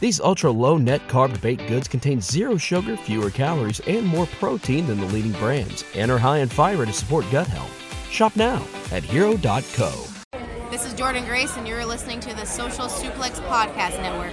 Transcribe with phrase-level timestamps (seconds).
[0.00, 4.86] These ultra low net carb baked goods contain zero sugar, fewer calories, and more protein
[4.86, 7.76] than the leading brands, and are high in fiber to support gut health.
[8.10, 10.06] Shop now at hero.co.
[10.70, 14.32] This is Jordan Grace, and you're listening to the Social Suplex Podcast Network.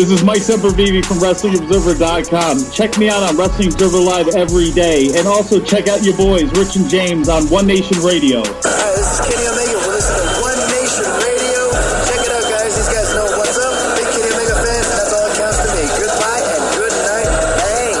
[0.00, 2.72] This is Mike Sempervive from WrestlingObserver.com.
[2.72, 5.12] Check me out on Wrestling Observer Live every day.
[5.12, 8.40] And also check out your boys, Rich and James, on One Nation Radio.
[8.40, 9.76] Hi, this is Kenny Omega.
[9.76, 11.68] We're listening to One Nation Radio.
[12.08, 12.72] Check it out, guys.
[12.80, 13.76] These guys know what's up.
[14.00, 15.84] Big Kenny Omega fans, that's all that counts to me.
[15.92, 17.28] Goodbye and good night.
[17.60, 17.92] Bang.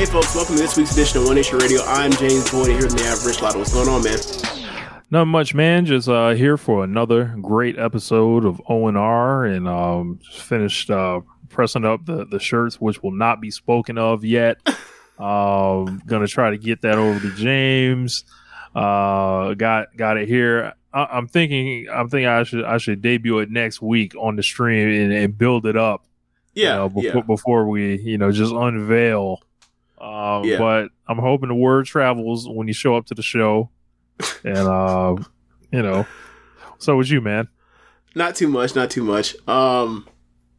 [0.00, 1.84] Hey folks, welcome to this week's edition of One Nation Radio.
[1.84, 3.04] I'm James Boyd here with me.
[3.04, 3.60] I have Rich Latta.
[3.60, 4.16] What's going on, man?
[5.12, 5.84] Not much, man.
[5.84, 10.90] Just uh, here for another great episode of O and R, and um, just finished
[10.90, 14.56] uh, pressing up the the shirts, which will not be spoken of yet.
[15.18, 18.24] um, gonna try to get that over to James.
[18.74, 20.72] Uh, got got it here.
[20.94, 21.88] I, I'm thinking.
[21.92, 25.36] I'm thinking I should I should debut it next week on the stream and, and
[25.36, 26.06] build it up.
[26.54, 27.20] you Yeah, know, before, yeah.
[27.20, 29.42] before we you know just unveil.
[30.00, 30.56] Um, Yeah.
[30.56, 33.68] But I'm hoping the word travels when you show up to the show,
[34.44, 35.16] and uh,
[35.70, 36.06] you know.
[36.78, 37.48] So was you, man?
[38.14, 39.36] Not too much, not too much.
[39.48, 40.08] Um,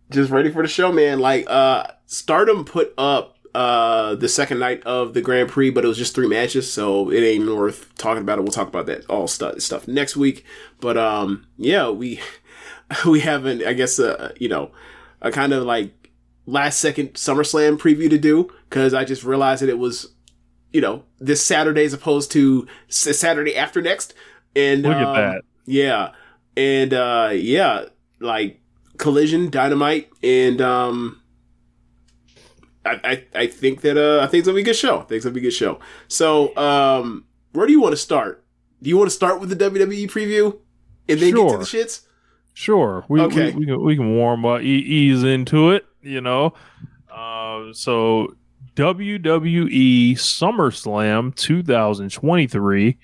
[0.10, 1.20] just ready for the show, man.
[1.20, 5.88] Like, uh, Stardom put up uh the second night of the Grand Prix, but it
[5.88, 8.42] was just three matches, so it ain't worth talking about it.
[8.42, 10.44] We'll talk about that all stuff stuff next week.
[10.80, 12.20] But um, yeah, we
[13.06, 14.72] we haven't, I guess, uh, you know,
[15.22, 16.12] a kind of like
[16.46, 20.13] last second SummerSlam preview to do because I just realized that it was,
[20.74, 24.14] you know, this Saturday as opposed to Saturday after next.
[24.56, 25.42] And Look at um, that.
[25.66, 26.12] Yeah.
[26.58, 27.86] And uh yeah,
[28.20, 28.60] like
[28.98, 31.22] Collision, Dynamite, and um
[32.86, 34.98] I, I, I think that uh I think it's gonna be a good show.
[34.98, 35.80] I think it's gonna be a good show.
[36.08, 38.44] So um where do you want to start?
[38.82, 40.58] Do you want to start with the WWE preview
[41.08, 42.02] and then get to the shits?
[42.54, 43.06] Sure.
[43.08, 43.52] We, Okay.
[43.52, 46.54] we, we, can, we can warm up, ease into it, you know.
[47.10, 48.36] Uh, so
[48.76, 52.98] WWE SummerSlam 2023,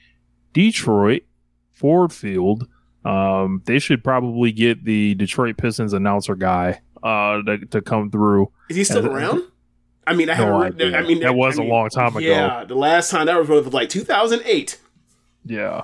[0.53, 1.23] Detroit,
[1.71, 2.67] Ford Field.
[3.05, 8.51] Um, they should probably get the Detroit Pistons announcer guy uh, to, to come through.
[8.69, 9.43] Is he still And- around?
[10.07, 10.63] I mean, I No.
[10.63, 10.71] I
[11.03, 12.25] mean, That was I a mean, long time ago.
[12.25, 14.79] Yeah, the last time that was was like 2008.
[15.45, 15.83] Yeah.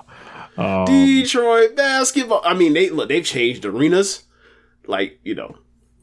[0.56, 2.42] Um, Detroit basketball.
[2.44, 3.08] I mean, they look.
[3.08, 4.24] They've changed arenas.
[4.88, 5.56] Like you know,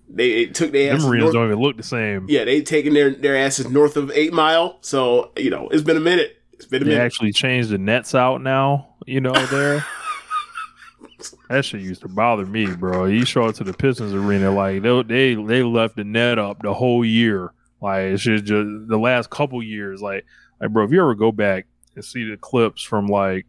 [0.09, 2.25] they it took their them asses arenas north- don't even look the same.
[2.29, 4.77] Yeah, they've taken their their asses north of Eight Mile.
[4.81, 6.37] So you know, it's been a minute.
[6.53, 6.95] It's been a minute.
[6.95, 7.05] They minute.
[7.05, 9.85] actually changed the nets out now, you know, there.
[11.49, 13.05] that shit used to bother me, bro.
[13.05, 16.61] You show up to the Pistons arena, like they they, they left the net up
[16.61, 17.51] the whole year.
[17.81, 20.01] Like it's just, just the last couple years.
[20.01, 20.25] Like
[20.61, 23.45] like bro, if you ever go back and see the clips from like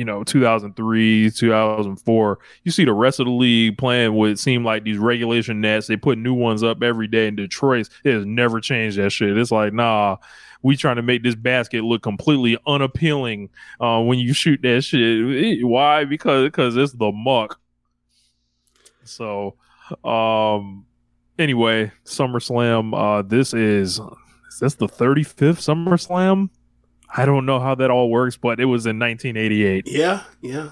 [0.00, 4.82] you know 2003 2004 you see the rest of the league playing what seemed like
[4.82, 8.62] these regulation nets they put new ones up every day in detroit it has never
[8.62, 10.16] changed that shit it's like nah
[10.62, 15.64] we trying to make this basket look completely unappealing uh, when you shoot that shit.
[15.64, 16.04] Why?
[16.04, 17.58] Because because it's the muck.
[19.04, 19.56] So,
[20.04, 20.84] um,
[21.38, 22.92] anyway, SummerSlam.
[22.94, 24.00] Uh, this is
[24.50, 26.50] is this the thirty fifth SummerSlam?
[27.16, 29.88] I don't know how that all works, but it was in 1988.
[29.88, 30.70] Yeah, yeah.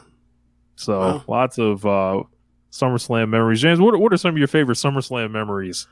[0.77, 1.25] So Wow.
[1.27, 2.23] lots of uh,
[2.71, 3.61] SummerSlam memories.
[3.61, 5.87] James, what what are some of your favorite SummerSlam memories?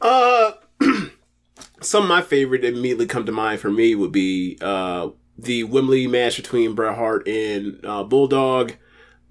[0.00, 0.52] Uh,
[1.80, 5.64] some of my favorite that immediately come to mind for me would be uh the
[5.64, 8.72] Wembley match between Bret Hart and uh, Bulldog.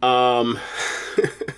[0.02, 0.60] Um,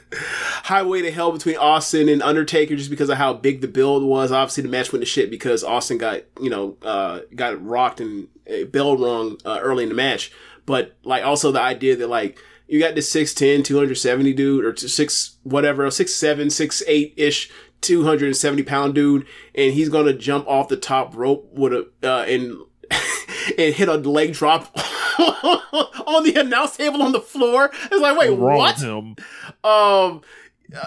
[0.66, 4.32] Highway to Hell between Austin and Undertaker, just because of how big the build was.
[4.32, 8.30] Obviously, the match went to shit because Austin got you know uh, got rocked and
[8.50, 10.32] uh, bell rung uh, early in the match.
[10.66, 15.38] But like also the idea that like you got this 6'10", 270 dude or six
[15.44, 17.52] whatever, six seven, six eight ish
[17.82, 22.58] 270 pound dude, and he's gonna jump off the top rope with a uh, and
[23.60, 24.76] and hit a leg drop
[25.20, 27.70] on the announce table on the floor.
[27.72, 28.82] It's like, wait, Wrong what?
[28.82, 29.16] him?
[29.64, 30.22] Um,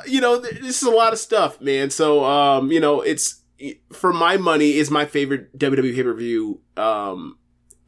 [0.06, 1.90] you know, th- this is a lot of stuff, man.
[1.90, 3.42] So, um, you know, it's
[3.92, 7.38] for my money is my favorite WWE pay per view um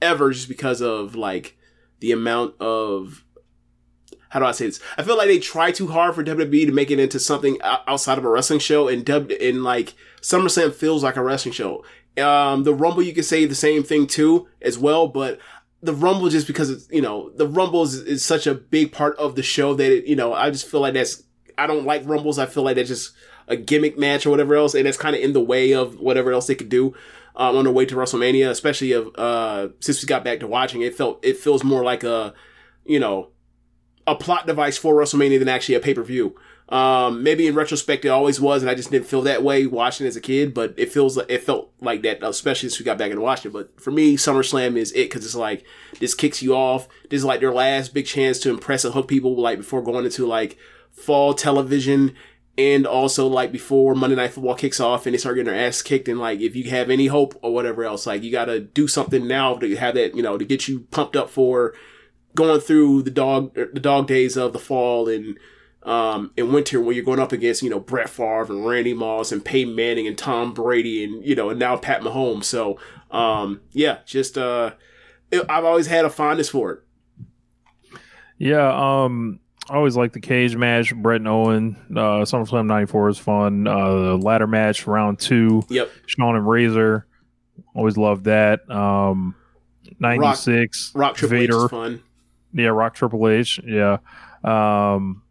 [0.03, 1.57] ever, just because of like
[2.01, 3.25] the amount of
[4.31, 4.81] how do I say this?
[4.97, 8.17] I feel like they try too hard for WWE to make it into something outside
[8.17, 11.85] of a wrestling show, and W in like SummerSlam feels like a wrestling show.
[12.17, 15.41] Um, the Rumble, you could say the same thing too, as well, but
[15.83, 19.17] the Rumble just because it's you know the Rumble is, is such a big part
[19.17, 21.23] of the show that it, you know I just feel like that's
[21.61, 22.39] I don't like Rumbles.
[22.39, 23.13] I feel like that's just
[23.49, 26.33] a gimmick match or whatever else, and it's kind of in the way of whatever
[26.33, 26.95] else they could do
[27.37, 28.49] um, on the way to WrestleMania.
[28.49, 32.03] Especially of uh, since we got back to watching, it felt it feels more like
[32.03, 32.33] a
[32.85, 33.29] you know
[34.07, 36.35] a plot device for WrestleMania than actually a pay per view.
[36.71, 40.07] Um, maybe in retrospect, it always was, and I just didn't feel that way watching
[40.07, 40.55] as a kid.
[40.55, 43.53] But it feels like it felt like that, especially since we got back watched it.
[43.53, 45.67] But for me, SummerSlam is it because it's like
[45.99, 46.89] this kicks you off.
[47.11, 50.05] This is like their last big chance to impress and hook people, like before going
[50.05, 50.57] into like
[51.01, 52.15] fall television.
[52.59, 55.81] And also, like before Monday Night Football kicks off and they start getting their ass
[55.81, 58.61] kicked, and like if you have any hope or whatever else, like you got to
[58.61, 61.75] do something now to have that, you know, to get you pumped up for
[62.35, 65.37] going through the dog the dog days of the fall and
[65.83, 69.33] um in winter when you're going up against you know Brett Favre and Randy Moss
[69.33, 72.45] and Peyton Manning and Tom Brady and you know and now Pat Mahomes.
[72.45, 72.79] So
[73.11, 74.73] um yeah, just uh
[75.49, 76.83] I've always had a fondness for it.
[78.39, 78.73] Yeah,
[79.05, 81.77] um, I always like the cage match, Bret and Owen.
[81.91, 83.67] Uh, SummerSlam '94 is fun.
[83.69, 85.63] Uh, the ladder match, round two.
[85.69, 85.91] Yep.
[86.07, 87.07] Shawn and Razor,
[87.75, 88.69] always loved that.
[88.71, 89.35] Um,
[89.99, 91.65] '96, Rock Triple H Vader.
[91.65, 92.03] is fun.
[92.53, 93.61] Yeah, Rock Triple H.
[93.65, 93.99] Yeah.
[94.43, 95.23] Um,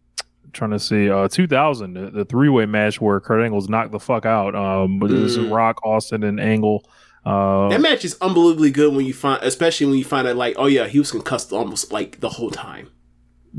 [0.54, 1.10] trying to see.
[1.10, 4.56] Uh, 2000, the, the three way match where Kurt Angle's knocked the fuck out.
[4.56, 5.52] Um, but it was Mm.
[5.54, 6.86] Rock, Austin, and Angle.
[7.26, 10.56] Uh, That match is unbelievably good when you find, especially when you find out like,
[10.58, 12.90] oh yeah, he was concussed almost like the whole time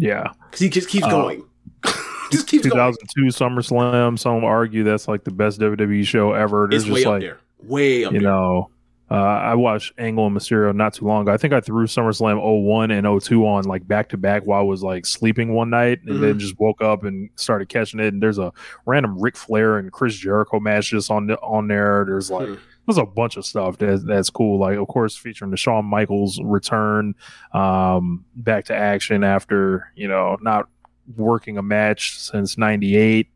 [0.01, 0.33] yeah.
[0.51, 1.45] because he just keeps Uh, going,
[2.33, 2.95] just keeps going.
[2.95, 4.19] 2002 SummerSlam.
[4.19, 6.67] Some argue that's like the best WWE show ever.
[6.71, 8.29] There's It's just way up like there, way up you there.
[8.29, 8.71] know,
[9.11, 11.33] uh, I watched Angle and Mysterio not too long ago.
[11.33, 14.63] I think I threw SummerSlam 01 and 02 on like back to back while I
[14.63, 16.39] was like sleeping one night, and then Mhm.
[16.39, 18.13] just woke up and started catching it.
[18.13, 18.53] And there's a
[18.87, 22.05] random Ric Flair and Chris Jericho match just on the, on there.
[22.07, 22.55] There's like Hmm.
[22.87, 24.59] There's a bunch of stuff that that's cool.
[24.59, 27.15] Like of course featuring the Shawn Michaels return
[27.53, 30.69] um, back to action after you know not
[31.17, 33.29] working a match since '98.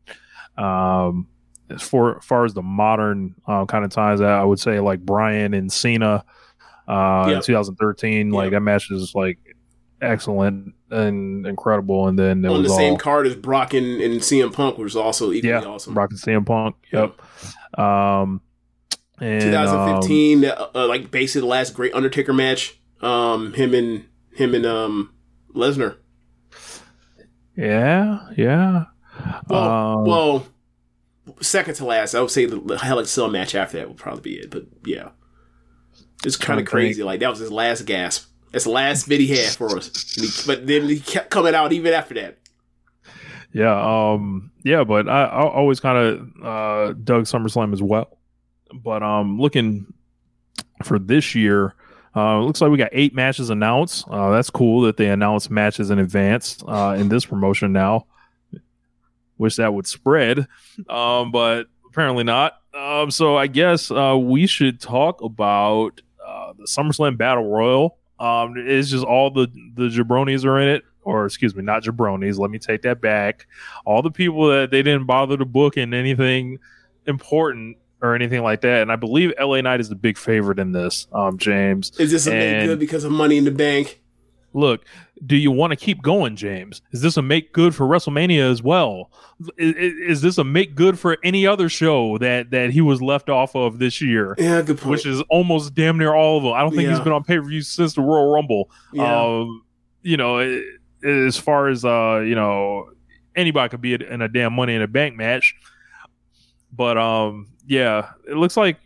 [0.57, 1.27] Um,
[1.69, 5.53] as far, far as the modern uh, kind of times, I would say like Bryan
[5.53, 6.23] and Cena
[6.87, 7.43] uh, in Yep.
[7.43, 8.29] 2013.
[8.31, 9.39] Like that match is like
[10.01, 12.07] excellent and incredible.
[12.07, 14.95] And then on the same all, card as Brock and, and CM Punk, which was
[14.95, 15.93] also equally yeah, awesome.
[15.93, 16.75] Brock and CM Punk.
[16.91, 17.79] Yep.
[17.79, 18.41] Um,
[19.19, 22.79] and, 2015, uh, uh, like basically the last great Undertaker match.
[23.01, 25.13] Um, him and him and um
[25.53, 25.91] Lesnar.
[25.93, 25.97] um,
[27.57, 28.85] yeah, yeah.
[29.47, 30.47] Well, Um, well,
[31.41, 33.97] second to last, I would say the, the Hell in Cell match after that would
[33.97, 34.49] probably be it.
[34.51, 35.09] But yeah,
[36.25, 37.03] it's kind of crazy.
[37.03, 38.29] Like that was his last gasp.
[38.51, 40.15] That's the last bit he had for us.
[40.17, 42.37] And he- but then he kept coming out even after that.
[43.53, 43.73] Yeah,
[44.13, 48.17] um, yeah, but I, I always kind of uh, dug SummerSlam as well.
[48.73, 49.93] But um, looking
[50.83, 51.75] for this year,
[52.15, 54.05] uh, looks like we got eight matches announced.
[54.09, 58.05] Uh, that's cool that they announce matches in advance uh, in this promotion now.
[59.37, 60.47] Wish that would spread,
[60.87, 62.61] um, but apparently not.
[62.73, 67.97] Um, so I guess uh, we should talk about uh, the SummerSlam Battle Royal.
[68.17, 72.39] Um, it's just all the the jabronis are in it, or excuse me, not jabronis.
[72.39, 73.45] Let me take that back.
[73.83, 76.59] All the people that they didn't bother to book in anything
[77.05, 78.81] important or anything like that.
[78.81, 81.07] And I believe LA Knight is the big favorite in this.
[81.13, 84.01] Um, James, Is this a make good because of Money in the Bank?
[84.53, 84.85] look,
[85.25, 86.81] do you want to keep going, James?
[86.93, 89.11] Is this a make good for WrestleMania as well?
[89.57, 93.29] Is, is this a make good for any other show that that he was left
[93.29, 94.33] off of this year?
[94.37, 94.91] Yeah, good point.
[94.91, 96.53] Which is almost damn near all of them.
[96.53, 98.69] I don't think he's been on pay per view since the Royal Rumble.
[98.93, 99.23] Yeah.
[99.25, 99.63] Um,
[100.03, 100.63] you know, it-
[101.03, 102.89] as far as uh, you know,
[103.35, 105.53] anybody could be in a damn Money in a Bank match.
[106.75, 108.77] But um, yeah, it looks like.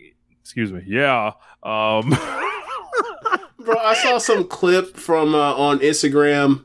[0.42, 0.82] Excuse me.
[0.86, 1.34] Yeah.
[1.64, 2.10] Um,
[3.60, 6.64] Bro, I saw some clip from uh, on Instagram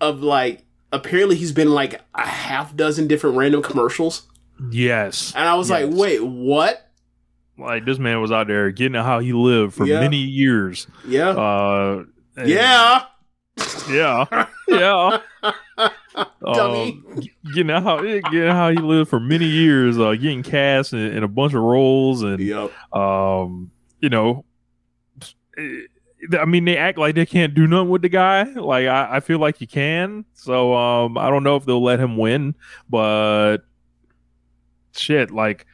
[0.00, 4.28] of like apparently he's been like a half dozen different random commercials,
[4.70, 5.32] yes.
[5.34, 6.90] and I was like, wait, what?
[7.58, 10.00] Like this man was out there getting how he lived for Yeah.
[10.00, 10.86] many years.
[11.06, 12.04] Yeah, Uh,
[12.44, 13.04] yeah.
[13.90, 15.20] yeah, yeah.
[16.44, 17.02] Dummy.
[17.14, 20.98] Um, g- getting how getting how he lived for many years, uh, getting cast in,
[20.98, 22.70] in a bunch of roles, and Yep.
[22.94, 24.44] um, you know,
[25.58, 28.44] I mean, they act like they can't do nothing with the guy.
[28.44, 30.24] Like I, I feel like you can.
[30.34, 32.54] So um, I don't know if they'll let him win,
[32.88, 33.58] but
[34.96, 35.66] shit, like.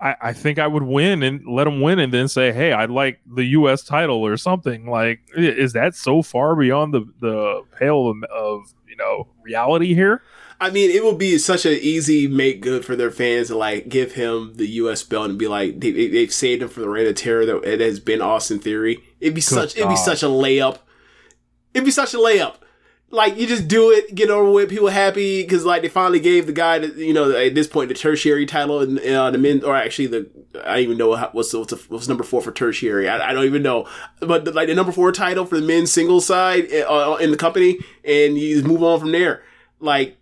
[0.00, 2.88] I, I think I would win and let him win and then say, Hey, I'd
[2.88, 4.88] like the US title or something.
[4.88, 10.22] Like, is that so far beyond the, the pale of, of, you know, reality here?
[10.60, 13.88] I mean, it would be such an easy make good for their fans to like
[13.88, 15.04] give him the U.S.
[15.04, 17.62] belt and be like they, they- they've saved him from the reign of terror that
[17.62, 18.98] it has been Austin Theory.
[19.20, 20.78] It'd be such it'd be such a layup.
[21.74, 22.56] It'd be such a layup.
[23.10, 26.46] Like you just do it, get over with, people happy because like they finally gave
[26.46, 29.64] the guy, the, you know, at this point the tertiary title and uh, the men,
[29.64, 30.30] or actually the
[30.62, 33.08] I don't even know how, what's what's, the, what's number four for tertiary.
[33.08, 33.88] I, I don't even know,
[34.20, 37.38] but the, like the number four title for the men's singles side uh, in the
[37.38, 39.42] company, and you just move on from there.
[39.80, 40.18] Like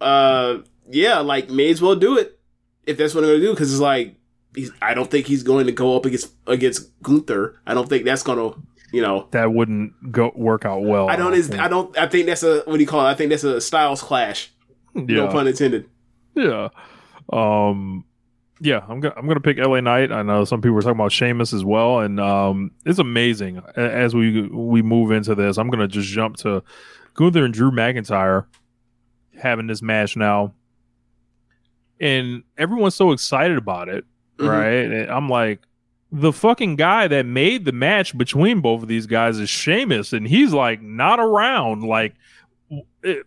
[0.00, 0.58] uh
[0.90, 2.38] yeah like may as well do it
[2.86, 4.16] if that's what I'm gonna do because it's like
[4.54, 8.04] he's i don't think he's going to go up against against gunther i don't think
[8.04, 8.52] that's gonna
[8.92, 11.08] you know That wouldn't go work out well.
[11.08, 11.60] i don't is think.
[11.60, 13.60] i don't i think that's a what do you call it i think that's a
[13.60, 14.50] styles clash
[14.94, 15.30] no Yeah.
[15.30, 15.88] pun intended
[16.34, 16.68] Yeah.
[17.32, 18.04] Um
[18.62, 20.12] yeah, I'm gonna I'm gonna pick LA Knight.
[20.12, 24.14] I know some people were talking about Sheamus as well, and um it's amazing as
[24.14, 25.56] we we move into this.
[25.56, 26.62] I'm gonna just jump to
[27.14, 28.44] Gunther and Drew McIntyre
[29.40, 30.52] having this match now.
[32.00, 34.04] And everyone's so excited about it,
[34.38, 34.48] Mhm.
[34.48, 35.00] right?
[35.00, 35.60] And I'm like,
[36.12, 40.26] the fucking guy that made the match between both of these guys is Sheamus, and
[40.26, 41.84] he's like not around.
[41.84, 42.14] Like,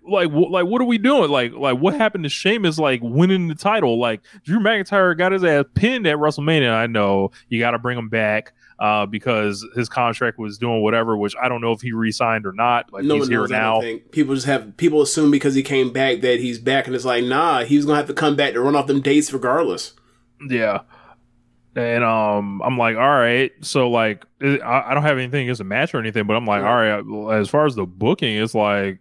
[0.07, 1.29] like, like, what are we doing?
[1.29, 2.77] Like, like, what happened to Sheamus?
[2.77, 3.99] Like, winning the title?
[3.99, 6.73] Like, Drew McIntyre got his ass pinned at WrestleMania.
[6.73, 11.15] I know you got to bring him back uh, because his contract was doing whatever,
[11.15, 12.91] which I don't know if he re-signed or not.
[12.91, 13.81] But no he's here now.
[13.81, 17.05] don't people just have people assume because he came back that he's back and it's
[17.05, 19.93] like nah he was gonna have to come back to run off them dates regardless
[20.49, 20.81] Yeah.
[21.75, 23.51] And um, I'm like, all right.
[23.61, 26.63] So like, I, I don't have anything against a match or anything, but I'm like,
[26.63, 27.39] all right.
[27.39, 28.99] As far as the booking, it's like,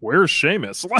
[0.00, 0.84] where's Sheamus?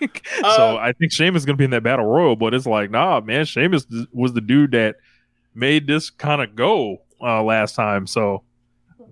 [0.00, 2.66] Like, Uh, so I think Sheamus is gonna be in that battle royal, but it's
[2.66, 3.44] like, nah, man.
[3.44, 4.96] Sheamus was the dude that
[5.54, 8.06] made this kind of go uh, last time.
[8.06, 8.44] So,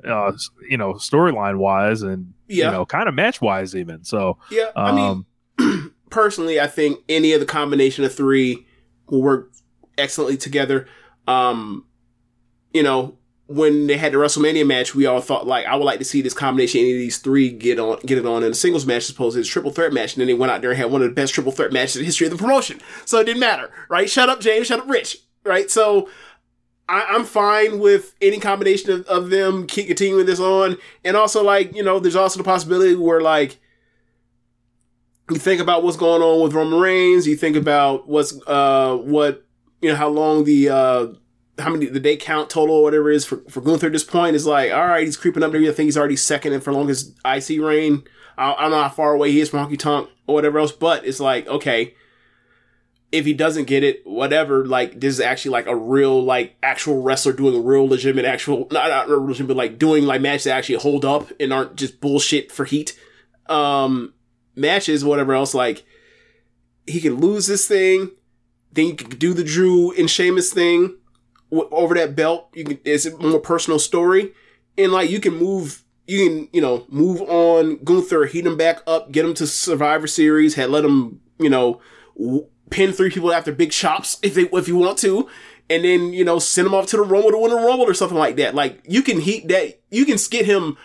[0.06, 0.32] uh,
[0.68, 2.66] you know, storyline wise, and Yeah.
[2.66, 4.04] you know, kind of match wise, even.
[4.04, 5.24] So, yeah i mean
[5.58, 8.66] um, personally, I think any of the combination of three
[9.08, 9.50] will work
[9.98, 10.86] excellently together.
[11.28, 11.84] Um,
[12.72, 13.16] you know,
[13.46, 16.20] when they had the WrestleMania match, we all thought like I would like to see
[16.20, 19.04] this combination, any of these three get on, get it on in a singles match
[19.04, 20.14] as opposed to this triple threat match.
[20.14, 21.96] And then they went out there and had one of the best triple threat matches
[21.96, 22.80] in the history of the promotion.
[23.06, 24.10] So it didn't matter, right?
[24.10, 24.66] Shut up, James.
[24.66, 25.18] Shut up, Rich.
[25.44, 25.70] Right?
[25.70, 26.10] So
[26.88, 30.76] I, I'm fine with any combination of, of them keep continuing this on.
[31.04, 33.58] And also, like you know, there's also the possibility where like
[35.30, 37.26] you think about what's going on with Roman Reigns.
[37.26, 39.44] You think about what's uh what
[39.80, 41.06] you know how long the uh
[41.58, 44.36] how many the day count total or whatever is for for Gunther at this point
[44.36, 45.60] is like all right he's creeping up there.
[45.60, 48.04] I think he's already second in for longest IC reign.
[48.36, 50.72] I, I don't know how far away he is from Honky Tonk or whatever else,
[50.72, 51.94] but it's like okay.
[53.10, 57.02] If he doesn't get it, whatever, like this is actually like a real, like actual
[57.02, 60.58] wrestler doing a real legitimate, actual not not legitimate, but like doing like matches that
[60.58, 62.98] actually hold up and aren't just bullshit for heat.
[63.48, 64.12] Um,
[64.54, 65.84] matches, whatever else, like
[66.86, 68.10] he can lose this thing,
[68.72, 70.96] then you can do the Drew and Sheamus thing
[71.50, 72.48] over that belt.
[72.54, 74.32] You can it's a more personal story,
[74.76, 78.80] and like you can move, you can you know move on Gunther, heat him back
[78.86, 81.80] up, get him to Survivor Series, had let him you know
[82.70, 85.28] pin three people after big chops if they if you want to.
[85.70, 87.94] And then you know send him off to the Rumble to win a Rumble or
[87.94, 88.54] something like that.
[88.54, 90.76] Like you can heat that, you can get him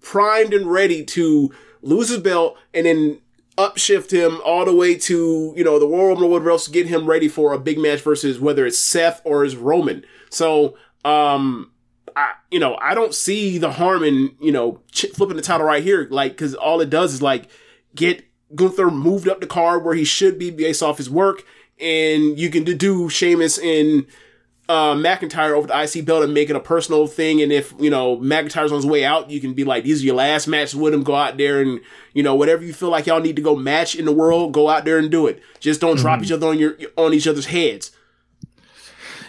[0.00, 1.52] primed and ready to
[1.82, 3.20] lose his belt and then
[3.56, 6.86] upshift him all the way to, you know, the Royal or whatever else to get
[6.86, 10.04] him ready for a big match versus whether it's Seth or it's Roman.
[10.30, 11.70] So, um,
[12.16, 15.66] I, you know, I don't see the harm in, you know, ch- flipping the title
[15.66, 16.08] right here.
[16.10, 17.48] Like, cause all it does is like
[17.94, 21.44] get Gunther moved up the card where he should be based off his work.
[21.80, 24.06] And you can do Sheamus and
[24.68, 27.42] uh, McIntyre over the IC belt and make it a personal thing.
[27.42, 30.06] And if you know McIntyre's on his way out, you can be like, these are
[30.06, 31.02] your last matches with him.
[31.02, 31.80] Go out there and
[32.14, 34.68] you know whatever you feel like y'all need to go match in the world, go
[34.70, 35.42] out there and do it.
[35.60, 36.24] Just don't drop Mhm.
[36.24, 37.90] each other on your on each other's heads.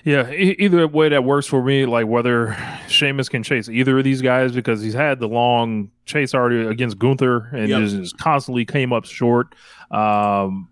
[0.04, 1.86] Yeah, e- either way that works for me.
[1.88, 2.56] Like whether
[2.88, 7.00] Sheamus can chase either of these guys because he's had the long chase already against
[7.00, 7.80] Gunther and Yep.
[7.82, 9.56] just, just constantly came up short.
[9.90, 10.70] Um,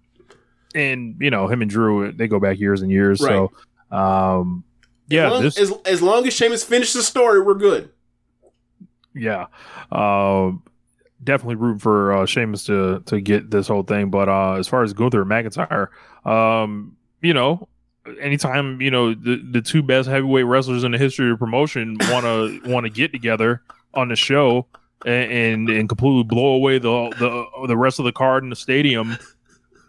[0.76, 3.20] and you know him and Drew, they go back years and years.
[3.20, 3.52] So,
[3.94, 4.64] um,
[5.08, 7.90] yeah, as long, this as, as long as Sheamus finishes the story, we're good.
[9.14, 9.48] yeah,
[9.92, 10.64] um,
[11.24, 14.10] definitely root for uh, Sheamus to to get this whole thing.
[14.10, 15.90] But uh, as far as Gunther and McIntyre,
[16.26, 17.68] um, you know,
[18.20, 22.26] anytime you know the the two best heavyweight wrestlers in the history of promotion want
[22.26, 23.62] to want to get together
[23.94, 24.66] on the show
[25.06, 28.56] and, and and completely blow away the the the rest of the card in the
[28.56, 29.18] stadium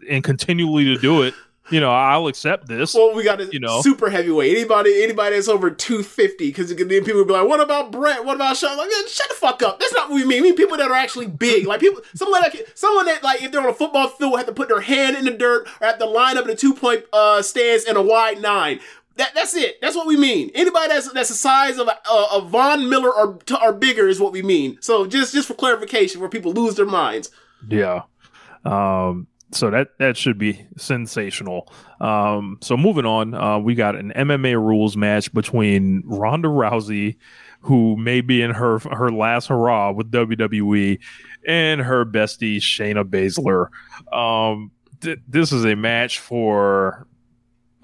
[0.09, 1.33] and continually to do it.
[1.71, 2.93] You know, I'll accept this.
[2.93, 3.81] Well, we got a You know.
[3.81, 4.55] super heavyweight.
[4.55, 8.23] Anybody, anybody that's over two fifty, because then people will be like, "What about Bret?
[8.23, 9.79] What about Shawn?" Like, man, shut the fuck up.
[9.79, 10.43] That's not what we mean.
[10.43, 13.51] We mean people that are actually big, like people, someone like someone that like if
[13.51, 15.97] they're on a football field have to put their hand in the dirt or have
[15.97, 18.79] to line up in a two point uh, stance and a wide nine.
[19.17, 19.79] That, that's it.
[19.81, 20.51] That's what we mean.
[20.53, 24.19] Anybody that's that's the size of a, a, a Von Miller or or bigger is
[24.19, 24.77] what we mean.
[24.81, 27.31] So just just for clarification, where people lose their minds.
[27.67, 28.03] Yeah.
[28.65, 31.71] Um, so that that should be sensational.
[31.99, 37.17] Um, so moving on, uh, we got an MMA rules match between Ronda Rousey,
[37.61, 40.99] who may be in her her last hurrah with WWE,
[41.47, 43.69] and her bestie Shayna Baszler.
[44.13, 44.71] Um,
[45.01, 47.07] th- this is a match for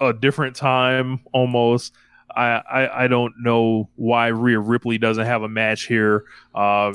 [0.00, 1.94] a different time almost.
[2.34, 6.24] I, I, I don't know why Rhea Ripley doesn't have a match here.
[6.54, 6.92] Uh,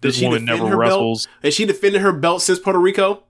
[0.00, 0.80] this woman never her belt?
[0.80, 3.22] wrestles Has she defended her belt since Puerto Rico?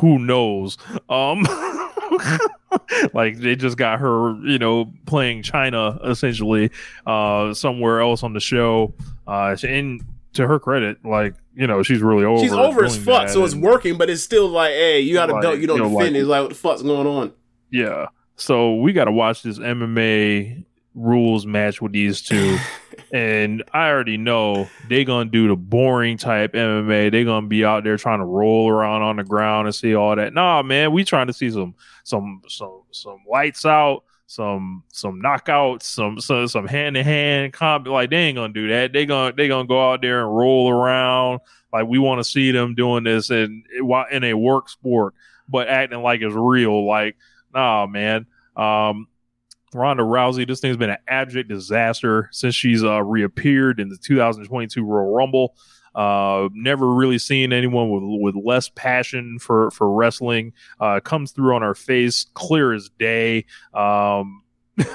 [0.00, 0.76] Who knows?
[1.08, 1.42] Um
[3.14, 6.70] like they just got her you know playing Chyna essentially
[7.06, 8.94] uh somewhere else on the show.
[9.26, 10.02] Uh and
[10.34, 13.54] to her credit like you know she's really over She's over as fuck, so it's
[13.54, 15.98] working, but it's still like, hey, you got a Like, belt, you don't you know,
[15.98, 17.32] defend like- It's like, what the fuck's going on?
[17.70, 18.06] yeah.
[18.36, 22.56] So we got to watch this mma rules match with these two
[23.12, 27.84] and i already know they gonna do the boring type mma they gonna be out
[27.84, 30.34] there trying to roll around on the ground and see all that.
[30.34, 35.82] Nah man we trying to see some some some some lights out some some knockouts
[35.82, 37.92] some some some hand-to-hand combat.
[37.92, 38.92] Like they ain't gonna do that.
[38.92, 41.40] They gonna they gonna go out there and roll around.
[41.72, 43.64] Like we want to see them doing this in
[44.10, 45.14] in a work sport
[45.48, 46.86] but acting like it's real.
[46.86, 47.16] Like
[47.54, 48.26] nah man.
[48.56, 49.08] Um
[49.74, 54.82] Ronda Rousey, this thing's been an abject disaster since she's uh, reappeared in the 2022
[54.84, 55.54] Royal Rumble.
[55.94, 60.52] Uh, never really seen anyone with with less passion for for wrestling.
[60.80, 63.44] Uh, comes through on her face, clear as day.
[63.74, 64.42] Um,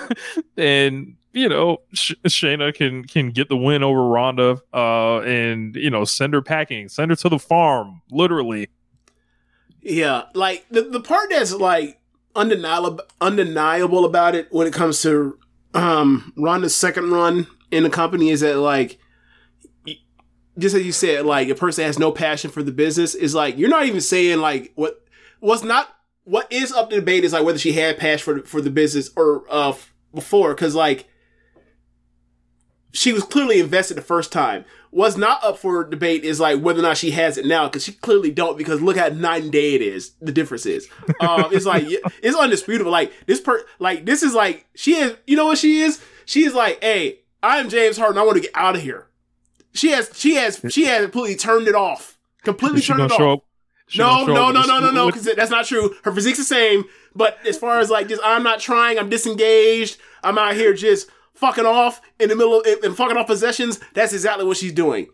[0.57, 4.62] and you know, Sh- Shayna can can get the win over Ronda.
[4.73, 8.69] Uh, and you know, send her packing, send her to the farm, literally.
[9.81, 11.99] Yeah, like the the part that's like
[12.35, 15.37] undeniable undeniable about it when it comes to
[15.73, 18.99] um Ronda's second run in the company is that like
[20.57, 23.57] just as you said, like a person has no passion for the business is like
[23.57, 25.03] you're not even saying like what
[25.39, 25.89] what's not
[26.25, 29.09] what is up to debate is like whether she had passion for for the business
[29.15, 29.73] or uh
[30.13, 30.53] before.
[30.53, 31.07] Because like
[32.93, 34.63] she was clearly invested the first time.
[34.91, 37.84] What's not up for debate is like whether or not she has it now because
[37.84, 40.12] she clearly don't because look how night and day it is.
[40.21, 40.88] The difference is,
[41.19, 41.86] um, it's like
[42.21, 42.91] it's undisputable.
[42.91, 45.17] Like this per, like this is like she is.
[45.27, 45.99] You know what she is?
[46.25, 48.17] She is like, hey, I'm James Harden.
[48.17, 49.08] I want to get out of here.
[49.73, 52.17] She has, she has, she has completely turned it off.
[52.43, 53.41] Completely turned it off.
[53.97, 55.95] No, no, no, no, no, no, because that's not true.
[56.03, 58.97] Her physique's the same, but as far as like just, I'm not trying.
[58.97, 59.97] I'm disengaged.
[60.23, 61.10] I'm out here just
[61.43, 63.79] fucking off in the middle of and fucking off possessions.
[63.93, 65.08] That's exactly what she's doing.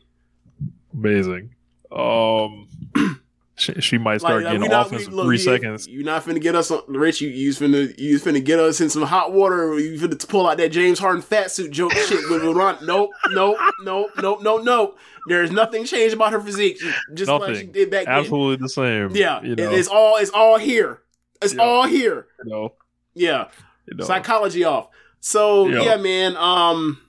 [0.94, 1.56] Amazing.
[1.92, 2.68] Um,
[3.56, 5.88] she, she might start Like, getting we not- offense we- in three you- seconds.
[5.88, 7.22] You're not finna get us on Rich.
[7.22, 9.78] You you finna you finna get us in some hot water.
[9.80, 12.78] You finna pull out that James Harden fat suit joke shit with Ron.
[12.86, 14.98] Nope, nope, nope, nope, nope, nope.
[15.28, 16.80] There's nothing changed about her physique.
[16.80, 17.72] She- Just like she Nothing.
[17.72, 18.16] did back then.
[18.16, 19.10] Absolutely the same.
[19.16, 21.02] Yeah, You it- it's all it's all here.
[21.42, 21.62] It's Yeah.
[21.64, 22.28] all here.
[22.44, 22.74] you know,
[23.16, 23.48] Yeah,
[23.88, 24.06] you know.
[24.06, 24.90] psychology off.
[25.20, 25.82] So Yeah.
[25.84, 26.36] yeah, man.
[26.38, 27.02] Um,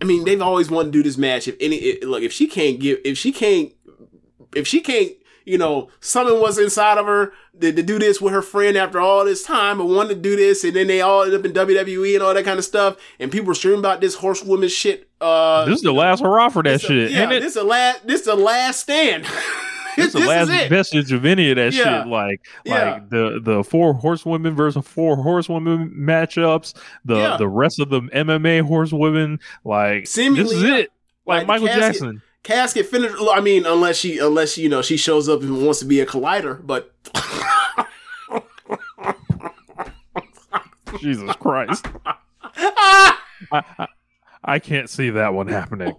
[0.00, 1.48] I mean, they've always wanted to do this match.
[1.48, 3.72] If any, it, look, if she can't give, if she can't,
[4.54, 5.12] if she can't,
[5.44, 9.00] you know, summon what's inside of her to, to do this with her friend after
[9.00, 11.52] all this time, and wanted to do this, and then they all end up in
[11.52, 15.08] WWE and all that kind of stuff, and people are streaming about this horsewoman shit.
[15.20, 17.10] Uh, this is the last hurrah for that this a- shit.
[17.10, 19.26] yeah, this the last, this the last stand.
[20.04, 20.68] It's the last it.
[20.70, 22.02] vestige of any of that Yeah.
[22.02, 22.08] shit.
[22.08, 22.92] Like, Yeah.
[22.92, 26.74] like the the four horsewomen versus four horsewomen matchups.
[27.04, 27.36] The Yeah.
[27.36, 29.40] the rest of the MMA horsewomen.
[29.64, 30.92] Like, Seemingly, this is it.
[31.26, 32.22] Like, Like, Michael casket- Jackson.
[32.44, 33.12] Casket finish.
[33.32, 36.06] I mean, unless she, unless you know, she shows up and wants to be a
[36.06, 36.64] collider.
[36.64, 36.92] But
[41.00, 41.86] Jesus Christ.
[42.44, 43.14] I,
[43.52, 43.86] I,
[44.44, 45.94] I can't see that one happening,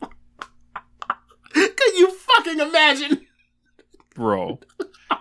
[0.00, 2.10] can you
[2.44, 3.26] fucking imagine?
[4.14, 4.58] bro.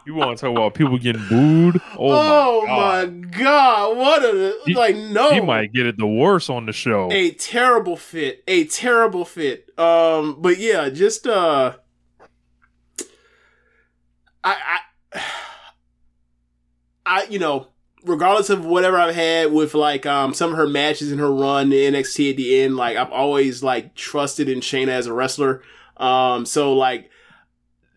[0.05, 1.81] You want to talk about people getting booed?
[1.97, 3.13] Oh, Oh, my god.
[3.13, 3.97] my god!
[3.97, 5.31] What a He- like no.
[5.31, 7.09] He might get it the worst on the show.
[7.11, 11.73] a terrible fit a terrible fit um but yeah just uh
[14.43, 14.79] i
[15.13, 15.21] i
[17.05, 17.67] i you know
[18.05, 21.71] regardless of whatever i've had with like um some of her matches in her run
[21.71, 25.61] in nxt at the end like i've always like trusted in shayna as a wrestler
[25.97, 27.09] um so like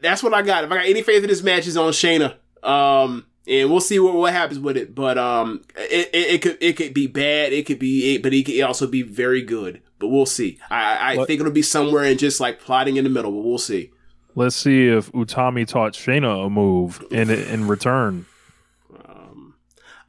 [0.00, 2.34] that's what i got if i got any faith in this match is on shayna
[2.62, 4.92] um and we'll see what, what happens with it.
[4.92, 7.52] But um, it, it, it could it could be bad.
[7.52, 9.82] It could be, but it could also be very good.
[10.00, 10.58] But we'll see.
[10.68, 13.30] I, I What- think it'll be somewhere in just like plotting in the middle.
[13.30, 13.92] But we'll see.
[14.34, 18.26] Let's see if Utami taught Shayna a move in in return.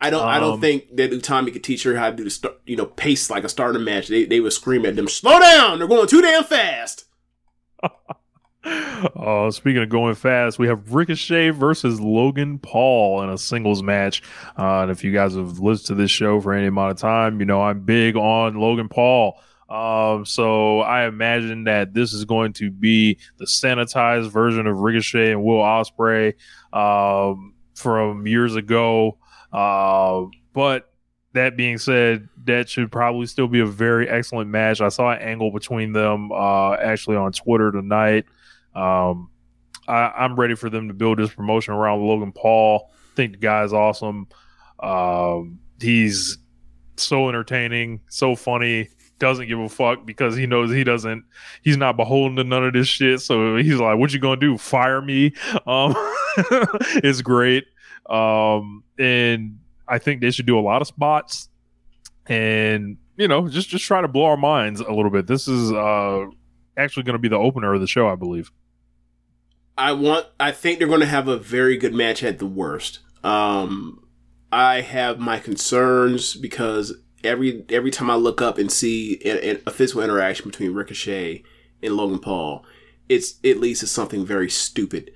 [0.01, 0.23] I don't.
[0.27, 2.75] I don't Um, think that Utami could teach her how to do the start, you
[2.75, 4.07] know pace like a starter match.
[4.07, 5.77] They they would scream at them, "Slow down!
[5.77, 7.05] They're going too damn fast."
[8.63, 14.23] Uh, speaking of going fast, we have Ricochet versus Logan Paul in a singles match.
[14.57, 17.39] Uh, and if you guys have listened to this show for any amount of time,
[17.39, 19.39] you know I'm big on Logan Paul.
[19.69, 25.31] Um, so I imagine that this is going to be the sanitized version of Ricochet
[25.31, 26.33] and Will Ospreay
[26.73, 29.17] um, from years ago.
[29.51, 30.91] Uh, but
[31.33, 34.81] that being said, that should probably still be a very excellent match.
[34.81, 38.25] I saw an angle between them uh, actually on Twitter tonight.
[38.77, 39.29] Um,
[39.87, 42.91] I, I'm ready for them to build this promotion around Logan Paul.
[42.93, 44.27] I think the guy's awesome.
[44.79, 46.37] Um, he's
[46.97, 48.89] so entertaining, so funny.
[49.19, 51.23] Doesn't give a fuck because he knows he doesn't.
[51.63, 53.19] He's not beholden to none of this shit.
[53.21, 54.57] So he's like, "What you gonna do?
[54.57, 55.33] Fire me?"
[55.65, 55.95] Um,
[57.03, 57.65] it's great.
[58.07, 61.49] Um, and I think they should do a lot of spots,
[62.27, 65.25] and you know, just just try to blow our minds a little bit.
[65.25, 66.27] This is uh
[66.77, 68.51] actually going to be the opener of the show, I believe.
[69.77, 70.25] I want.
[70.39, 72.99] I think they're going to have a very good match at the worst.
[73.23, 74.03] Um,
[74.51, 79.71] I have my concerns because every every time I look up and see a, a-
[79.71, 81.43] physical interaction between Ricochet
[81.83, 82.65] and Logan Paul,
[83.09, 85.11] it's it leads to something very stupid.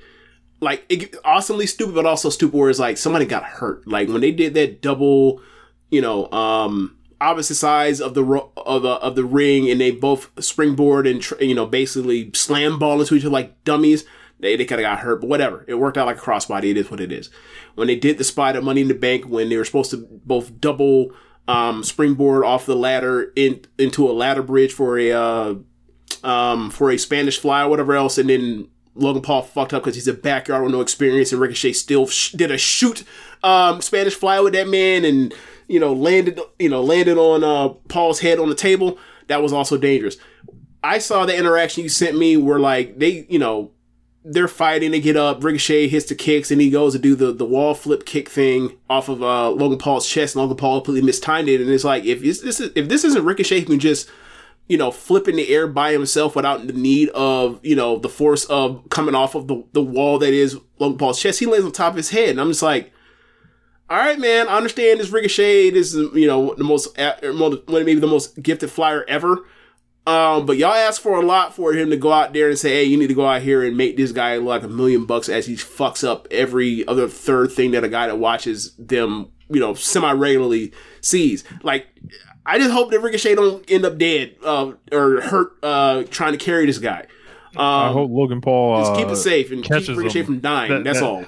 [0.59, 2.55] Like it, awesomely stupid, but also stupid.
[2.57, 3.87] Where it's like somebody got hurt.
[3.87, 5.41] Like when they did that double,
[5.89, 9.89] you know, um, opposite sides of the ro- of the of the ring, and they
[9.89, 14.05] both springboard and tr- you know basically slam ball into each other like dummies.
[14.41, 15.63] They they kind of got hurt, but whatever.
[15.67, 16.71] It worked out like a crossbody.
[16.71, 17.29] It is what it is.
[17.75, 20.07] When they did the spot at Money in the Bank, when they were supposed to
[20.25, 21.11] both double
[21.47, 25.55] um, springboard off the ladder in into a ladder bridge for a uh,
[26.23, 29.95] um, for a Spanish fly or whatever else, and then Logan Paul fucked up because
[29.95, 33.03] he's a backyard with no experience, and Ricochet still sh- did a shoot
[33.43, 35.33] um, Spanish fly with that man, and
[35.67, 38.97] you know landed you know landed on uh, Paul's head on the table.
[39.27, 40.17] That was also dangerous.
[40.83, 43.71] I saw the interaction you sent me where like they you know
[44.23, 47.31] they're fighting, they get up, Ricochet hits the kicks, and he goes to do the,
[47.31, 51.05] the wall flip kick thing off of uh, Logan Paul's chest, and Logan Paul completely
[51.05, 51.61] mistimed it.
[51.61, 54.09] And it's like if this, is if this isn't Ricochet who can just
[54.67, 58.09] you know flip in the air by himself without the need of you know the
[58.09, 61.65] force of coming off of the, the wall that is Logan Paul's chest, he lands
[61.65, 62.93] on top of his head, and I'm just like.
[63.89, 64.47] All right, man.
[64.47, 65.71] I understand this Ricochet.
[65.71, 69.43] This is, you know, the most, maybe the most gifted flyer ever.
[70.07, 72.69] Um, but y'all asked for a lot for him to go out there and say,
[72.71, 75.05] "Hey, you need to go out here and make this guy look like a million
[75.05, 79.27] bucks," as he fucks up every other third thing that a guy that watches them,
[79.49, 81.43] you know, semi regularly sees.
[81.61, 81.85] Like,
[82.47, 86.39] I just hope that Ricochet don't end up dead uh, or hurt uh, trying to
[86.39, 87.05] carry this guy.
[87.55, 90.25] Um, I hope Logan Paul just keep uh, it safe and keep catches Ricochet him.
[90.25, 90.71] from dying.
[90.71, 91.25] That- That's that- all.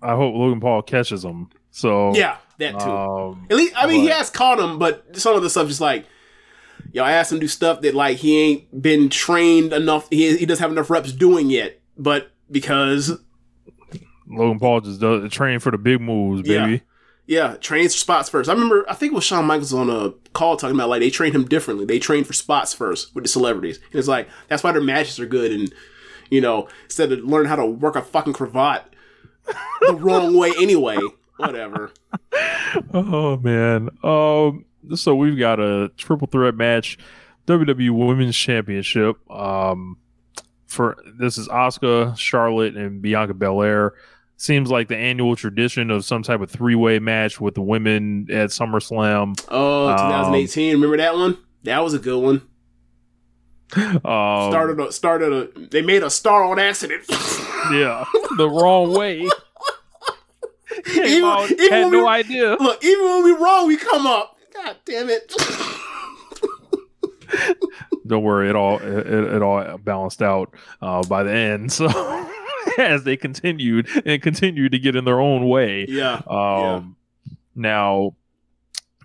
[0.00, 1.48] I hope Logan Paul catches him.
[1.70, 2.90] So Yeah, that too.
[2.90, 5.80] Um, At least, I mean, he has caught him, but some of the stuff just
[5.80, 6.06] like,
[6.96, 10.08] I asked him to do stuff that like he ain't been trained enough.
[10.10, 11.80] He he doesn't have enough reps doing yet.
[11.96, 13.18] But because
[14.28, 16.66] Logan Paul just does train for the big moves, Yeah.
[16.66, 16.82] baby.
[17.26, 18.48] yeah, trains for spots first.
[18.48, 21.10] I remember, I think it was Shawn Michaels on a call talking about like they
[21.10, 21.84] train him differently.
[21.86, 23.78] They train for spots first with the celebrities.
[23.90, 25.50] And it's like that's why their matches are good.
[25.52, 25.72] And
[26.30, 28.84] you know, instead of learning how to work a fucking cravat
[29.82, 30.98] the wrong way anyway,
[31.36, 31.90] whatever.
[32.94, 33.90] Oh man.
[34.02, 34.64] Um.
[34.94, 36.98] So we've got a triple threat match,
[37.46, 39.16] WWE Women's Championship.
[39.30, 39.96] Um.
[40.66, 43.92] for this is Asuka, Charlotte, and Bianca Belair.
[44.38, 48.26] Seems like the annual tradition of some type of three way match with the women
[48.30, 49.40] at SummerSlam.
[49.48, 50.72] Oh, Um, 2018.
[50.74, 51.38] Remember that one?
[51.62, 52.42] That was a good one.
[53.76, 55.66] Um, Started a, started a.
[55.68, 57.04] They made a star on accident.
[57.72, 58.04] yeah,
[58.36, 59.28] the wrong way.
[60.84, 62.56] Came out, had no we, idea.
[62.58, 64.31] Look, even when we wrong, we come up.
[64.54, 65.32] God damn it.
[68.06, 71.72] Don't worry, it all it, it all balanced out uh, by the end.
[71.72, 71.86] So
[72.78, 75.86] as they continued and continued to get in their own way.
[75.88, 76.20] Yeah.
[76.26, 76.96] Um,
[77.54, 78.14] Now,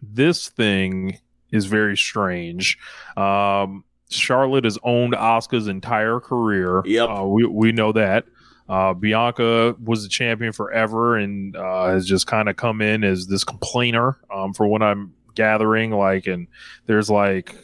[0.02, 1.20] this thing
[1.52, 2.78] is very strange.
[3.16, 6.82] Um, Charlotte has owned Asuka's entire career.
[6.86, 7.10] Yep.
[7.10, 8.26] Uh, we we know that.
[8.70, 13.28] Uh, Bianca was the champion forever and uh, has just kind of come in as
[13.28, 14.18] this complainer.
[14.34, 16.47] Um, for what I'm gathering, like, and
[16.88, 17.56] there's like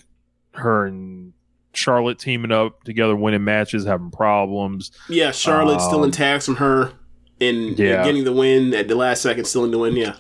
[0.54, 1.34] her and
[1.74, 4.92] Charlotte teaming up together, winning matches, having problems.
[5.10, 6.94] Yeah, Charlotte's still Um, in tags from her
[7.42, 8.06] and Yeah.
[8.06, 9.96] getting the win at the last second, still in the win.
[9.96, 10.14] Yeah.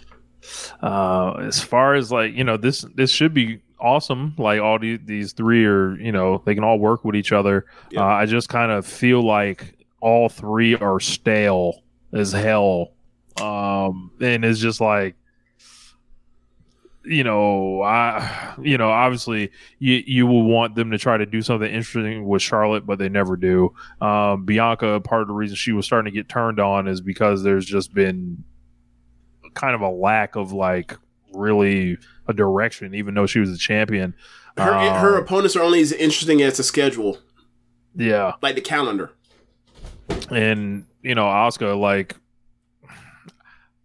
[0.81, 4.99] uh as far as like you know this this should be awesome like all these
[5.05, 8.49] these three are you know they can all work with each other uh, i just
[8.49, 12.91] kind of feel like all three are stale as hell
[13.41, 15.15] um and it's just like
[17.05, 21.41] you know i you know obviously you you will want them to try to do
[21.41, 25.73] something interesting with charlotte but they never do um bianca part of the reason she
[25.73, 28.41] was starting to get turned on is because there's just been
[29.53, 30.97] kind of a lack of like
[31.33, 34.15] really a direction, even though she was a champion.
[34.57, 37.17] Her, Um, her opponents are only as interesting as the schedule,
[37.95, 39.11] yeah, like the calendar.
[40.29, 42.15] and you know, Asuka like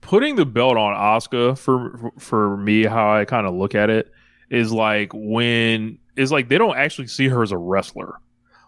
[0.08, 4.10] putting the belt on Asuka for for me, how I kind of look at it
[4.50, 8.18] is like when is like they don't actually see her as a wrestler.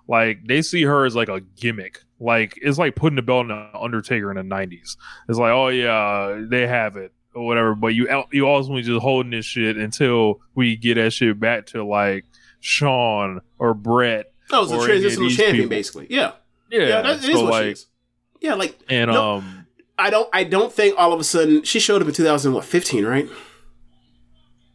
[0.07, 2.03] Like they see her as like a gimmick.
[2.19, 4.99] Like it's like putting the belt on the Undertaker in the nineties.
[5.31, 7.75] It's like, oh yeah, they have it or whatever.
[7.75, 11.83] But you you ultimately just holding this shit until we get that shit back to
[11.83, 12.27] like
[12.61, 14.31] Shawn or Bret.
[14.51, 15.71] That was a or any of transitional champion, people.
[15.71, 16.07] basically.
[16.11, 16.33] Yeah.
[16.71, 17.87] Yeah, that, it is so, like- is.
[18.41, 19.60] Yeah, like And no, um,
[20.01, 20.29] I don't.
[20.33, 23.29] I don't think all of a sudden she showed up in 2015, right?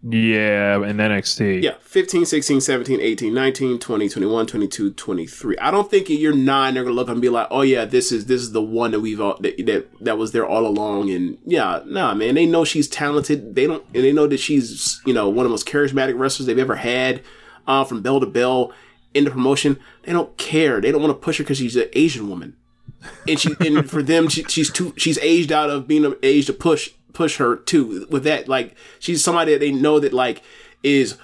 [0.08, 1.64] yeah, and NXT.
[1.64, 5.58] Yeah, 15, 16, 17, 18, 19, 20, 21, 22, 23.
[5.58, 8.12] I don't think in year nine they're gonna look and be like, "Oh yeah, this
[8.12, 11.10] is this is the one that we've all that that, that was there all along."
[11.10, 13.56] And yeah, nah, man, they know she's talented.
[13.56, 16.46] They don't, and they know that she's you know one of the most charismatic wrestlers
[16.46, 17.24] they've ever had,
[17.66, 18.72] uh, from bell to bell
[19.16, 19.80] in the promotion.
[20.04, 20.82] They don't care.
[20.82, 22.56] They don't want to push her because she's an Asian woman,
[23.28, 26.46] and she and for them she, she's too she's aged out of being of age
[26.48, 28.08] to push push her too.
[28.10, 30.44] With that like she's somebody that they know that like
[30.84, 31.18] is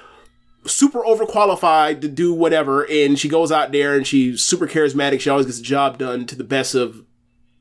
[0.66, 2.90] super overqualified to do whatever.
[2.90, 5.20] And she goes out there and she's super charismatic.
[5.22, 7.04] She always gets the job done to the best of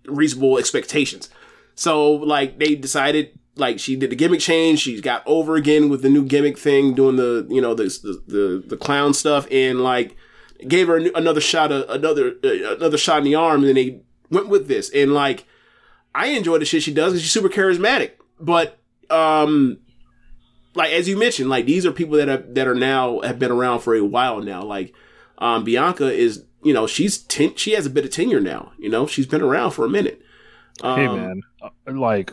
[0.07, 1.29] reasonable expectations.
[1.75, 4.81] So like they decided like she did the gimmick change.
[4.81, 8.23] She got over again with the new gimmick thing doing the you know the the,
[8.27, 10.17] the, the clown stuff and like
[10.67, 13.61] gave her another shot another another shot in the arm.
[13.65, 15.45] And then they went with this and like
[16.15, 18.13] I enjoy the shit she does because she's super charismatic.
[18.39, 19.79] But um
[20.75, 23.51] like as you mentioned, like these are people that have that are now have been
[23.51, 24.63] around for a while now.
[24.63, 24.95] Like
[25.39, 28.89] um Bianca is you know, she's ten she has a bit of tenure now, you
[28.89, 30.23] know, she's been around for a minute.
[30.83, 31.43] Um, hey man,
[31.87, 32.33] like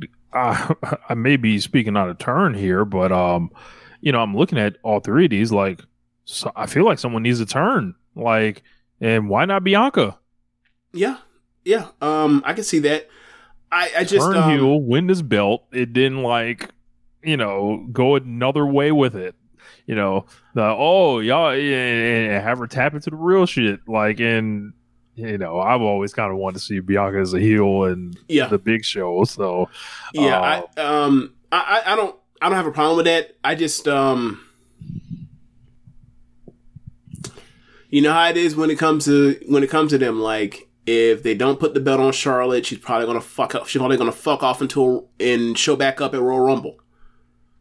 [0.32, 0.74] I,
[1.08, 3.50] I may be speaking out of turn here, but um,
[4.00, 5.52] you know, I'm looking at all three of these.
[5.52, 5.80] Like,
[6.24, 7.94] so I feel like someone needs a turn.
[8.14, 8.62] Like,
[9.00, 10.18] and why not Bianca?
[10.92, 11.18] Yeah.
[11.64, 11.88] Yeah.
[12.00, 13.08] Um I can see that.
[13.70, 15.64] I, I just Turn um, heel, win this belt.
[15.72, 16.68] It didn't like,
[17.22, 19.34] you know, go another way with it.
[19.86, 23.80] You know, the oh y'all yeah, and have her tap into the real shit.
[23.88, 24.74] Like, and
[25.14, 28.46] you know, I've always kind of wanted to see Bianca as a heel and Yeah.
[28.48, 29.24] the Big Show.
[29.24, 29.68] So
[30.12, 33.36] Yeah, uh, I um I, I I don't I don't have a problem with that.
[33.42, 34.40] I just um
[37.88, 40.68] you know how it is when it comes to when it comes to them like
[40.86, 43.66] if they don't put the belt on Charlotte, she's probably gonna fuck up.
[43.66, 46.78] She's probably gonna fuck off until and show back up at Royal Rumble.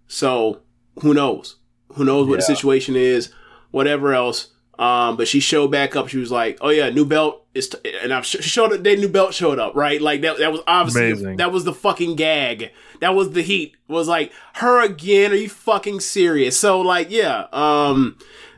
[0.08, 0.62] So
[1.02, 1.58] who knows?
[1.94, 3.32] Who knows what the situation is?
[3.72, 4.48] Whatever else.
[4.80, 6.08] Um, but she showed back up.
[6.08, 8.82] She was like, "Oh yeah, new belt is," t-, and I'm she showed up.
[8.82, 10.02] Their new belt showed up, right?
[10.02, 10.40] Like that.
[10.40, 11.38] That was obviously Amazing.
[11.38, 12.72] that was the fucking gag.
[13.00, 13.76] That was the heat.
[13.88, 15.34] Was like her again.
[15.34, 16.60] Are you fucking serious?
[16.60, 17.46] So like, yeah.
[17.54, 18.18] Um,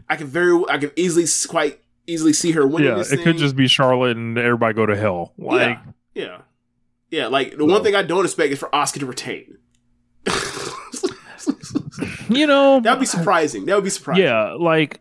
[0.09, 3.23] I could very, I could easily, quite easily see her winning yeah, it thing.
[3.23, 5.33] could just be Charlotte and everybody go to hell.
[5.37, 5.79] Like,
[6.13, 6.37] yeah, yeah,
[7.09, 7.27] yeah.
[7.27, 9.57] Like the one thing I don't expect is for Asuka to retain.
[12.29, 13.65] you know, That would be surprising.
[13.65, 14.23] That would be surprising.
[14.23, 14.99] yeah, like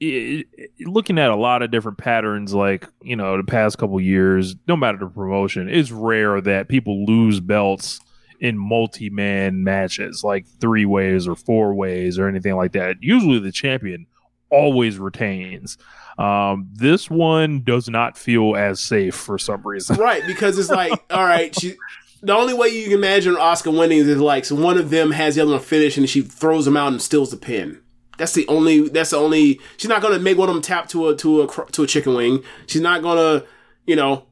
[0.00, 4.00] i i looking at a lot of different patterns, like you know, the past couple
[4.00, 8.00] years, no matter the promotion, it's rare that people lose belts
[8.40, 12.96] in multi-man matches, like three ways or four ways or anything like that.
[13.00, 14.06] Usually, the champion
[14.50, 15.78] always retains.
[16.18, 19.96] Um, this one does not feel as safe for some reason.
[20.00, 21.76] right because it's like all right she
[22.22, 25.36] the only way you can imagine asuka winning is like so one of them has
[25.36, 27.80] the other one finish and she throws them out and steals the pin.
[28.18, 31.08] That's the only that's the only she's not gonna make one of them tap to
[31.08, 32.42] a to a to a chicken wing.
[32.66, 33.44] She's not gonna
[33.86, 34.24] you know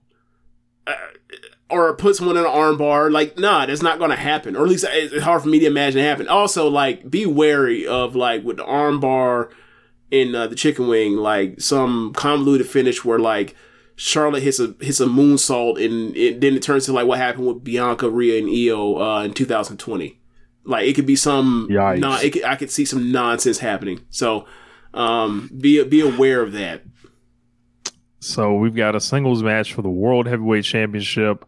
[0.88, 0.94] uh,
[1.70, 3.12] or put someone in an arm bar.
[3.12, 4.56] Like nah that's not gonna happen.
[4.56, 7.86] Or at least it's hard for me to imagine it happen also like be wary
[7.86, 9.50] of like with the arm bar
[10.10, 13.54] in uh, the chicken wing like some convoluted finish where like
[13.96, 17.46] Charlotte hits a hits a moonsault and it, then it turns to like what happened
[17.46, 20.20] with Bianca, Rhea, and Io uh, in 2020.
[20.64, 21.66] Like it could be some,
[21.96, 24.00] non, it could, I could see some nonsense happening.
[24.10, 24.46] So
[24.92, 26.82] um, be be aware of that.
[28.20, 31.44] So we've got a singles match for the World Heavyweight Championship.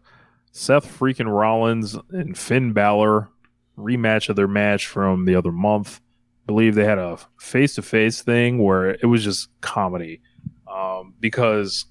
[0.51, 3.29] Seth freaking Rollins and Finn Balor
[3.77, 6.01] rematch of their match from the other month.
[6.49, 10.19] Believe they had a face to face thing where it was just comedy.
[10.67, 11.85] Um, because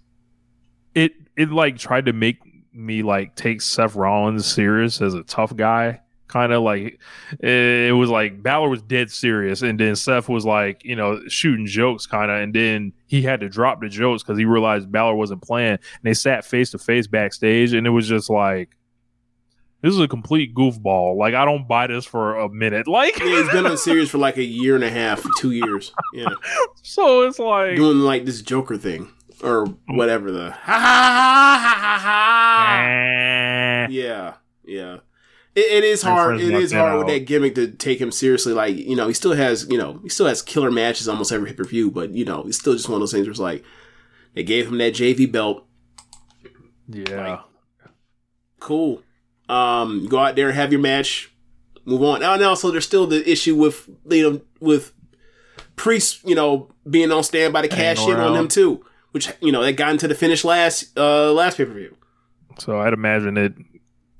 [0.96, 2.40] it it like tried to make
[2.72, 6.00] me like take Seth Rollins serious as a tough guy.
[6.26, 6.98] Kind of like
[7.38, 11.20] it, it was like Balor was dead serious, and then Seth was like, you know,
[11.28, 14.90] shooting jokes, kind of, and then he had to drop the jokes because he realized
[14.90, 18.70] Balor wasn't playing, and they sat face to face backstage, and it was just like,
[19.82, 21.16] this is a complete goofball.
[21.16, 22.86] Like I don't buy this for a minute.
[22.98, 25.92] Like Yeah, he's been on series for like a year and a half, two years.
[26.12, 26.28] Yeah,
[26.82, 29.10] so it's like doing like this Joker thing
[29.42, 32.76] or whatever the ha ha ha ha ha.
[32.82, 33.86] eh.
[33.90, 34.98] Yeah, yeah.
[35.54, 36.40] It, it is hard.
[36.40, 38.52] It is hard with that gimmick to take him seriously.
[38.52, 41.50] Like you know, he still has you know he still has killer matches almost every
[41.50, 43.40] pay per view, but you know, it's still just one of those things where it's
[43.40, 43.64] like
[44.34, 45.64] they gave him that JV belt.
[46.88, 47.40] yeah.
[48.60, 49.02] Cool.
[49.48, 51.32] Um, go out there, have your match,
[51.84, 52.22] move on.
[52.22, 54.92] And also there's still the issue with you know with
[55.76, 59.52] Priest, you know, being on stand by the cash in on him too, which you
[59.52, 61.96] know that got into the finish last uh last pay per view.
[62.58, 63.54] So I'd imagine that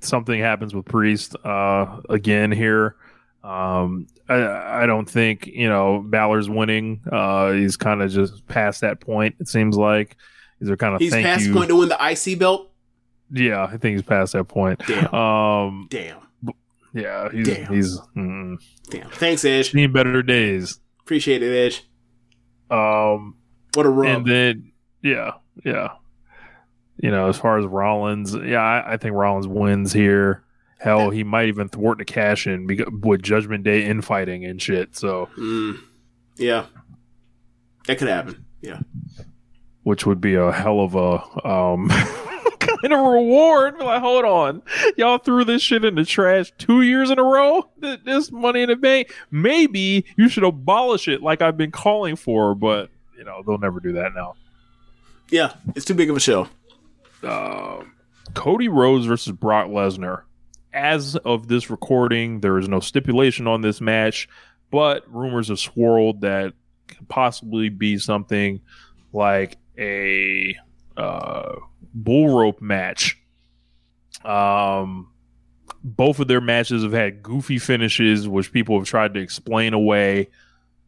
[0.01, 2.97] something happens with Priest uh, again here.
[3.43, 7.01] Um, I, I don't think you know Balor's winning.
[7.11, 9.37] Uh, he's kind of just past that point.
[9.41, 10.17] It seems like
[10.61, 11.55] these are kind of He's past you.
[11.55, 12.68] point to win the IC belt.
[13.31, 14.81] Yeah, I think he's past that point.
[14.87, 15.15] Damn.
[15.15, 16.19] Um, Damn.
[16.95, 17.73] yeah, he's Damn.
[17.75, 18.57] he's mm,
[18.91, 19.11] Damn.
[19.11, 19.73] Thanks, Edge.
[19.73, 20.79] seen better days.
[21.01, 21.85] Appreciate it, Edge.
[22.71, 23.37] Um,
[23.75, 24.09] What a rub.
[24.17, 25.33] and then yeah,
[25.65, 25.93] yeah.
[27.01, 30.43] You know, as far as Rollins, yeah, I, I think Rollins wins here.
[30.81, 34.97] Hell, he might even thwart the cash in because, with Judgment Day infighting and shit.
[34.97, 35.79] So, Mm,
[36.37, 36.67] yeah,
[37.87, 38.45] that could happen.
[38.63, 38.81] Yeah,
[39.85, 41.89] which would be a hell of a um
[42.83, 43.79] kind of reward.
[43.79, 44.63] Like, hold on,
[44.97, 47.69] y'all threw this shit in the trash two years in a row.
[47.79, 49.15] This money in the bank.
[49.31, 52.55] Maybe you should abolish it, like I've been calling for.
[52.55, 54.35] But you know, they'll never do that now.
[55.31, 56.49] yeah, it's too big of a show.
[57.23, 57.93] um,
[58.35, 60.23] Cody Rhodes versus Brock Lesnar.
[60.73, 64.29] As of this recording, there is no stipulation on this match,
[64.71, 66.53] but rumors have swirled that
[66.87, 68.61] could possibly be something
[69.13, 70.55] like a
[70.97, 71.57] uh,
[71.95, 73.19] bull rope match.
[74.25, 75.11] Um,
[75.85, 80.29] both of their matches have had goofy finishes, which people have tried to explain away.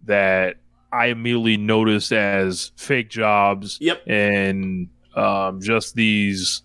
[0.04, 0.56] That
[0.92, 4.02] I immediately noticed as fake jobs Yep.
[4.08, 6.62] and um, just these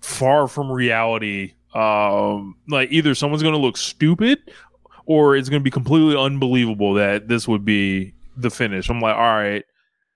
[0.00, 1.54] far from reality.
[1.74, 4.38] Um, like either someone's going to look stupid,
[5.06, 8.88] or it's going to be completely unbelievable that this would be the finish.
[8.88, 9.64] I'm like, all right.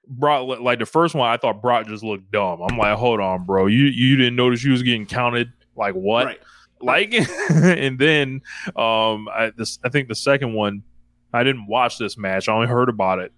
[0.08, 2.60] Brock, like the first one, I thought Brock just looked dumb.
[2.62, 5.52] I'm like, hold on, bro, you you didn't notice you was getting counted?
[5.74, 6.26] Like what?
[6.26, 6.40] Right.
[6.80, 7.14] Like,
[7.50, 8.42] and then
[8.76, 10.82] um, I this I think the second one,
[11.32, 12.48] I didn't watch this match.
[12.48, 13.32] I only heard about it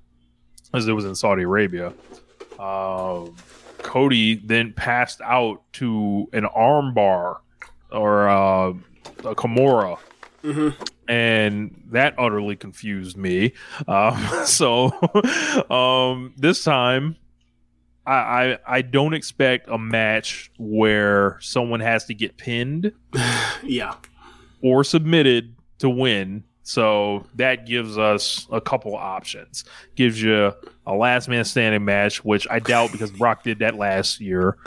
[0.74, 1.92] as it was in Saudi Arabia.
[2.58, 3.34] Um,
[3.78, 7.38] Cody then passed out to an armbar
[7.90, 8.70] or uh,
[9.24, 9.98] a Kimura.
[11.08, 13.54] And that utterly confused me.
[13.86, 14.92] Um, so
[15.70, 17.16] um, this time,
[18.06, 22.92] I, I I don't expect a match where someone has to get pinned
[23.62, 23.94] Yeah,
[24.62, 26.44] or submitted to win.
[26.62, 29.64] So that gives us a couple options.
[29.94, 30.52] Gives you
[30.86, 34.58] a last man standing match, which I doubt because Brock did that last year.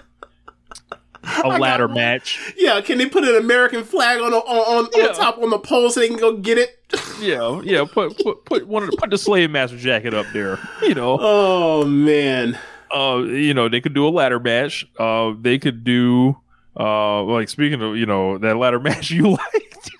[1.55, 2.53] A ladder match.
[2.57, 2.79] yeah.
[2.81, 5.07] Can they put an American flag on the, on on, Yeah.
[5.07, 6.77] on top on the pole so they can go get it?
[7.21, 7.85] Yeah, yeah.
[7.91, 10.57] Put put put one of the, put the slave master jacket up there.
[10.81, 11.17] You know.
[11.21, 12.57] Oh man.
[12.93, 14.85] Uh, you know they could do a ladder match.
[14.99, 16.35] Uh, they could do
[16.79, 19.91] uh, like speaking of you know that ladder match you liked.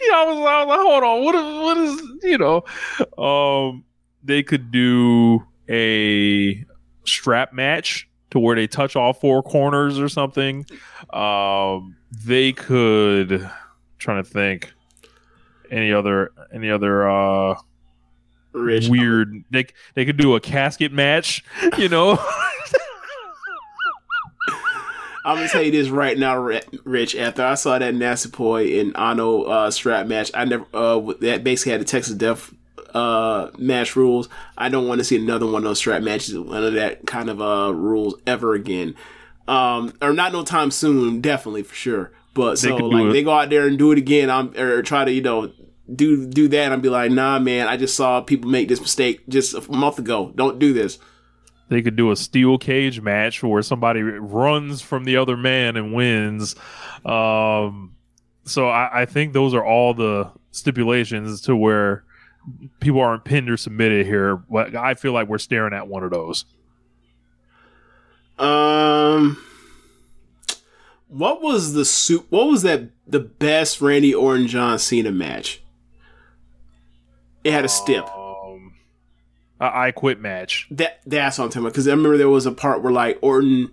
[0.00, 3.22] you know, I was, I was like, hold on, what is what is you know?
[3.22, 3.84] Um,
[4.22, 6.64] they could do a
[7.04, 10.66] strap match to where they touch all four corners or something.
[11.12, 13.48] Um, they could
[13.98, 14.72] trying to think
[15.70, 17.54] any other any other uh
[18.52, 19.64] weird they
[19.94, 21.44] they could do a casket match
[21.78, 22.18] you know
[25.22, 27.14] I'm gonna tell you this right now, Rich.
[27.14, 31.72] After I saw that Natsupoi and Ano uh, strap match, I never uh, that basically
[31.72, 32.52] had the Texas Death
[32.94, 34.28] uh, match rules.
[34.58, 37.28] I don't want to see another one of those strap matches, one of that kind
[37.30, 38.94] of uh, rules ever again.
[39.48, 42.12] Um, or not no time soon, definitely for sure.
[42.34, 43.12] But They so like it.
[43.12, 45.52] they go out there and do it again, I'm or try to you know
[45.92, 46.70] do do that.
[46.72, 49.98] and be like, nah, man, I just saw people make this mistake just a month
[49.98, 50.32] ago.
[50.36, 50.98] Don't do this.
[51.68, 55.94] they could do a steel cage match where somebody runs from the other man and
[55.94, 56.54] wins
[57.04, 57.94] um
[58.44, 62.04] so I, I think those are all the stipulations to where
[62.80, 66.10] people aren't pinned or submitted here but i feel like we're staring at one of
[66.10, 66.44] those
[68.38, 69.36] Um,
[71.08, 72.26] what was the soup?
[72.30, 72.88] What was that?
[73.06, 75.62] The best Randy Orton John Cena match.
[77.44, 78.08] It had a stip.
[78.08, 78.72] um
[79.60, 81.72] I quit match That that's what I'm talking about.
[81.72, 83.72] Because I remember there was a part where like Orton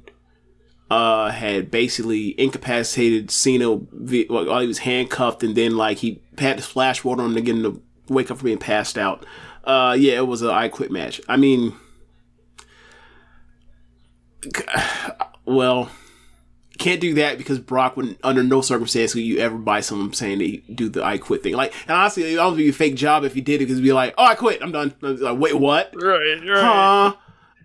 [0.92, 6.64] uh had basically incapacitated Cena while he was handcuffed, and then like he had to
[6.64, 9.26] splash water on him to get him to wake up from being passed out.
[9.64, 11.20] Uh, yeah, it was a I quit match.
[11.28, 11.74] I mean,
[15.46, 15.90] well,
[16.78, 20.40] can't do that because Brock would under no circumstance would you ever buy someone saying
[20.40, 21.54] they do the I quit thing.
[21.54, 23.84] Like, and honestly, it would be a fake job if you did it because it'd
[23.84, 24.94] be like, oh, I quit, I'm done.
[25.02, 25.92] Like, wait, what?
[25.96, 27.16] right Huh?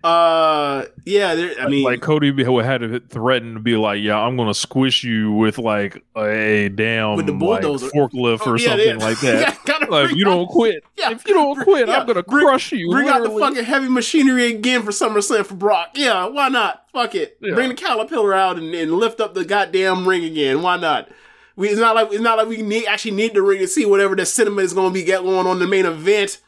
[0.03, 1.33] Uh, yeah.
[1.33, 5.03] There, I mean, like Cody had to threaten to be like, "Yeah, I'm gonna squish
[5.05, 7.87] you with like a damn With the like, bulldozer.
[7.87, 9.05] forklift Oh, or yeah, something yeah.
[9.05, 12.21] like that." Yeah, like, if you don't quit, yeah, if you don't quit, I'm gonna
[12.23, 12.91] bring- crush you.
[12.91, 15.91] Bring out the fucking heavy machinery again for SummerSlam for Brock.
[15.95, 16.85] Yeah, why not?
[16.91, 17.39] Fuck it.
[17.39, 20.61] Bring the caterpillar out and, and lift up the goddamn ring again.
[20.61, 21.09] Why not?
[21.55, 23.85] We, it's not like it's not like we need actually need the ring to see
[23.85, 26.41] whatever the cinema is going to be going on the main event.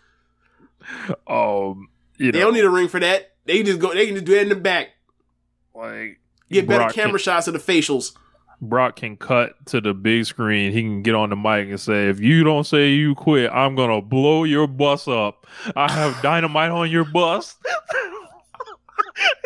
[1.28, 1.88] Um,
[2.18, 3.32] you They don't need a ring for that.
[3.46, 3.94] They just go.
[3.94, 4.90] They can just do it in the back.
[5.74, 6.20] like
[6.50, 8.14] Get better Brock camera can- shots of the facials.
[8.62, 10.72] Brock can cut to the big screen.
[10.72, 13.76] He can get on the mic and say, "If you don't say you quit, I'm
[13.76, 15.46] gonna blow your bus up.
[15.76, 17.56] I have dynamite on your bus."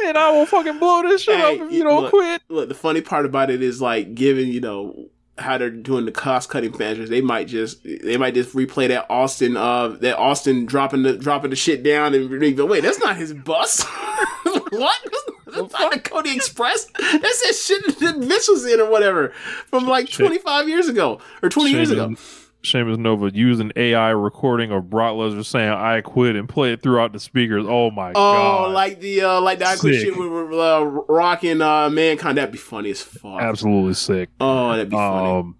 [0.04, 2.41] And I will fucking blow this shit Hey, up if you don't look, quit.
[2.50, 5.10] Look, the funny part about it is like, given you know
[5.40, 9.06] how they're doing the cost cutting measures, they might just they might just replay that
[9.10, 13.34] Austin uh that Austin dropping the dropping the shit down and wait, that's not his
[13.34, 13.84] bus.
[14.44, 14.98] what?
[15.46, 16.86] That's not the Cody Express.
[16.86, 19.30] That's that shit that Vince was in or whatever
[19.68, 20.26] from like Shit.
[20.26, 22.16] twenty five years ago or twenty years ago.
[22.64, 27.14] Seamus Nova using AI recording of Brock Lesnar saying "I quit" and play it throughout
[27.14, 27.66] the speakers.
[27.68, 28.66] Oh my Oh, god!
[28.68, 32.38] Oh, like the uh like the I quit shit with uh, Rock and uh, Mankind.
[32.38, 33.41] That'd be funny as fuck.
[33.41, 34.30] absolutely sick.
[34.41, 35.39] Oh, that'd be funny.
[35.39, 35.55] Um,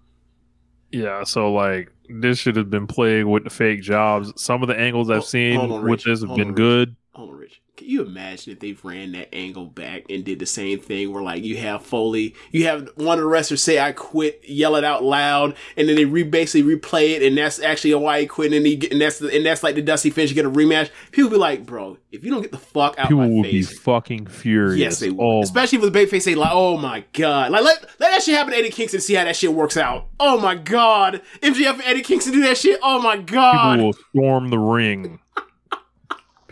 [0.90, 1.24] yeah.
[1.24, 4.32] So like this should have been played with the fake jobs.
[4.36, 6.04] Some of the angles I've seen on, with Rich.
[6.04, 6.96] this have Hold been on, good.
[7.12, 7.59] Hold on, Rich.
[7.80, 11.22] Can you imagine if they ran that angle back and did the same thing where
[11.22, 14.84] like you have Foley, you have one of the wrestlers say I quit, yell it
[14.84, 18.52] out loud, and then they re- basically replay it, and that's actually why he quit,
[18.52, 20.90] and he and that's the, and that's like the Dusty finish, you get a rematch.
[21.10, 23.62] People be like, bro, if you don't get the fuck out People my would be
[23.62, 23.78] face.
[23.80, 24.78] fucking furious.
[24.78, 25.24] Yes, they would.
[25.24, 28.34] Oh, Especially with the babyface say like, "Oh my god!" Like let let that shit
[28.34, 28.98] happen to Eddie Kingston.
[28.98, 30.08] and See how that shit works out.
[30.20, 31.22] Oh my god!
[31.40, 32.78] MJF and Eddie Kingston do that shit.
[32.82, 33.76] Oh my god!
[33.76, 35.18] people will storm the ring.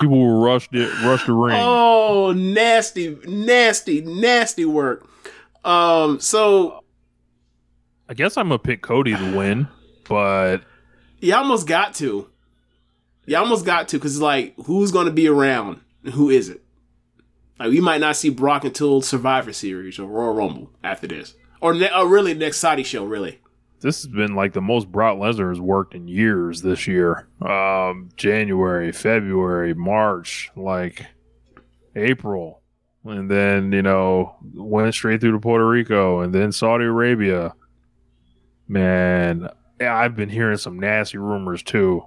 [0.01, 1.57] People will rush the rush the ring.
[1.61, 5.09] Oh, nasty, nasty, nasty work.
[5.64, 6.84] Um, so
[8.09, 9.68] I guess I'm gonna pick Cody to win,
[10.09, 10.59] but
[11.20, 12.28] you almost got to.
[13.26, 16.61] You almost got to because it's like, who's going to be around and who isn't?
[17.59, 21.74] Like, we might not see Brock until Survivor Series or Royal Rumble after this, or,
[21.74, 23.05] ne- or really next Saudi show.
[23.05, 23.38] Really,
[23.81, 27.29] this has been like the most Brock Lesnar has worked in years this year.
[27.41, 31.07] Um, January, February, March, like
[31.97, 32.61] April,
[33.05, 37.55] and then you know went straight through to Puerto Rico and then Saudi Arabia.
[38.66, 39.49] Man,
[39.81, 42.05] I've been hearing some nasty rumors too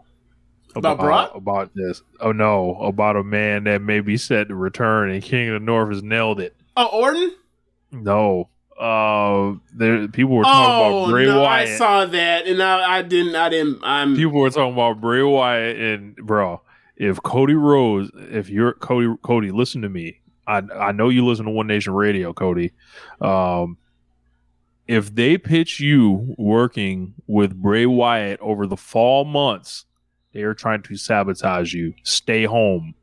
[0.76, 1.32] About Brock?
[1.34, 2.04] about this.
[2.20, 5.60] Oh no, about a man that may be set to return, and King of the
[5.66, 6.56] North has nailed it.
[6.78, 7.34] oh Orton.
[7.92, 8.50] No,
[8.82, 11.70] uh, there people were talking Oh about Bray no, Wyatt.
[11.70, 13.36] I saw that, and I, I didn't.
[13.36, 13.80] I didn't.
[13.84, 14.16] I'm.
[14.16, 16.62] people were talking about Bray Wyatt and bro.
[16.98, 20.22] If Cody Rhodes, if you're Cody, Cody, listen to me.
[20.48, 22.72] I I know you listen to One Nation Radio, Cody.
[23.22, 23.78] Um,
[24.88, 29.86] if they pitch you working with Bray Wyatt over the fall months,
[30.34, 31.94] they are trying to sabotage you.
[32.02, 32.96] Stay home.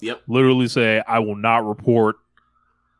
[0.00, 0.22] Yep.
[0.28, 2.16] Literally say, I will not report.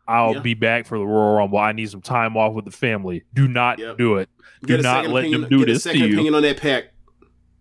[0.08, 0.40] I'll Yeah.
[0.40, 1.58] be back for the Royal Rumble.
[1.58, 3.22] I need some time off with the family.
[3.34, 3.98] Do not Yep.
[3.98, 4.28] do it.
[4.64, 6.14] Do not let opinion, them do this to second you.
[6.14, 6.84] opinion on that pack.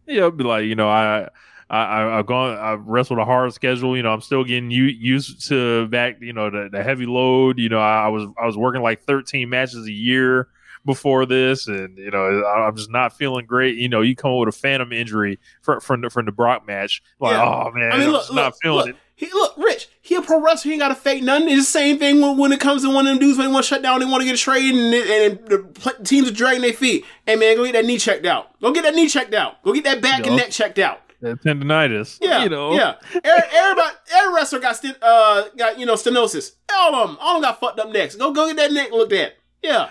[0.08, 1.28] Yeah, be like, you know, I,
[1.70, 3.96] I, I, I've gone, I've wrestled a hard schedule.
[3.98, 7.60] You know, I'm still getting u- used to back, you know, the, the heavy load.
[7.60, 10.48] You know, I, I was, I was working like 13 matches a year
[10.88, 13.76] before this, and you know, I, I'm just not feeling great.
[13.78, 16.66] You know, you come up with a phantom injury from from the, from the Brock
[16.66, 17.44] match, like, Yeah.
[17.44, 18.90] oh man, I mean, I'm look, just not feeling look.
[18.90, 18.96] it.
[19.16, 19.90] He look, Rich.
[20.02, 20.70] He a pro wrestler.
[20.70, 21.50] He ain't got to fake nothing.
[21.50, 23.54] It's the same thing when, when it comes to one of them dudes when they
[23.54, 26.62] want to shut down, they want to get traded, and, and the teams are dragging
[26.62, 27.04] their feet.
[27.26, 28.60] Hey man, go get that knee checked out.
[28.62, 29.62] Go get that knee checked out.
[29.64, 31.02] Go get that back and neck checked out.
[31.22, 32.20] That tendonitis.
[32.22, 32.96] Yeah, you know, yeah.
[33.24, 36.52] Every, everybody, every wrestler got uh got you know stenosis.
[36.72, 38.16] All of them, all of them got fucked up necks.
[38.16, 39.34] Go go get that neck looked at.
[39.64, 39.90] Yeah,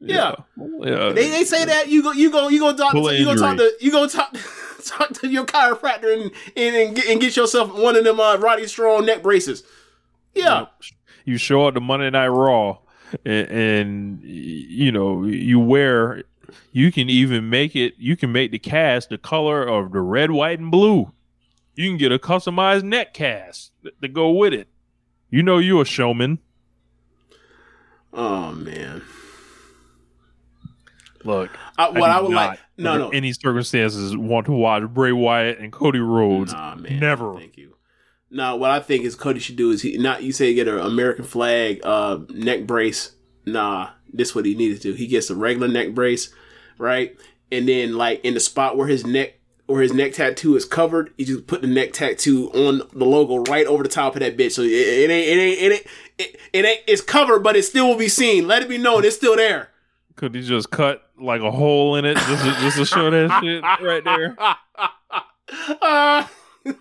[0.00, 0.34] yeah.
[0.56, 1.12] yeah.
[1.12, 3.56] They, they say that you go you go you go talk to, you go talk
[3.56, 4.36] to you go talk
[4.84, 8.36] talk to your chiropractor and and, and, get, and get yourself one of them uh,
[8.36, 9.64] Roddy Strong neck braces.
[10.34, 10.66] Yeah,
[11.24, 12.78] you show up to Monday Night Raw,
[13.24, 16.22] and, and you know you wear.
[16.72, 17.94] You can even make it.
[17.98, 21.12] You can make the cast the color of the red, white, and blue.
[21.74, 24.68] You can get a customized neck cast to go with it.
[25.30, 26.38] You know you're a showman.
[28.12, 29.02] Oh man.
[31.24, 33.08] Look, I- what do I would like- no, no.
[33.10, 36.52] any circumstances, want to watch Bray Wyatt and Cody Rhodes.
[36.52, 37.00] Nah, man.
[37.00, 37.34] Never.
[37.34, 37.74] Thank you.
[38.30, 40.78] No, what I think is Cody should do is he not you say get an
[40.78, 43.12] American flag uh neck brace.
[43.46, 44.94] Nah, this what he needed to do.
[44.94, 46.32] He gets a regular neck brace,
[46.76, 47.16] right?
[47.50, 49.34] And then like in the spot where his neck
[49.66, 53.38] where his neck tattoo is covered, you just put the neck tattoo on the logo
[53.50, 54.52] right over the top of that bitch.
[54.52, 55.86] So it, it ain't it ain't it ain't
[56.18, 58.46] it, it ain't it's covered, but it still will be seen.
[58.46, 59.70] Let it be known it's still there.
[60.18, 63.40] Could he just cut like a hole in it just to, just to show that
[63.42, 64.36] shit right there?
[65.80, 66.26] Uh,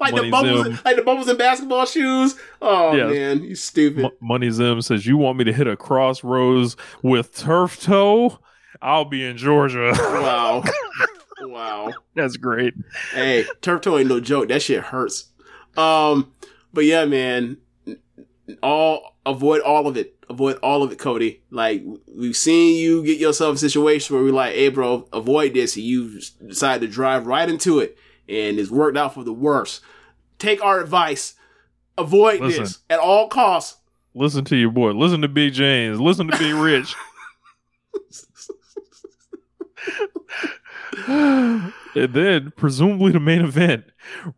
[0.00, 0.78] like the bubbles, Zoom.
[0.84, 2.36] like the bubbles in basketball shoes.
[2.60, 3.06] Oh Yeah.
[3.06, 4.06] man, you stupid.
[4.06, 8.38] M- Money Zim says, "You want me to hit a crossroads with turf toe?
[8.80, 10.64] I'll be in Georgia." Wow,
[11.42, 11.92] wow.
[12.14, 12.74] That's great.
[13.12, 14.48] Hey, turf toe ain't no joke.
[14.48, 15.30] That shit hurts.
[15.76, 16.32] Um,
[16.72, 17.58] but yeah, man.
[18.62, 20.16] All avoid all of it.
[20.32, 21.42] Avoid all of it, Cody.
[21.50, 25.52] Like we've seen you get yourself in a situation where we're like, "Hey, bro, avoid
[25.52, 29.32] this," and you decide to drive right into it, and it's worked out for the
[29.32, 29.82] worst.
[30.38, 31.34] Take our advice.
[31.98, 32.62] Avoid Listen.
[32.62, 33.78] this at all costs.
[34.14, 34.92] Listen to your boy.
[34.92, 36.00] Listen to Big James.
[36.00, 36.94] Listen to Big Rich.
[41.06, 43.84] and then, presumably, the main event: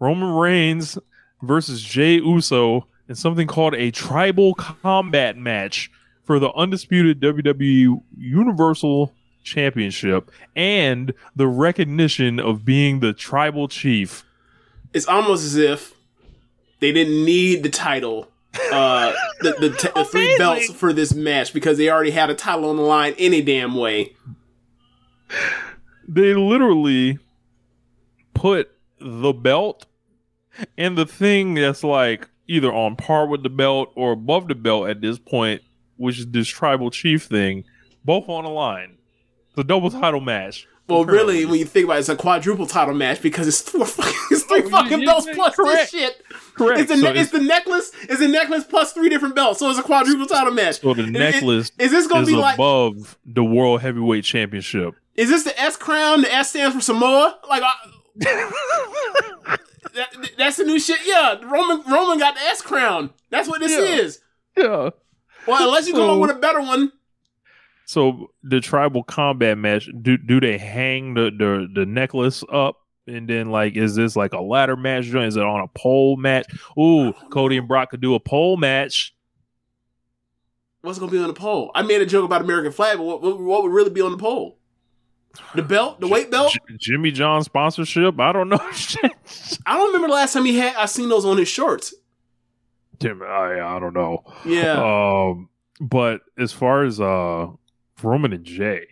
[0.00, 0.98] Roman Reigns
[1.40, 5.90] versus Jey Uso in something called a tribal combat match
[6.22, 14.24] for the undisputed WWE Universal Championship and the recognition of being the tribal chief.
[14.94, 15.94] It's almost as if
[16.80, 18.30] they didn't need the title,
[18.72, 22.34] uh, the the, t- the three belts for this match because they already had a
[22.34, 24.14] title on the line any damn way.
[26.08, 27.18] they literally
[28.32, 29.86] put the belt
[30.78, 34.88] and the thing that's like either on par with the belt or above the belt
[34.88, 35.62] at this point,
[35.96, 37.64] which is this tribal chief thing,
[38.04, 38.98] both on the line.
[39.50, 40.66] It's a double title match.
[40.86, 43.86] Well, really, when you think about it, it's a quadruple title match because it's four
[43.86, 45.90] fucking, it's three oh, fucking you- belts you- plus correct.
[45.92, 46.22] this shit.
[46.56, 46.80] Correct.
[46.80, 47.90] It's the, So it's- it's the necklace.
[48.02, 50.80] It's the necklace plus three different belts, so it's a quadruple title match.
[50.80, 52.56] So the Is- is- necklace is this gonna be like?
[52.56, 54.94] above the world heavyweight championship.
[55.14, 56.20] Is this the S crown?
[56.20, 57.38] The S stands for Samoa.
[57.48, 57.72] Like, I,
[59.94, 60.98] that, that's the new shit.
[61.04, 63.10] Yeah, Roman Roman got the S crown.
[63.30, 64.02] That's what this Yeah.
[64.02, 64.20] is.
[64.56, 64.90] Yeah.
[65.46, 66.92] Well, unless you come So- up with a better one.
[67.86, 72.80] So the tribal combat match, do do they hang the the, the necklace up?
[73.06, 75.06] And then like is this like a ladder match?
[75.08, 76.46] Is it on a pole match?
[76.78, 79.14] Ooh, Cody and Brock could do a pole match.
[80.80, 81.70] What's gonna be on the pole?
[81.74, 84.12] I made a joke about American flag, but what, what, what would really be on
[84.12, 84.58] the pole?
[85.54, 86.52] The belt, the weight belt.
[86.78, 88.18] Jimmy John sponsorship?
[88.20, 88.58] I don't know.
[88.62, 90.74] I don't remember the last time he had.
[90.76, 91.94] I seen those on his shorts.
[92.98, 94.24] Tim, I I don't know.
[94.44, 94.80] Yeah.
[94.82, 95.48] Um,
[95.80, 97.48] but as far as uh
[98.02, 98.86] Roman and Jay,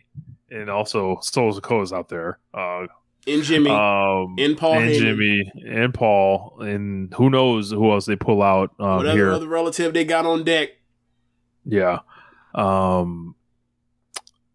[0.51, 2.39] and also Souls of is out there.
[2.55, 2.87] Uh,
[3.27, 4.99] And Jimmy, um, and Paul and Heyman.
[4.99, 9.31] Jimmy, and Paul, and who knows who else they pull out um, Whatever here.
[9.33, 10.71] other relative they got on deck.
[11.65, 12.01] Yeah.
[12.55, 13.35] Um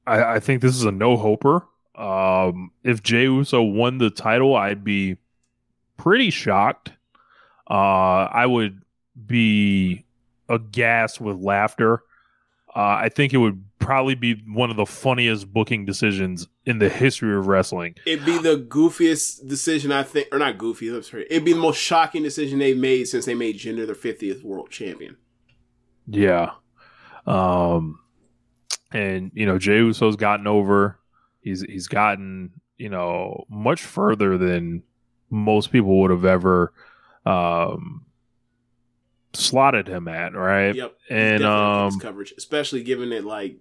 [0.05, 1.65] I, I think this is a no hoper.
[1.97, 5.17] Um if Jey Uso won the title, I'd be
[5.97, 6.91] pretty shocked.
[7.69, 7.73] Uh
[8.31, 8.81] I would
[9.25, 10.05] be
[10.49, 12.03] aghast with laughter.
[12.75, 16.89] Uh, I think it would probably be one of the funniest booking decisions in the
[16.89, 17.95] history of wrestling.
[18.05, 20.89] It'd be the goofiest decision I think, or not goofy.
[20.89, 21.25] I'm sorry.
[21.29, 24.69] It'd be the most shocking decision they've made since they made Jinder their 50th world
[24.69, 25.17] champion.
[26.07, 26.51] Yeah.
[27.25, 27.99] Um
[28.91, 30.99] and you know, Jey Uso's gotten over.
[31.47, 34.83] He's he's gotten, you know, much further than
[35.29, 36.73] most people would have ever
[37.25, 38.05] um
[39.33, 40.75] slotted him at, right?
[40.75, 40.95] Yep.
[41.09, 43.57] And um coverage, especially given that like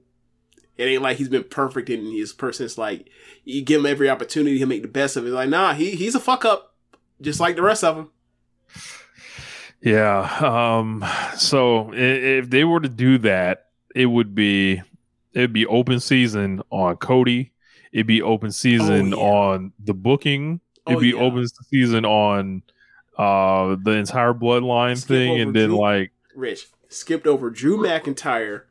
[0.76, 2.66] it ain't like he's been perfect in his person.
[2.66, 3.08] It's like
[3.44, 5.30] you give him every opportunity, he'll make the best of it.
[5.30, 6.74] Like, nah, he he's a fuck up,
[7.20, 8.10] just like the rest of them.
[9.80, 10.20] Yeah.
[10.40, 11.04] Um.
[11.36, 14.82] So if they were to do that, it would be
[15.32, 17.52] it'd be open season on Cody.
[17.96, 19.22] It'd be open season Oh, yeah.
[19.24, 20.60] on the booking.
[20.86, 21.14] It'd Oh, be yeah.
[21.16, 22.62] open season on
[23.16, 28.64] uh the entire bloodline Skip thing, and then Drew- like Rich skipped over Drew McIntyre,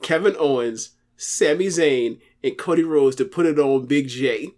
[0.00, 4.52] Kevin Owens, Sami Zayn, and Cody Rhodes to put it on Big J.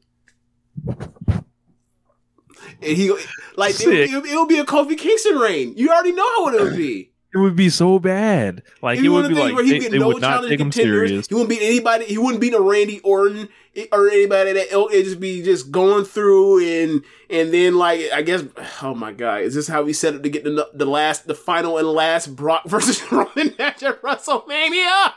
[0.86, 3.10] And he
[3.56, 5.74] like it it would be a Kofi Kingston reign.
[5.76, 7.10] You already know how it would be.
[7.34, 8.62] it would be so bad.
[8.82, 10.70] Like it would be like where he'd they, get they no would not take him
[10.70, 11.08] contenders.
[11.10, 11.26] serious.
[11.28, 12.04] He wouldn't beat anybody.
[12.06, 13.48] He wouldn't beat a Randy Orton
[13.92, 14.92] or anybody that ilk.
[14.92, 18.42] It'd just be just going through and and then like I guess
[18.82, 21.34] oh my god, is this how we set up to get the the last the
[21.34, 25.12] final and last Brock versus Roman match at WrestleMania?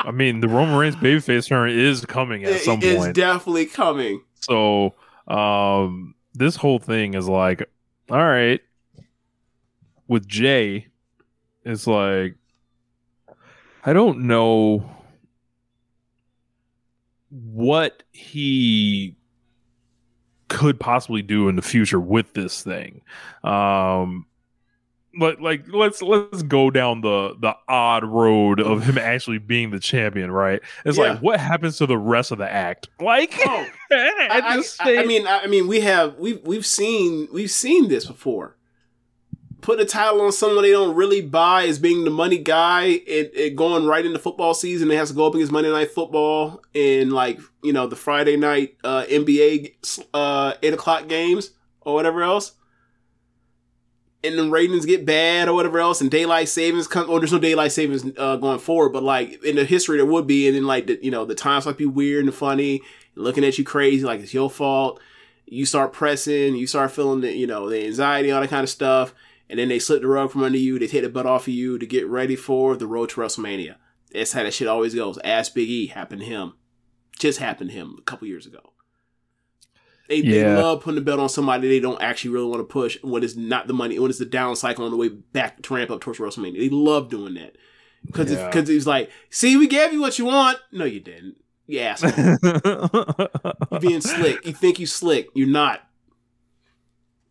[0.00, 3.14] I mean, the Roman Reigns babyface turn is coming at It- some it's point.
[3.16, 4.22] definitely coming.
[4.40, 4.94] So,
[5.26, 7.68] um, this whole thing is like,
[8.10, 8.60] all right,
[10.06, 10.86] with Jay,
[11.64, 12.36] it's like,
[13.84, 14.88] I don't know
[17.44, 19.16] what he
[20.48, 23.02] could possibly do in the future with this thing.
[23.42, 24.26] Um,
[25.18, 29.80] but like let's let's go down the the odd road of him actually being the
[29.80, 30.60] champion, right?
[30.84, 31.12] It's Yeah.
[31.12, 32.88] like what happens to the rest of the act?
[33.00, 37.88] Like Oh, I, I- I- mean, I mean, we have we've we've seen we've seen
[37.88, 38.56] this before.
[39.66, 43.32] Put a title on someone they don't really buy as being the money guy, it,
[43.34, 44.92] it going right into football season.
[44.92, 48.36] It has to go up against Monday Night Football and like you know the Friday
[48.36, 51.50] night uh, NBA uh, eight o'clock games
[51.80, 52.52] or whatever else.
[54.22, 57.10] And then ratings get bad or whatever else, and daylight savings come.
[57.10, 60.28] Or there's no daylight savings uh, going forward, but like in the history there would
[60.28, 62.82] be, and then like the, you know the times might be weird and funny
[63.16, 65.00] looking at you crazy like it's your fault.
[65.44, 68.70] You start pressing, you start feeling the you know the anxiety, all that kind of
[68.70, 69.12] stuff,
[69.48, 70.78] and then they slip the rug from under you.
[70.78, 73.76] They take the butt off of you to get ready for the road to WrestleMania.
[74.12, 75.18] That's how that shit always goes.
[75.24, 76.54] Ask Big E happened to him,
[77.18, 78.72] just happened to him a couple years ago.
[80.08, 82.96] They, they love putting the belt on somebody they don't actually really want to push
[83.02, 85.74] when it's not the money, when it's the down cycle on the way back to
[85.74, 86.58] ramp up towards WrestleMania.
[86.60, 87.56] They love doing that
[88.04, 88.46] because Yeah.
[88.46, 90.58] because it's like, see, we gave you what you want.
[90.70, 91.36] No, you didn't.
[91.66, 92.12] You asshole.
[93.72, 94.46] You're being slick.
[94.46, 95.28] You think you slick.
[95.34, 95.80] You're not.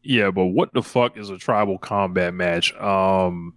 [0.05, 2.73] Yeah, but what the fuck is a tribal combat match?
[2.75, 3.53] Um,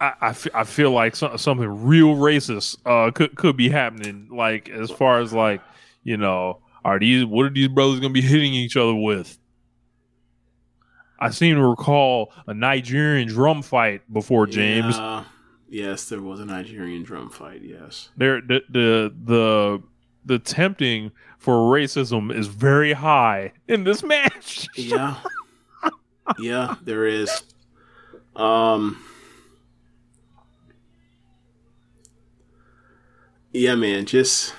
[0.00, 4.28] I, I, feel like so, something real racist uh could could be happening.
[4.30, 5.60] Like as far as like
[6.04, 9.36] you know, are these what are these brothers gonna be hitting each other with?
[11.18, 14.96] I seem to recall a Nigerian drum fight before James.
[14.96, 15.24] Yeah.
[15.68, 17.60] yes, there was a Nigerian drum fight.
[17.62, 18.08] Yes.
[18.16, 19.82] There, the the the
[20.24, 24.68] the tempting for racism is very high in this match.
[24.76, 25.16] Yeah.
[26.38, 27.42] yeah, there is.
[28.36, 29.02] Um.
[33.52, 34.06] Yeah, man.
[34.06, 34.54] Just.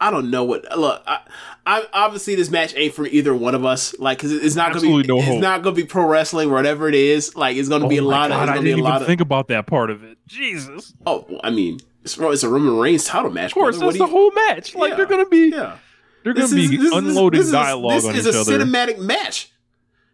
[0.00, 0.64] I don't know what.
[0.76, 1.20] Look, I,
[1.66, 3.98] I obviously this match ain't for either one of us.
[3.98, 4.88] Like, cause it's not gonna be.
[4.88, 7.34] Absolutely no it's not gonna be pro wrestling, whatever it is.
[7.34, 8.36] Like, it's gonna be a Oh lot of.
[8.36, 9.06] God, It's I gonna be a didn't lot even of.
[9.06, 10.18] think about that part of it.
[10.26, 10.92] Jesus.
[11.06, 13.50] Oh, I mean, it's, it's a Roman Reigns title match.
[13.50, 13.86] Of course, brother.
[13.86, 14.74] What that's do the you- whole match.
[14.74, 14.96] Like Yeah.
[14.96, 15.76] they're gonna be, Yeah.
[16.22, 18.34] they're gonna This be is- this is- unloading this is- dialogue this on is each
[18.34, 18.58] a other.
[18.64, 19.50] cinematic match.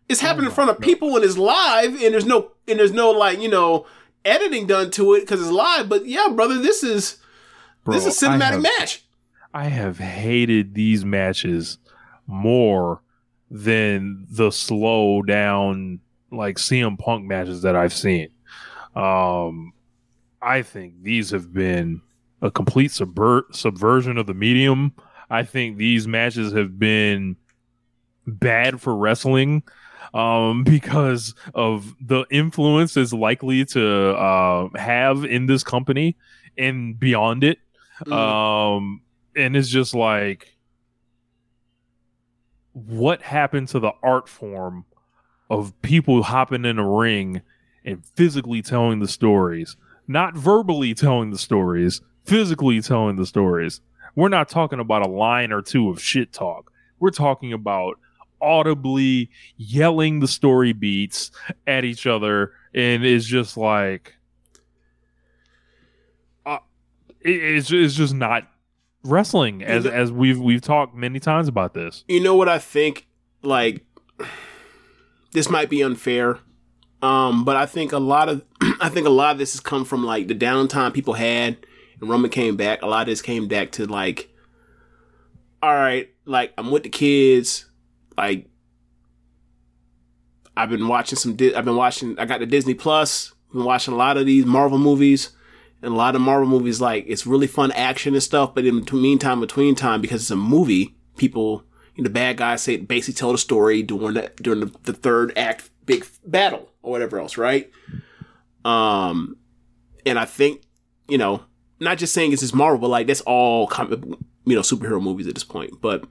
[0.09, 3.11] It's happening in front of people and it's live, and there's no and there's no
[3.11, 3.87] like you know
[4.25, 5.89] editing done to it because it's live.
[5.89, 7.19] But yeah, brother, this is
[7.87, 9.05] this is a Bro, I cinematic have- match.
[9.55, 11.79] I have hated these matches
[12.27, 13.03] more
[13.51, 18.29] than the slow down like CM Punk matches that I've seen.
[18.95, 19.73] Um,
[20.43, 22.01] I think these have been
[22.43, 24.93] a complete subver- subversion of the medium.
[25.29, 27.37] I think these matches have been
[28.27, 29.63] bad for wrestling.
[30.15, 36.17] um, because of the influence is likely to uh, have in this company
[36.59, 37.59] and beyond it.
[38.07, 38.13] Mm.
[38.13, 39.03] Um,
[39.37, 40.57] and it's just like,
[42.73, 44.85] what happened to the art form
[45.49, 47.43] of people hopping in a ring
[47.85, 49.77] and physically telling the stories,
[50.11, 53.81] not verbally telling the stories, physically telling the stories?
[54.17, 56.73] We're not talking about a line or two of shit talk.
[56.99, 57.99] We're talking about
[58.43, 61.31] audibly yelling the story beats
[61.67, 64.15] at each other and it's just like
[66.47, 66.59] uh,
[67.21, 68.49] it- it's, it's just not
[69.05, 72.59] wrestling as know- as we've we've talked many times about this You know what I
[72.59, 73.07] think?
[73.43, 73.85] Like,
[75.33, 76.39] this might be unfair,
[77.03, 78.45] um, but I think a lot of
[78.81, 81.57] I think a lot of this has come from like the downtime people had,
[82.01, 82.83] and Roman came back.
[82.83, 84.29] A lot of this came back to like,
[85.63, 87.67] all right, like I'm with the kids,
[88.17, 88.47] like.
[90.57, 91.37] I've been watching some.
[91.37, 92.19] Di- I've been watching.
[92.19, 93.33] I got the Disney Plus.
[93.53, 95.31] Been watching a lot of these Marvel movies,
[95.81, 96.83] and a lot of Marvel movies.
[96.83, 98.55] Like it's really fun action and stuff.
[98.55, 102.37] But in the meantime, between time, because it's a movie, people, you know, the bad
[102.37, 106.70] guys say basically tell the story during the during the, the third act big battle
[106.83, 107.71] or whatever else, right?
[108.65, 109.37] Um,
[110.05, 110.63] and I think
[111.11, 111.43] you know,
[111.81, 114.03] not just saying it's just Marvel, but like that's all comic,
[114.45, 115.81] you know, superhero movies at this point.
[115.83, 116.05] But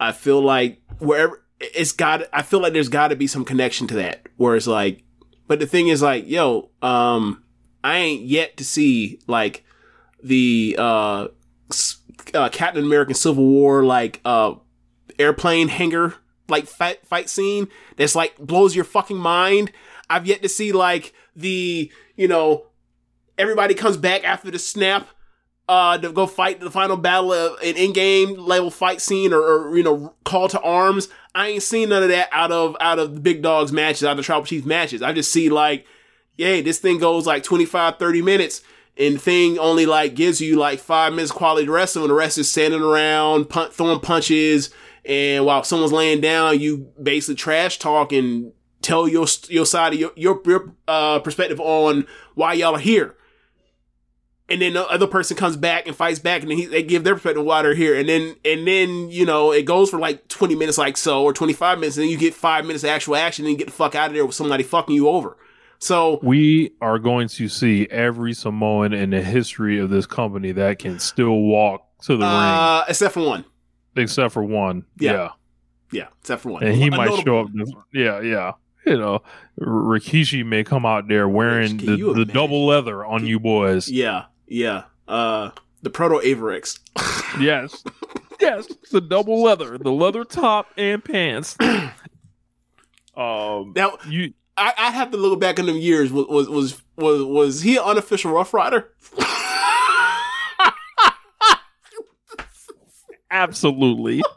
[0.00, 3.86] I feel like wherever it's got, I feel like there's got to be some connection
[3.88, 4.28] to that.
[4.36, 5.02] Where it's like,
[5.46, 7.42] but the thing is like, yo, um,
[7.82, 9.64] I ain't yet to see like
[10.22, 11.28] the uh,
[12.32, 14.54] uh Captain American Civil War like uh
[15.18, 16.14] airplane hangar
[16.48, 19.72] like fight fight scene that's like blows your fucking mind.
[20.10, 22.66] I've yet to see like the you know
[23.38, 25.08] everybody comes back after the snap
[25.68, 29.76] uh to go fight the final battle of an in-game level fight scene or, or
[29.76, 31.08] you know call to arms.
[31.34, 34.12] I ain't seen none of that out of out of the big dogs matches out
[34.12, 35.02] of the tribal chief matches.
[35.02, 35.86] I just see like
[36.36, 38.62] yay this thing goes like 25 30 minutes
[38.96, 42.04] and thing only like gives you like five minutes quality wrestling.
[42.04, 44.70] And the rest is standing around punt, throwing punches
[45.06, 48.52] and while someone's laying down you basically trash talk and
[48.84, 53.16] tell your your side of your your, your uh, perspective on why y'all are here.
[54.46, 57.02] And then the other person comes back and fights back and then he, they give
[57.02, 57.98] their perspective why they're here.
[57.98, 61.32] And then and then you know it goes for like 20 minutes like so or
[61.32, 63.72] 25 minutes and then you get five minutes of actual action and you get the
[63.72, 65.36] fuck out of there with somebody fucking you over.
[65.78, 70.78] So we are going to see every samoan in the history of this company that
[70.78, 73.40] can still walk to the uh except for one.
[73.40, 73.53] ring
[73.96, 74.84] except for one.
[74.98, 75.12] Yeah.
[75.12, 75.28] yeah,
[75.92, 76.62] yeah except for one.
[76.62, 77.48] And he A might show up
[77.92, 78.52] yeah yeah.
[78.86, 79.22] You know
[79.60, 83.88] rikishi may come out there wearing Can the, the double leather on you boys.
[83.88, 84.84] Yeah yeah.
[85.08, 85.50] Uh
[85.82, 86.78] the proto Averix.
[87.40, 87.82] yes.
[88.40, 91.56] Yes the double leather the leather top and pants.
[93.16, 96.12] Um now you I, I have to look back in them years.
[96.12, 98.92] Was was was was, was he an unofficial rough rider
[103.34, 104.22] absolutely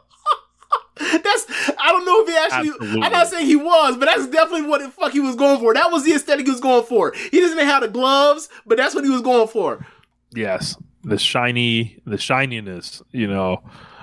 [0.98, 1.46] That's
[1.78, 2.70] I don't know if he actually.
[2.70, 3.02] Absolutely.
[3.02, 5.72] I'm not saying he was, but that's definitely what the fuck he was going for.
[5.72, 7.12] That was the aesthetic he was going for.
[7.30, 9.86] He doesn't have the gloves, but that's what he was going for.
[10.34, 13.62] yes the shiny the shininess you know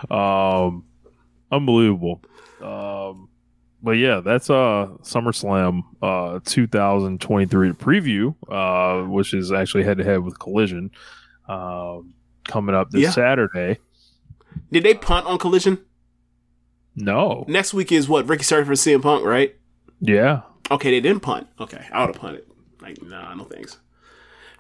[0.10, 0.86] um
[1.52, 2.22] unbelievable
[2.62, 3.28] um
[3.84, 10.20] but yeah that's uh summerslam uh 2023 preview uh which is actually head to head
[10.24, 10.90] with collision
[11.50, 12.14] um
[12.48, 13.12] coming up this Yeah.
[13.12, 13.78] saturday
[14.72, 15.80] Did they punt on Collision?
[16.96, 19.56] no Next week is what Ricky started for CM Punk, right?
[20.00, 20.42] yeah
[20.72, 21.48] Okay, they didn't punt.
[21.60, 22.44] Okay, I would have punted.
[22.82, 23.78] Like, nah, no thanks.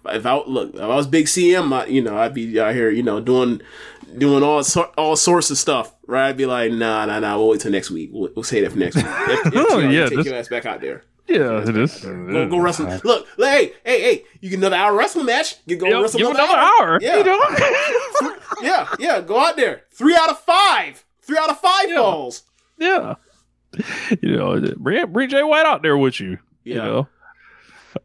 [0.07, 2.91] If I look, if I was big CM, I, you know, I'd be out here,
[2.91, 3.59] you know, doing
[4.15, 4.63] doing all
[4.99, 6.27] all sorts of stuff, right?
[6.29, 7.37] I'd be like, nah, nah, nah.
[7.37, 8.11] We'll wait till next week.
[8.13, 9.05] We'll, we'll say that for next week.
[9.09, 11.03] If, if Oh, TR, yeah, take this- your ass back out there.
[11.27, 12.99] Yeah it is Go, go wrestle.
[13.03, 14.23] Look, hey, hey, hey!
[14.41, 15.55] You get another hour wrestling match.
[15.65, 18.37] You go Yo, wrestle give another, another hour, Yeah, you know?
[18.61, 19.21] yeah, yeah.
[19.21, 19.83] Go out there.
[19.91, 21.03] Three out of five.
[21.21, 22.43] Three out of five falls.
[22.77, 23.15] yeah
[24.21, 27.03] you know bring, bring jay white out there with you you Yeah.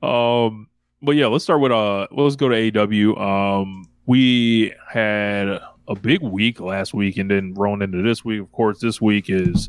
[0.03, 0.69] know um
[1.03, 5.47] but yeah let's start with uh well, let's go to aw um we had
[5.89, 9.27] a big week last week and then rolling into this week of course this week
[9.29, 9.69] is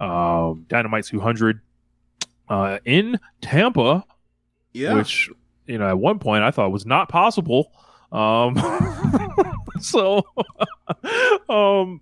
[0.00, 1.60] um dynamite 200
[2.50, 4.04] uh in tampa
[4.74, 4.94] Yeah.
[4.94, 5.30] which
[5.66, 7.72] you know at one point i thought was not possible.
[8.12, 8.56] Um
[9.80, 10.22] so
[11.48, 12.00] um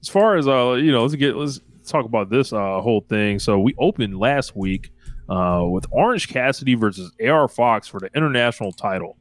[0.00, 3.38] as far as uh you know let's get let's talk about this uh whole thing.
[3.38, 4.90] So we opened last week
[5.28, 9.16] uh with orange cassidy versus ar fox for the international title.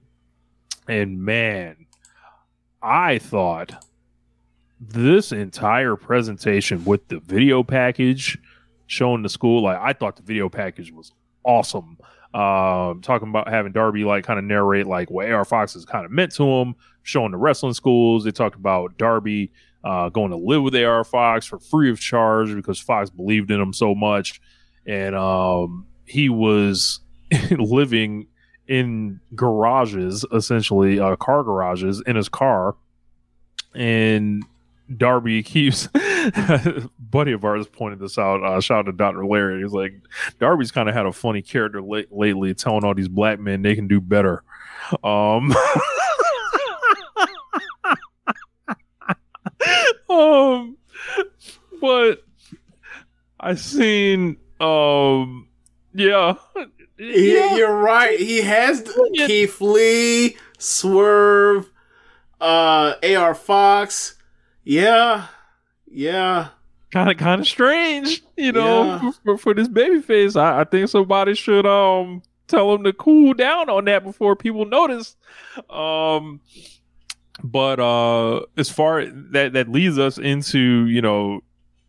[0.88, 1.86] And man
[2.82, 3.84] i thought
[4.80, 8.38] this entire presentation with the video package
[8.90, 9.62] showing the school.
[9.62, 11.14] Like I thought the video package was
[11.44, 11.98] awesome.
[12.34, 16.06] Um, talking about having Darby like kind of narrate like what AR Fox has kind
[16.06, 18.24] of meant to him, showing the wrestling schools.
[18.24, 19.52] They talked about Darby
[19.84, 23.62] uh, going to live with AR Fox for free of charge because Fox believed in
[23.62, 24.42] him so much,
[24.86, 27.00] and um, he was
[27.52, 28.28] living
[28.68, 32.76] in garages, essentially uh, car garages, in his car,
[33.74, 34.44] and
[34.96, 35.88] Darby keeps
[37.00, 38.44] buddy of ours pointed this out.
[38.44, 39.62] Uh, shout out to Doctor Larry.
[39.62, 39.94] He's like,
[40.40, 43.76] Darby's kind of had a funny character late, lately, telling all these black men they
[43.76, 44.44] can do better.
[45.04, 45.54] Um,
[50.10, 50.78] um,
[51.80, 52.24] but
[53.40, 55.48] I seen, um,
[55.94, 56.36] yeah,
[56.98, 57.56] yeah.
[57.56, 58.20] you're right.
[58.20, 58.82] He has
[59.16, 61.70] Keith Lee, Swerve,
[62.42, 64.16] uh, AR Fox.
[64.70, 65.26] Yeah,
[65.88, 66.50] yeah.
[66.92, 69.12] Kind of, kind of strange, you know, yeah.
[69.26, 70.36] for, for, this baby face.
[70.36, 74.66] I, I think somebody should um tell him to cool down on that before people
[74.66, 75.16] notice.
[75.72, 76.40] Um,
[77.44, 81.42] but uh, as far that that leads us into you know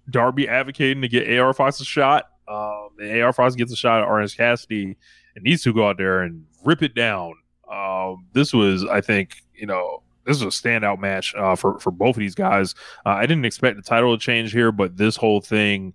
[0.09, 2.31] Darby advocating to get AR Fox a shot.
[2.49, 4.97] Um, and AR Fox gets a shot at Orange Cassidy,
[5.37, 7.35] and these two go out there and rip it down.
[7.71, 11.91] Um, this was, I think, you know, this is a standout match uh, for for
[11.91, 12.75] both of these guys.
[13.05, 15.95] Uh, I didn't expect the title to change here, but this whole thing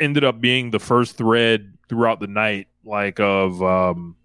[0.00, 4.16] ended up being the first thread throughout the night, like of um,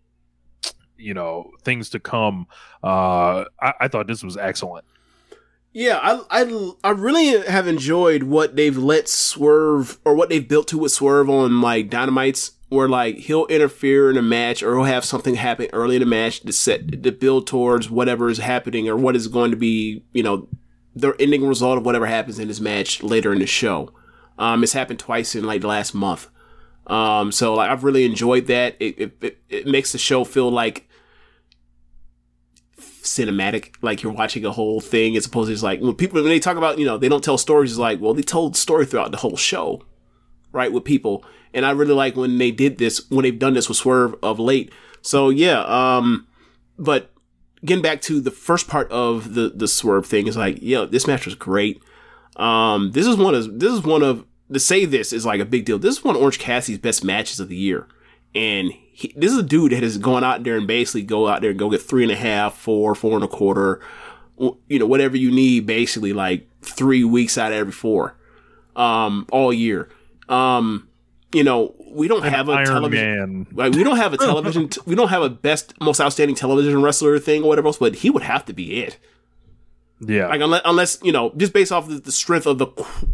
[0.97, 2.47] you know things to come.
[2.84, 4.86] Uh, I, I thought this was excellent.
[5.74, 10.68] Yeah, I, I I really have enjoyed what they've let Swerve or what they've built
[10.70, 14.84] to with Swerve on like Dynamites where like he'll interfere in a match or he'll
[14.86, 18.89] have something happen early in the match to set to build towards whatever is happening
[18.89, 20.47] or what is going to be you know
[20.95, 23.93] the ending result of whatever happens in this match later in the show.
[24.39, 26.28] Um, it's happened twice in like the last month.
[26.88, 28.76] Um, so like I've really enjoyed that.
[28.80, 30.89] It, it, it, it makes the show feel like
[32.78, 36.30] cinematic, like you're watching a whole thing as opposed to just like when people when
[36.30, 37.78] they talk about you know they don't tell stories.
[37.78, 39.84] Like well they told story throughout the whole show,
[40.52, 40.72] right?
[40.72, 41.24] With people
[41.54, 44.39] and I really like when they did this when they've done this with Swerve of
[44.39, 44.72] late.
[45.02, 46.28] So yeah, um,
[46.78, 47.12] but
[47.66, 51.08] getting back to the first part of the the Swerve thing is like, yeah, this
[51.08, 51.82] match was great.
[52.36, 54.24] Um, this is one of this is one of
[54.54, 55.80] to say this is like a big deal.
[55.80, 57.88] This is one of Orange Cassidy's best matches of the year,
[58.36, 61.41] and he, this is a dude that has gone out there and basically go out
[61.41, 63.82] there and go get three and a half, four, four and a quarter,
[64.38, 68.16] you know, whatever you need, basically like three weeks out of every four,
[68.76, 69.89] um, all year.
[70.30, 70.89] Um,
[71.34, 73.47] you know, we don't have a Iron television.
[73.51, 74.69] Like, we don't have a television.
[74.69, 77.78] T- we don't have a best, most outstanding television wrestler thing or whatever else.
[77.78, 78.97] But he would have to be it.
[79.99, 80.28] Yeah.
[80.28, 82.67] Like unless, unless you know, just based off the, the strength of the,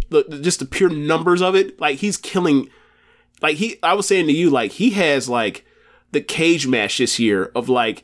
[0.10, 2.70] the, just the pure numbers of it, like he's killing.
[3.42, 5.66] Like he, I was saying to you, like he has like
[6.12, 8.04] the cage match this year of like,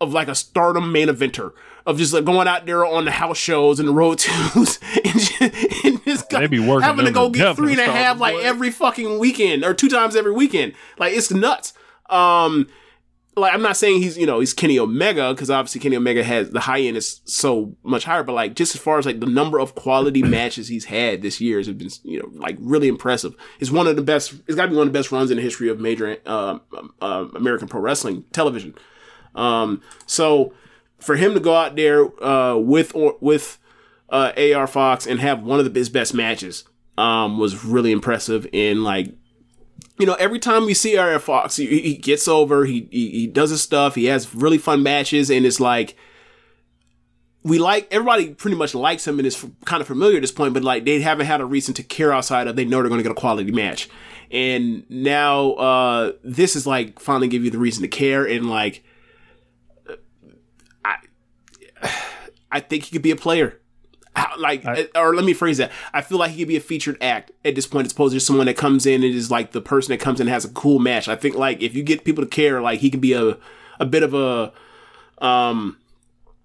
[0.00, 1.52] of like a Stardom main eventer
[1.88, 5.18] of just like going out there on the house shows and the road twos and
[5.18, 5.40] just,
[5.84, 9.64] and just working having to go get three and a half like every fucking weekend
[9.64, 10.74] or two times every weekend.
[10.98, 11.72] Like it's nuts.
[12.10, 12.68] Um,
[13.36, 16.50] like I'm not saying he's you know he's Kenny Omega because obviously Kenny Omega has
[16.50, 19.26] the high end is so much higher, but like just as far as like the
[19.26, 23.34] number of quality matches he's had this year has been you know like really impressive.
[23.60, 24.34] It's one of the best.
[24.46, 26.58] It's got to be one of the best runs in the history of major uh,
[27.00, 28.74] uh, American pro wrestling television.
[29.34, 30.52] Um, so
[30.98, 33.58] for him to go out there uh, with or, with
[34.10, 36.64] uh, AR Fox and have one of the, his best matches
[36.96, 38.46] um, was really impressive.
[38.52, 39.14] In like,
[39.98, 43.26] you know, every time we see AR Fox, he, he gets over, he, he, he
[43.26, 45.96] does his stuff, he has really fun matches, and it's like
[47.44, 50.54] we like everybody pretty much likes him and is kind of familiar at this point,
[50.54, 52.98] but like they haven't had a reason to care outside of they know they're going
[52.98, 53.88] to get a quality match.
[54.30, 58.84] And now uh this is like finally give you the reason to care and like
[62.50, 63.60] I think he could be a player.
[64.36, 65.70] Like, I, or let me phrase that.
[65.92, 68.20] I feel like he could be a featured act at this point, as opposed to
[68.20, 70.48] someone that comes in and is like the person that comes in and has a
[70.48, 71.08] cool match.
[71.08, 73.36] I think like if you get people to care, like he can be a
[73.78, 74.52] a bit of a
[75.24, 75.76] um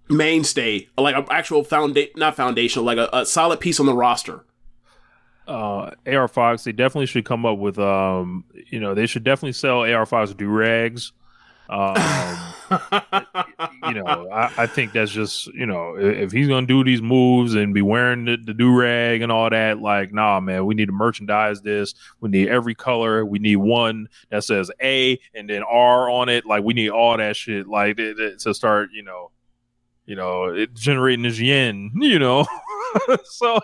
[0.08, 4.44] mainstay, like an actual foundation, not foundational, like a, a solid piece on the roster
[5.48, 9.54] uh, AR Fox, they definitely should come up with, um, you know, they should definitely
[9.54, 11.12] sell AR Fox do rags
[11.70, 11.96] um,
[13.88, 17.56] you know, I, I, think that's just you know, if he's gonna do these moves
[17.56, 20.88] and be wearing the, the do rag and all that, like, nah, man, we need
[20.88, 21.94] to merchandise this.
[22.20, 23.26] We need every color.
[23.26, 26.46] We need one that says A and then R on it.
[26.46, 29.32] Like, we need all that shit, like, it, it, to start, you know,
[30.06, 32.46] you know, it generating this yen, you know.
[33.26, 33.60] so,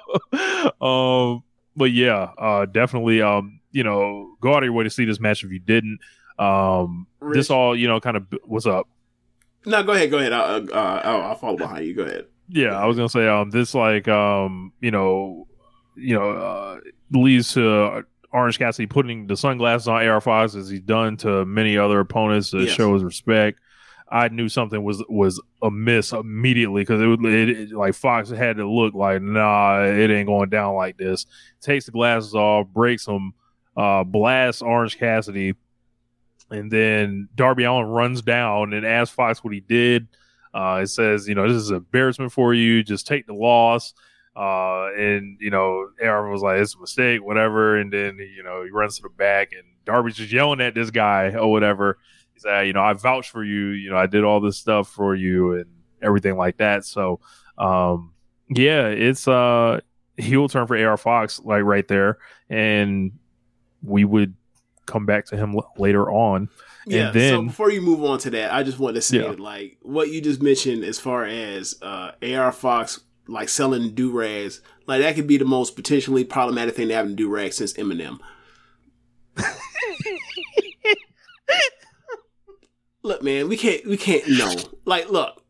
[0.82, 1.44] um,
[1.76, 5.20] but yeah, uh, definitely, um, you know, go out of your way to see this
[5.20, 6.00] match if you didn't.
[6.38, 7.36] Um, Rich.
[7.36, 8.88] this all, you know, kind of what's up.
[9.66, 10.34] No, go ahead, go ahead.
[10.34, 11.94] I'll, uh, I'll, I'll follow behind you.
[11.96, 12.26] Go ahead.
[12.48, 15.48] Yeah, I was gonna say, um, this like, um, you know,
[15.96, 16.80] you know, uh,
[17.12, 21.78] leads to Orange Cassidy putting the sunglasses on AR Fox as he's done to many
[21.78, 22.72] other opponents to Yes.
[22.74, 23.60] show his respect.
[24.12, 28.58] I knew something was was amiss immediately because it, would- it, it like Fox had
[28.58, 31.28] to look like nah, it ain't going down like this.
[31.62, 33.34] Takes the glasses off, breaks them,
[33.78, 35.54] uh, blasts Orange Cassidy,
[36.52, 40.08] and then Darby Allin runs down and asks Fox what he did.
[40.54, 42.84] Uh, it says, you know, this is embarrassment for you.
[42.84, 43.94] Just take the loss.
[44.36, 47.78] Uh, and you know, Aaron was like, it's a mistake, whatever.
[47.78, 50.92] And then you know, he runs to the back, and Darby's just yelling at this
[50.92, 51.98] guy or whatever.
[52.34, 53.68] He said, you know, I vouched for you.
[53.70, 55.66] You know, I did all this stuff for you and
[56.02, 56.86] everything like that.
[56.86, 57.20] So,
[57.58, 58.14] um,
[58.50, 59.82] yeah, it's uh
[60.18, 62.18] heel turn for AR Fox, like right there,
[62.50, 63.12] and
[63.84, 64.36] we would
[64.90, 66.50] come back to him l- later on.
[66.86, 67.08] Yeah.
[67.08, 69.36] and then so before you move on to that, I just want to say Yeah.
[69.38, 74.62] like what you just mentioned as far as uh, AR Fox like selling do rags,
[74.88, 77.74] like that could be the most potentially problematic thing to happen to do rags since
[77.74, 78.20] Eminem.
[83.04, 84.54] look, man, we can't we can't no.
[84.86, 85.44] Like, look.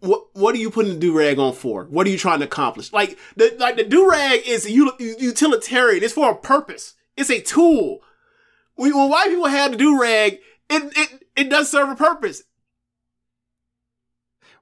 [0.00, 1.84] What what are you putting the do rag on for?
[1.84, 2.92] What are you trying to accomplish?
[2.92, 6.02] Like the like the do rag is utilitarian.
[6.02, 6.94] It's for a purpose.
[7.16, 8.00] It's a tool.
[8.74, 10.38] When, when white people have the do rag,
[10.70, 12.42] it, it it does serve a purpose.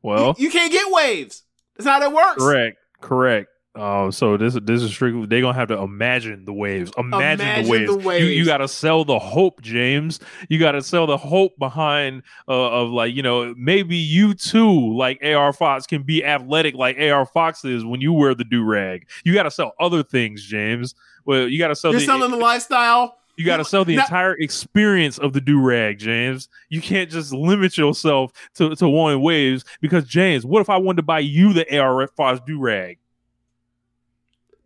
[0.02, 1.44] well, You can't get waves.
[1.76, 2.42] That's how that works.
[2.42, 2.78] Correct.
[3.00, 3.48] Correct.
[3.76, 6.90] Uh, so this this is strictly they're gonna have to imagine the waves.
[6.98, 7.90] Imagine, Imagine the waves.
[7.92, 8.24] the waves.
[8.24, 10.18] You you gotta sell the hope, James.
[10.48, 15.24] You gotta sell the hope behind uh, of like you know maybe you too like
[15.24, 19.08] AR Fox can be athletic like AR Fox is when you wear the do rag.
[19.24, 20.96] You gotta sell other things, James.
[21.24, 23.18] Well, you gotta sell You're the selling the lifestyle.
[23.36, 26.48] you got to sell the Now- entire experience of the do rag, James.
[26.70, 30.96] You can't just limit yourself to, to wanting waves because, James, what if I wanted
[30.96, 32.98] to buy you the AR Fox do rag?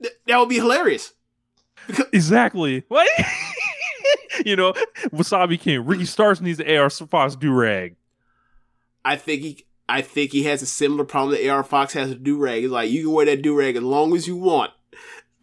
[0.03, 1.13] Th- That would be hilarious.
[2.13, 2.85] Exactly.
[2.89, 3.09] What?
[4.45, 4.73] you know,
[5.13, 7.97] Wasabi King, Ricky Starks needs the AR Fox do rag.
[9.05, 12.15] I think he I think he has a similar problem that AR Fox has a
[12.15, 12.65] do rag.
[12.65, 14.71] It's like you can wear that do rag as long as you want.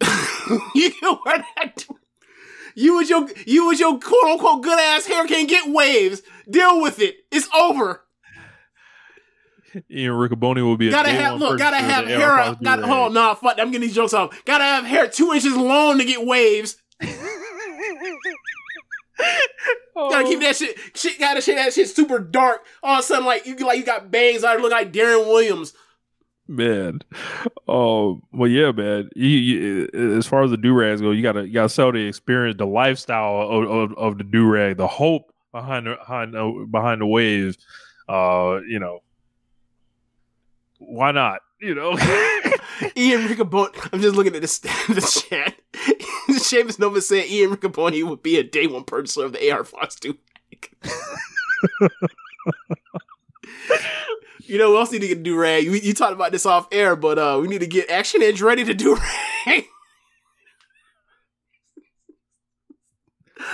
[0.74, 1.76] you can wear that.
[1.76, 1.98] do-
[2.74, 6.22] You with your you with your quote unquote good ass hair can't get waves.
[6.50, 7.16] Deal with it.
[7.30, 8.04] It's over.
[9.90, 11.58] Ian Riccaboni will be a gotta day have one look.
[11.58, 12.38] Gotta have hair.
[12.38, 12.90] Up, got do-rag.
[12.90, 13.14] hold on.
[13.14, 13.58] Nah, fuck.
[13.58, 14.44] I'm getting these jokes off.
[14.44, 16.76] Gotta have hair two inches long to get waves.
[19.94, 20.76] Gotta keep that shit.
[20.94, 21.18] Shit.
[21.18, 21.56] Gotta shit.
[21.56, 22.64] That shit super dark.
[22.82, 24.42] All of a sudden, like you like you got bangs.
[24.44, 25.74] I look like Darren Williams.
[26.48, 27.00] man.
[27.68, 29.08] Oh, well, yeah, man.
[29.14, 32.06] You, you, as far as the do rags go, you gotta you gotta sell the
[32.06, 36.66] experience, the lifestyle of, of, of the do rag, the hope behind the behind the,
[36.70, 37.56] behind the wave.
[38.08, 39.00] Uh, you know,
[40.86, 41.40] why not?
[41.60, 41.92] You know,
[42.96, 43.90] Ian Riccaboni.
[43.92, 44.58] I'm just looking at this
[44.88, 45.54] the chat.
[46.30, 49.94] Seamus Nova said Ian Riccaboni would be a day one purchaser of the AR Fox
[49.96, 50.16] 2.
[54.40, 55.64] you know, we also need to get do rag.
[55.64, 58.42] You, you talked about this off air, but uh, we need to get Action Edge
[58.42, 58.96] ready to do
[59.46, 59.66] rag.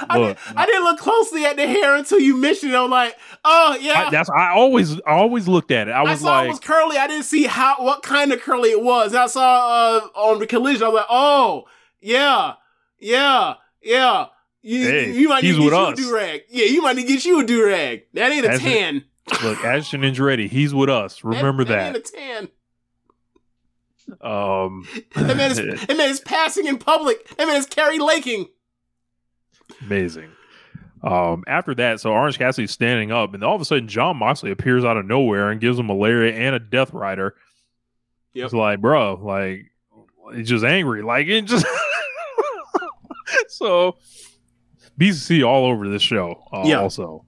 [0.08, 0.36] I, Look.
[0.36, 2.76] didn't, I didn't look closely at the hair until you mentioned it.
[2.76, 4.06] I'm like, oh yeah.
[4.06, 5.92] I, that's I always I always looked at it.
[5.92, 6.96] I I was saw like, it was curly.
[6.96, 9.12] I didn't see how what kind of curly it was.
[9.12, 10.82] And I saw uh, on the collision.
[10.82, 11.64] I was like, oh
[12.00, 12.54] yeah,
[12.98, 14.26] yeah, yeah.
[14.60, 15.92] You, Hey, you might need to get you us.
[15.98, 16.42] a do rag.
[16.50, 18.02] Yeah, you might need to get you a do rag.
[18.14, 19.04] That ain't a tan.
[19.42, 21.22] look, Action Andretti, he's with us.
[21.22, 21.92] Remember that.
[21.92, 21.96] that.
[21.96, 22.48] ain't a tan.
[24.20, 27.28] Um, That man is that man is passing in public.
[27.36, 28.48] That man is Carrie Laking.
[29.82, 30.30] Amazing.
[31.02, 34.50] Um, after that, so Orange Cassidy's standing up, and all of a sudden, Jon Moxley
[34.50, 37.34] appears out of nowhere and gives him malaria and a Death Rider.
[38.34, 38.44] Yep.
[38.46, 39.70] It's like, bro, like,
[40.34, 41.02] he's just angry.
[41.02, 41.64] Like, it just.
[43.48, 43.96] so,
[44.98, 46.80] BCC all over this show, uh, Yeah.
[46.80, 47.24] also.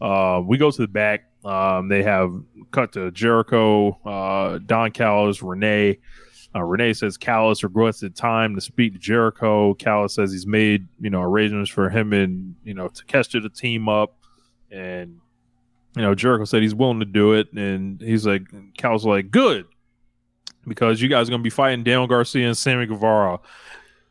[0.00, 1.24] Uh, we go to the back.
[1.44, 2.32] Um, they have
[2.70, 5.98] cut to Jericho, uh, Don Callis, Renee.
[6.58, 9.74] Uh, Renee says Callis requested time to speak to Jericho.
[9.74, 13.88] Callis says he's made you know arrangements for him and you know Takeshita to team
[13.88, 14.16] up,
[14.70, 15.20] and
[15.94, 18.42] you know Jericho said he's willing to do it, and he's like
[18.76, 19.66] Callis like good
[20.66, 23.40] because you guys are gonna be fighting Daniel Garcia and Sammy Guevara.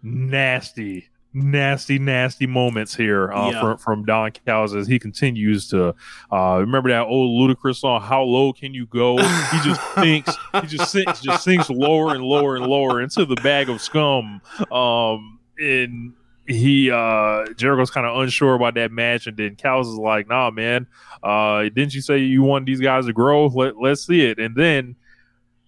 [0.02, 1.10] Nasty,
[1.44, 3.62] nasty, nasty moments here uh, Yeah.
[3.62, 5.96] from from Don Callis as he continues to
[6.32, 10.68] uh, remember that old Ludacris song "How Low Can You Go?" He just thinks he
[10.68, 14.42] just sinks just sinks lower and lower and lower into the bag of scum.
[14.72, 16.14] Um, and
[16.48, 20.50] he uh Jericho's kind of unsure about that match, and then Callis is like, "Nah,
[20.52, 20.88] man,
[21.24, 23.48] uh, didn't you say you want these guys to grow?
[23.48, 24.96] Let let's see it." And then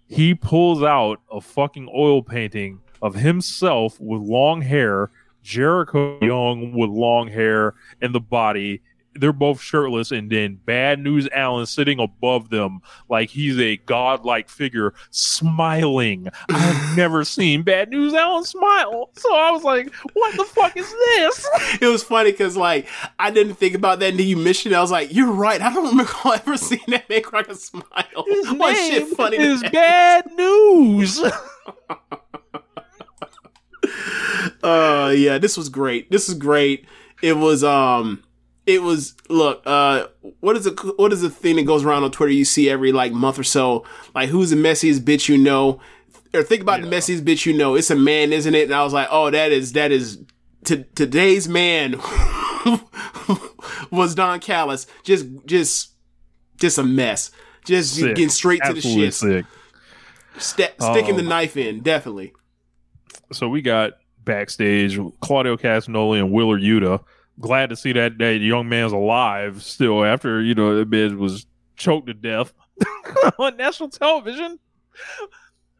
[0.08, 5.12] he pulls out a fucking oil painting of himself with long hair,
[5.50, 8.82] Jericho Young with long hair and the body.
[9.16, 14.47] They're both shirtless, and then Bad News Allen sitting above them like he's a godlike
[14.47, 16.28] figure, smiling.
[16.50, 20.88] I've never seen Bad News Allen smile, so I was like, "What the fuck is
[20.88, 21.50] this?"
[21.82, 22.88] it was funny because like
[23.18, 24.78] I didn't think about that until you mentioned it.
[24.78, 25.60] I was like, "You're right.
[25.60, 29.38] I don't remember ever seeing that man crack a smile." His What shit name funny
[29.38, 31.20] is Bad News.
[34.64, 36.10] Uh yeah this was great.
[36.12, 36.86] This is great.
[37.22, 38.24] It was um
[38.66, 40.08] it was look uh
[40.42, 42.92] what is it what is the thing that goes around on twitter you see every
[42.92, 43.86] like month or so?
[44.14, 45.80] Like who's the messiest bitch you know?
[46.34, 47.76] Or think about the messiest bitch you know.
[47.76, 48.64] It's a man isn't it?
[48.66, 50.20] And i was like oh that is that is
[50.66, 51.94] to today's man
[53.92, 54.88] was don callis.
[55.04, 55.92] Just just
[56.58, 57.32] just a mess.
[57.66, 58.16] Just Sick.
[58.16, 59.46] getting straight to the shit sick.
[60.38, 62.34] Sta- sticking the Um, knife in definitely
[63.32, 67.04] so we got backstage Claudio Castagnoli and Wheeler Yuta.
[67.40, 71.46] Glad to see that that young man's alive still after you know the was
[71.78, 72.54] choked to death
[73.40, 74.60] on national television.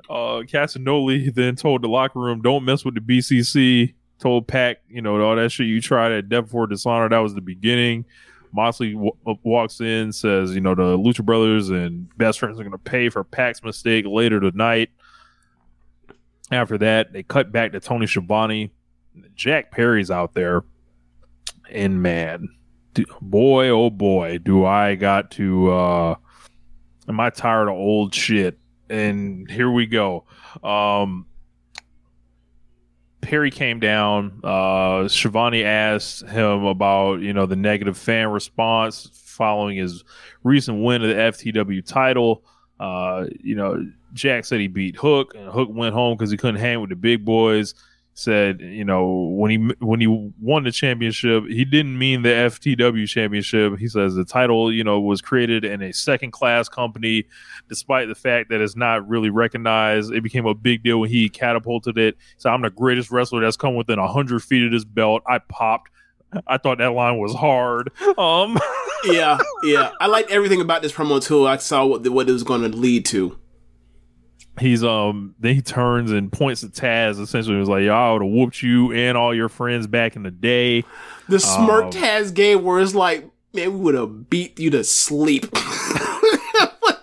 [0.10, 5.02] Uh, Castagnoli then told the locker room, "Don't mess with the BCC." Told Pac, you
[5.02, 8.04] know, all that shit you tried at Death Before Dishonor, that was the beginning.
[8.52, 12.72] Moxley w- walks in, says, you know, the Lucha Brothers and Best Friends are going
[12.72, 14.90] to pay for Pac's mistake later tonight.
[16.52, 18.72] After that, they cut back to Tony Schiavone.
[19.36, 20.64] Jack Perry's out there.
[21.70, 22.50] And man,
[23.22, 26.16] boy, oh boy, do I got to, uh,
[27.08, 28.58] am I tired of old shit?
[28.90, 30.26] And here we go.
[30.64, 31.28] Um,
[33.22, 34.40] Perry came down.
[34.44, 40.04] Uh, Schiavone asked him about, you know, the negative fan response following his
[40.44, 42.44] recent win of the FTW title.
[42.80, 46.60] Uh, you know, Jack said he beat Hook, and Hook went home because he couldn't
[46.60, 47.74] hang with the big boys.
[48.16, 50.08] Said, you know, when he when he
[50.42, 53.78] won the championship, he didn't mean the FTW championship.
[53.78, 57.24] He says the title, you know, was created in a second class company,
[57.70, 60.12] despite the fact that it's not really recognized.
[60.12, 62.18] It became a big deal when he catapulted it.
[62.38, 65.24] So I'm the greatest wrestler that's come within hundred feet of this belt.
[65.26, 65.90] I popped.
[66.46, 67.90] I thought that line was hard.
[68.18, 68.60] Um,
[69.06, 69.92] yeah, yeah.
[70.00, 71.48] I liked everything about this promo too.
[71.48, 73.40] I saw what the, what it was going to lead to.
[74.60, 77.20] He's um then he turns and points at Taz.
[77.20, 80.24] Essentially, was like, "Yo, I would have whooped you and all your friends back in
[80.24, 80.84] the day."
[81.28, 84.84] The smirk Um, Taz gave, where it's like, man, we would have beat you to
[84.84, 85.46] sleep.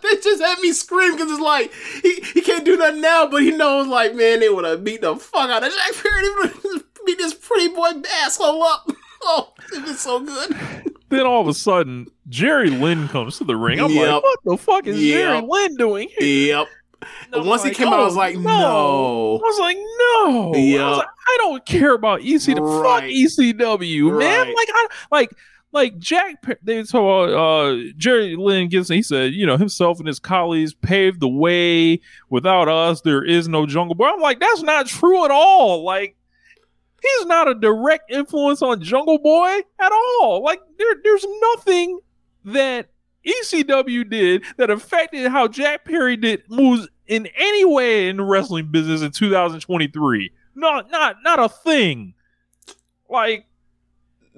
[0.08, 3.42] It just had me scream because it's like he, he can't do nothing now, but
[3.42, 6.22] he knows like, man, they would have beat the fuck out of Jack Perry.
[6.22, 7.90] They would beat this pretty boy
[8.22, 8.88] asshole up.
[9.28, 10.54] Oh, it was so good.
[11.08, 13.80] Then all of a sudden, Jerry Lynn comes to the ring.
[13.80, 14.12] I'm Yep.
[14.12, 16.68] like, "What the fuck is Jerry Lynn doing?" here?" Yep.
[17.32, 19.36] I'm Once he like, came out, I was "Oh, like, I no.
[19.36, 20.80] I was like, "No." I, Yep.
[20.88, 22.54] was like, I don't care about ECW.
[22.56, 23.10] Fuck Right.
[23.12, 24.46] ECW, man.
[24.48, 25.30] Like, I like.
[25.72, 28.96] Like Jack, they told uh, Jerry Lynn Gibson.
[28.96, 32.00] He said, you know, himself and his colleagues paved the way.
[32.30, 34.06] Without us, there is no Jungle Boy.
[34.06, 35.84] I'm like, that's not true at all.
[35.84, 36.16] Like,
[37.02, 40.42] he's not a direct influence on Jungle Boy at all.
[40.42, 41.26] Like there, there's
[41.56, 41.98] nothing
[42.46, 42.88] that
[43.26, 48.70] ECW did that affected how Jack Perry did moves in any way in the wrestling
[48.70, 50.32] business in 2023.
[50.54, 52.14] Not, not, not a thing.
[53.08, 53.46] Like,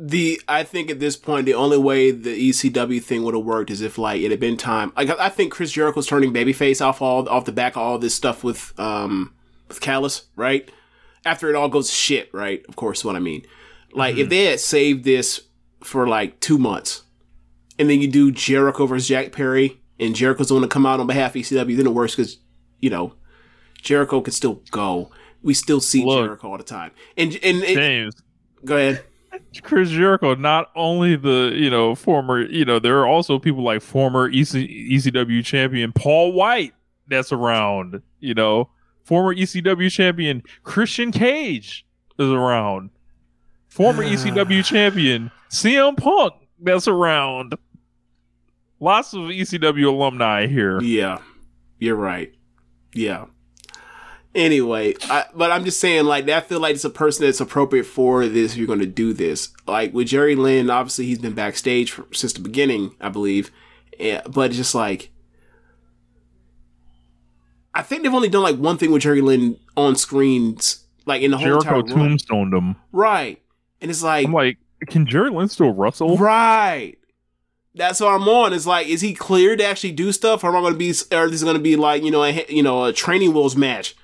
[0.00, 3.68] the I think at this point the only way the ECW thing would have worked
[3.68, 4.92] is if like it had been time.
[4.96, 7.98] Like I I think Chris Jericho's turning babyface off all off the back of all
[7.98, 9.34] this stuff with um
[9.66, 10.70] with Callis, right?
[11.24, 12.64] After it all goes shit, right?
[12.68, 13.44] Of course, what I mean.
[13.92, 15.40] Like if they had saved this
[15.82, 17.02] for like two months,
[17.78, 21.00] and then you do Jericho versus Jack Perry, and Jericho's the one to come out
[21.00, 22.38] on behalf of ECW, then it works because
[22.80, 23.14] you know
[23.80, 25.10] Jericho can still go.
[25.42, 26.24] We still see Look.
[26.24, 26.90] Jericho all the time.
[27.16, 28.14] And and, and James,
[28.64, 29.04] go ahead.
[29.62, 33.82] Chris Jericho, not only the you know former, you know, there are also people like
[33.82, 36.74] former EC, ECW champion Paul White
[37.06, 38.02] that's around.
[38.20, 38.70] You know,
[39.04, 41.86] former ECW champion Christian Cage
[42.18, 42.90] is around.
[43.68, 44.62] Former ECW ah.
[44.62, 47.54] champion CM Punk that's around.
[48.80, 50.80] Lots of ECW alumni here.
[50.80, 51.18] Yeah,
[51.78, 52.32] you're right.
[52.94, 53.26] Yeah.
[54.34, 57.86] Anyway, I, but I'm just saying, like, I feel like it's a person that's appropriate
[57.86, 58.52] for this.
[58.52, 62.06] If you're going to do this, like with Jerry Lynn, obviously he's been backstage for,
[62.12, 63.50] since the beginning, I believe.
[63.98, 65.10] Yeah, but just like,
[67.74, 71.30] I think they've only done like one thing with Jerry Lynn on screens, like in
[71.30, 72.76] the whole Jericho tombstoned him.
[72.92, 73.42] Right.
[73.80, 76.16] And it's like, I'm like, can Jerry Lynn still wrestle?
[76.16, 76.96] right.
[77.78, 78.52] That's what I'm on.
[78.52, 80.90] It's like, is he clear to actually do stuff, or am I going to be,
[80.90, 83.56] or this is going to be like, you know, a, you know, a training wheels
[83.56, 83.96] match?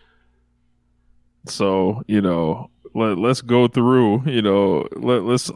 [1.47, 4.23] So you know, let, let's go through.
[4.27, 5.51] You know, let, let's.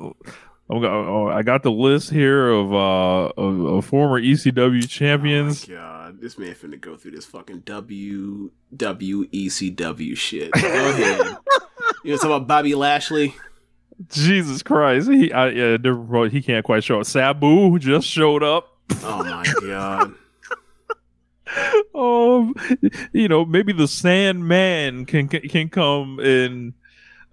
[0.71, 5.65] I'm oh, I got the list here of uh of, of former ECW champions.
[5.67, 10.53] Oh God, this man finna go through this fucking W W E C W shit.
[10.53, 11.39] Go ahead.
[12.05, 13.35] you to talk about Bobby Lashley?
[14.11, 17.07] Jesus Christ, he I, yeah, he can't quite show up.
[17.07, 18.77] Sabu just showed up.
[19.03, 20.15] Oh my god.
[21.95, 22.55] Um,
[23.15, 26.75] you know, maybe the Sandman can can come in.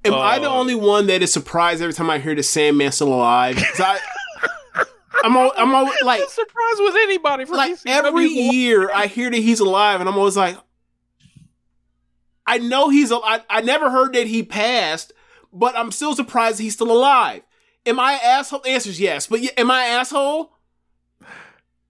[0.05, 2.93] Am I the uh, only one that is surprised every time I hear the Sandman
[2.93, 3.57] still alive?
[3.77, 3.99] I,
[5.23, 9.37] I'm all, I'm all, like surprised with anybody for like every year I hear that
[9.37, 10.57] he's alive, and I'm always like,
[12.45, 13.11] I know he's.
[13.11, 15.13] I, I never heard that he passed,
[15.55, 17.41] but I'm still surprised he's still alive.
[17.87, 18.59] Am I an asshole?
[18.59, 20.51] The answer is yes, but am I an asshole?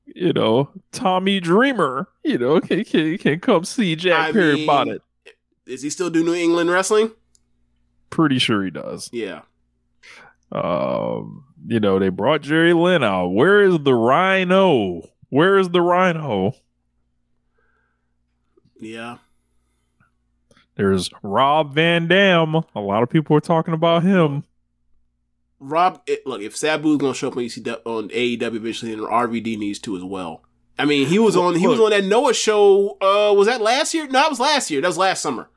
[0.06, 4.64] you know, Tommy Dreamer, you know, can can, can come see Jack I Perry mean-
[4.64, 5.02] about it.
[5.66, 7.12] Is he still do New England wrestling?
[8.12, 9.10] Pretty sure he does.
[9.12, 9.42] Yeah.
[10.52, 13.30] Um, you know, they brought Jerry Lynn out.
[13.30, 15.10] Where is the Rhino?
[15.30, 16.54] Where is the Rhino?
[18.80, 19.18] Yeah.
[20.76, 22.56] There's Rob Van Dam.
[22.76, 24.44] A lot of people are talking about him.
[25.60, 29.80] Rob, look, if Sabu's gonna show up on ECW on AEW eventually, then RVD needs
[29.80, 30.44] to as well.
[30.78, 32.98] I mean, he was on he was on that Noah show.
[33.02, 34.06] Uh, was that last year?
[34.06, 34.82] No, that was last year.
[34.82, 35.50] That was last summer.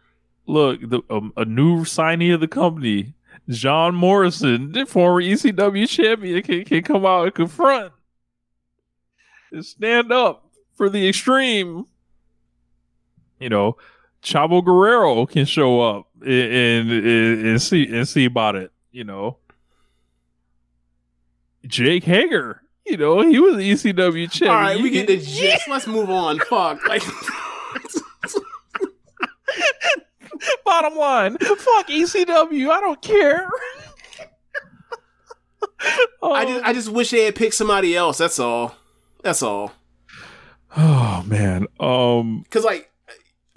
[0.46, 3.14] Look, the, um, a new signee of the company,
[3.48, 7.92] John Morrison, the former ECW champion, can, can come out and confront
[9.52, 11.86] and stand up for the extreme.
[13.40, 13.76] You know,
[14.22, 18.72] Chavo Guerrero can show up and, and, and see and see about it.
[18.90, 19.36] You know,
[21.66, 22.62] Jake Hager.
[22.86, 24.50] You know, he was ECW champion.
[24.50, 25.68] All right, we get the gist.
[25.68, 26.38] Let's move on.
[26.38, 26.88] Fuck.
[26.88, 27.02] Like,
[30.64, 32.70] Bottom line, fuck ECW.
[32.70, 33.48] I don't care.
[36.22, 38.18] I just I just wish they had picked somebody else.
[38.18, 38.74] That's all.
[39.22, 39.72] That's all.
[40.76, 41.66] Oh man.
[41.80, 42.42] Um.
[42.42, 42.87] Because like,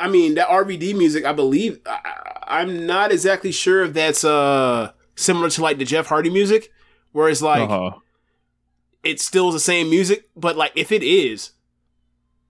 [0.01, 1.25] I mean, that RVD music.
[1.25, 6.07] I believe I, I'm not exactly sure if that's uh similar to like the Jeff
[6.07, 6.71] Hardy music,
[7.11, 7.97] where it's like uh-huh.
[9.03, 11.51] it's still the same music, but like if it is,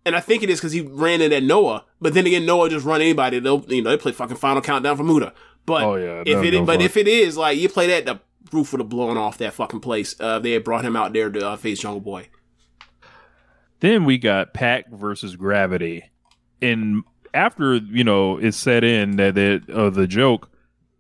[0.06, 2.69] and I think it is because he ran it at Noah, but then again, Noah
[2.69, 3.40] just run anybody.
[3.40, 5.34] They'll you know they play fucking Final Countdown for Muta.
[5.65, 6.82] But Oh, yeah, if no- it no but fun.
[6.82, 8.19] if it is like you play that, the
[8.52, 10.15] roof would have blown off that fucking place.
[10.19, 12.30] Uh, they had brought him out there to uh, face Jungle Boy.
[13.80, 16.11] Then we got Pac versus Gravity,
[16.61, 17.03] and
[17.34, 20.49] after you know it set in that it, uh, the joke,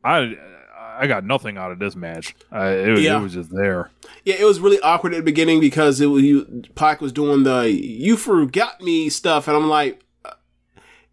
[0.03, 0.35] I
[0.97, 2.35] I got nothing out of this match.
[2.51, 3.19] I, it, was- Yeah.
[3.19, 3.89] it was just there.
[4.23, 7.43] Yeah, it was really awkward at the beginning because it was you, Pac was doing
[7.43, 10.31] the "you forgot me" stuff, and I'm like, uh,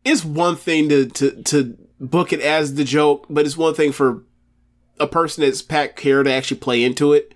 [0.05, 3.93] it's one thing to to to book it as the joke, but it's one thing
[3.93, 4.23] for
[5.01, 7.35] a person that's Pac care to actually play into it.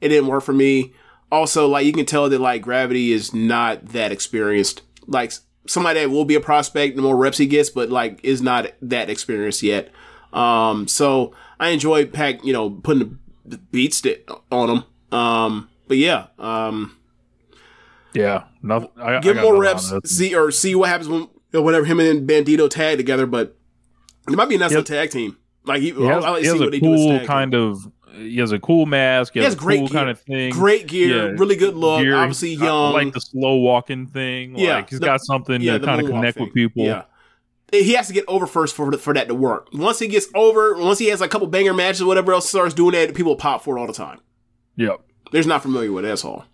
[0.00, 0.92] It didn't work for me.
[1.32, 4.82] Also, like you can tell that like Gravity is not that experienced.
[5.06, 5.32] Like
[5.66, 8.66] somebody that will be a prospect the more reps he gets, but like is not
[8.82, 9.90] that experienced yet.
[10.32, 14.02] Um, so I enjoy Pac, you know, putting the beats
[14.50, 14.84] on him.
[15.16, 16.96] Um, but yeah, um,
[18.14, 18.90] Yeah, nothing.
[18.96, 20.16] I, give I more reps, out of this.
[20.16, 21.28] see or see what happens when
[21.64, 23.26] whenever him and Bandito tag together.
[23.26, 23.56] But
[24.28, 24.84] it might be a nice Yep.
[24.86, 25.36] tag team.
[25.64, 26.92] Like he, He has, I like he to has see a what they do.
[26.94, 27.26] as cool tag team.
[27.28, 27.90] kind of.
[28.16, 29.32] He has a cool mask.
[29.34, 30.52] He, He has, has a great cool kind of thing.
[30.52, 32.00] Great gear, Yeah, really good look.
[32.02, 32.16] gear.
[32.16, 32.92] Obviously I young.
[32.92, 34.56] like the slow walking thing.
[34.58, 36.46] Yeah, like he's the- got something yeah, to kind of connect thing.
[36.46, 36.84] with people.
[36.84, 37.02] Yeah.
[37.72, 39.68] He has to get over first for for that to work.
[39.72, 42.72] Once he gets over, once he has a couple banger matches or whatever else starts
[42.74, 44.20] doing that, people pop for it all the time.
[44.76, 45.00] Yep.
[45.32, 46.08] They're just not familiar with it.
[46.08, 46.44] That's all.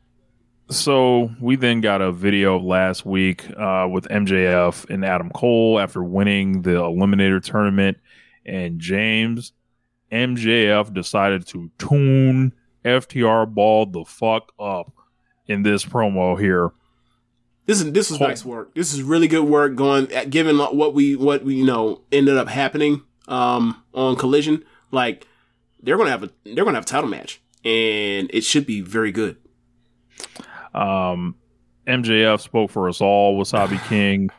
[0.70, 6.02] So we then got a video last week uh, with MJF and Adam Cole after
[6.02, 7.98] winning the Eliminator tournament,
[8.46, 9.52] and James
[10.12, 12.52] MJF decided to tune
[12.84, 14.92] FTR ball the fuck up
[15.46, 16.70] in this promo here.
[17.66, 18.74] This is this is nice work.
[18.74, 22.36] This is really good work going at given what we what we you know ended
[22.36, 24.64] up happening um on Collision.
[24.90, 25.26] Like
[25.82, 29.12] they're gonna have a they're gonna have a title match, and it should be very
[29.12, 29.36] good.
[30.74, 31.36] Um,
[31.86, 33.38] MJF spoke for us all.
[33.38, 34.30] Wasabi King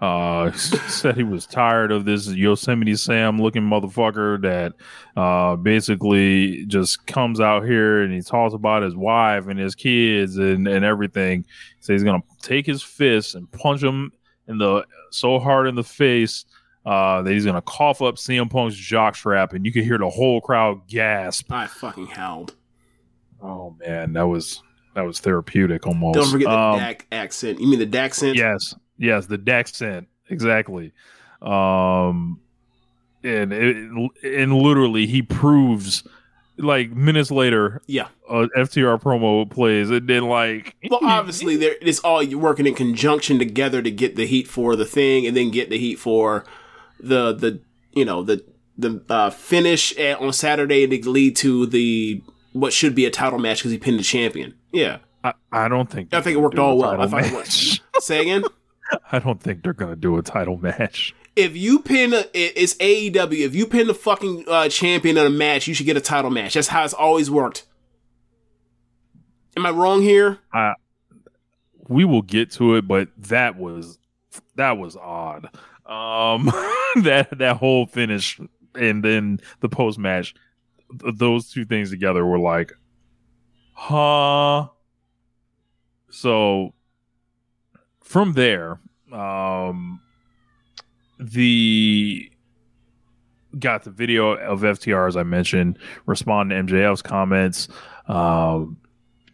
[0.00, 4.72] uh, said he was tired of this Yosemite Sam looking motherfucker that
[5.20, 10.36] uh, basically just comes out here and he talks about his wife and his kids
[10.36, 11.44] and, and everything.
[11.80, 14.12] So he's gonna take his fist and punch him
[14.48, 16.44] in the so hard in the face
[16.86, 20.08] uh, that he's going to cough up CM Punk's jockstrap, and you could hear the
[20.08, 21.52] whole crowd gasp.
[21.52, 22.54] I fucking howled.
[23.42, 24.62] Oh man, that was
[24.94, 26.14] that was therapeutic almost.
[26.14, 27.60] Don't forget the Um, Dax accent.
[27.60, 30.92] You mean the accent Yes, yes, the Daxent exactly.
[31.42, 32.38] Um,
[33.24, 33.76] and it,
[34.22, 36.04] and literally he proves
[36.58, 38.08] like minutes later, Yeah.
[38.28, 43.38] a FTR promo plays, and then like Well, obviously, there it's all working in conjunction
[43.38, 46.44] together to get the heat for the thing, and then get the heat for
[46.98, 47.60] the the
[47.92, 48.44] you know the
[48.76, 52.22] the uh, finish at, on Saturday to lead to the
[52.52, 54.54] what should be a title match because he pinned the champion.
[54.72, 57.00] Yeah, I, I don't think I think it worked all well.
[57.00, 57.80] I thought it worked.
[58.02, 58.44] Say again.
[59.12, 61.14] I don't think they're gonna do a title match.
[61.36, 63.44] If you pin a, it's AEW.
[63.46, 66.30] If you pin the fucking uh, champion in a match, you should get a title
[66.30, 66.54] match.
[66.54, 67.66] That's how it's always worked.
[69.56, 70.38] Am I wrong here?
[70.52, 70.74] I
[71.88, 73.98] we will get to it, but that was
[74.56, 75.46] that was odd.
[75.86, 76.46] Um,
[77.02, 78.40] that that whole finish
[78.74, 80.34] and then the post match,
[81.00, 82.72] th- those two things together were like,
[83.72, 84.68] huh.
[86.10, 86.74] So
[88.10, 88.80] from there,
[89.12, 90.00] um,
[91.20, 92.28] the
[93.56, 97.68] got the video of FTR as I mentioned, responding to MJF's comments.
[98.08, 98.78] Um,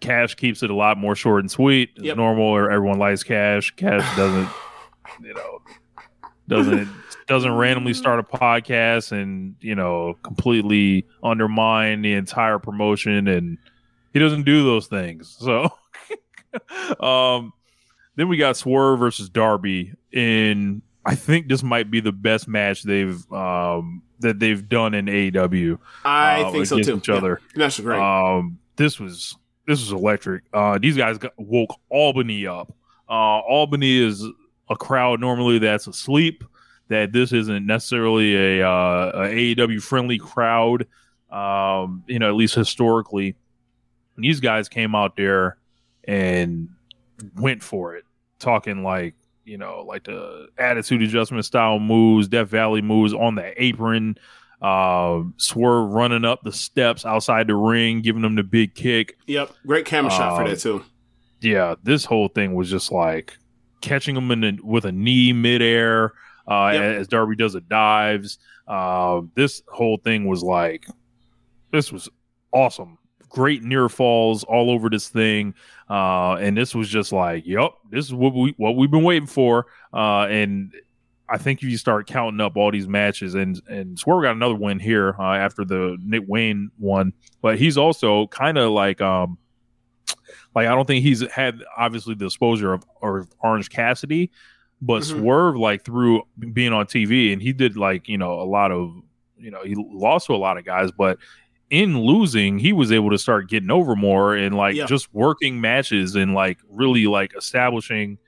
[0.01, 1.89] Cash keeps it a lot more short and sweet.
[1.97, 2.19] It's Yep.
[2.19, 3.71] normal, or everyone likes Cash.
[3.77, 4.49] Cash doesn't,
[5.23, 5.63] you know,
[6.47, 6.87] doesn't
[7.27, 13.57] doesn't randomly start a podcast and you know completely undermine the entire promotion, and
[14.13, 15.35] he doesn't do those things.
[15.41, 15.71] So,
[17.01, 17.55] um,
[18.17, 20.83] then we got Swerve versus Darby in.
[21.05, 25.79] I think this might be the best match they've um that they've done in AEW.
[26.05, 26.97] I uh, think so too.
[26.97, 27.41] Each other.
[27.55, 27.59] Yeah.
[27.59, 28.01] That's great.
[28.01, 29.37] Um, this was
[29.67, 30.45] this was electric.
[30.53, 32.73] Uh, these guys got, woke Albany up.
[33.09, 34.25] Uh, Albany is
[34.69, 36.45] a crowd normally that's asleep.
[36.89, 40.87] That this isn't necessarily a, uh, a AEW friendly crowd.
[41.31, 43.35] Um, you know, at least historically,
[44.15, 45.59] And these guys came out there
[46.05, 46.69] and
[47.37, 48.05] went for it,
[48.39, 49.15] talking like
[49.45, 54.19] you know, like the attitude adjustment style moves, Death Valley moves on the apron
[54.61, 59.17] uh, Swerve running up the steps outside the ring, giving them the big kick.
[59.27, 60.85] yep, great camera shot for um, that too.
[61.41, 63.37] Yeah, this whole thing was just like
[63.83, 66.13] catching them in the, with a knee midair
[66.49, 66.83] uh, Yep.
[67.01, 68.39] as Darby does a dives.
[68.67, 70.87] Uh, this whole thing was like,
[71.71, 72.09] this was
[72.53, 72.99] awesome.
[73.29, 75.55] Great near falls all over this thing,
[75.91, 79.27] uh, and this was just like, yep, this is what we what we've been waiting
[79.27, 79.67] for.
[79.93, 80.73] Uh, and
[81.29, 84.55] I think if you start counting up all these matches, and and Swerve got another
[84.55, 87.13] win here uh, after the Nick Wayne one,
[87.43, 89.39] but he's also kind of like um
[90.55, 94.31] like I don't think he's had obviously the exposure of or Orange Cassidy,
[94.81, 95.21] but Mhm.
[95.21, 96.23] Swerve like through
[96.53, 98.95] being on TV, and he did like you know a lot of
[99.39, 101.19] you know he lost to a lot of guys, but
[101.71, 104.87] in losing, he was able to start getting over more and like Yeah.
[104.87, 108.19] just working matches and like really like establishing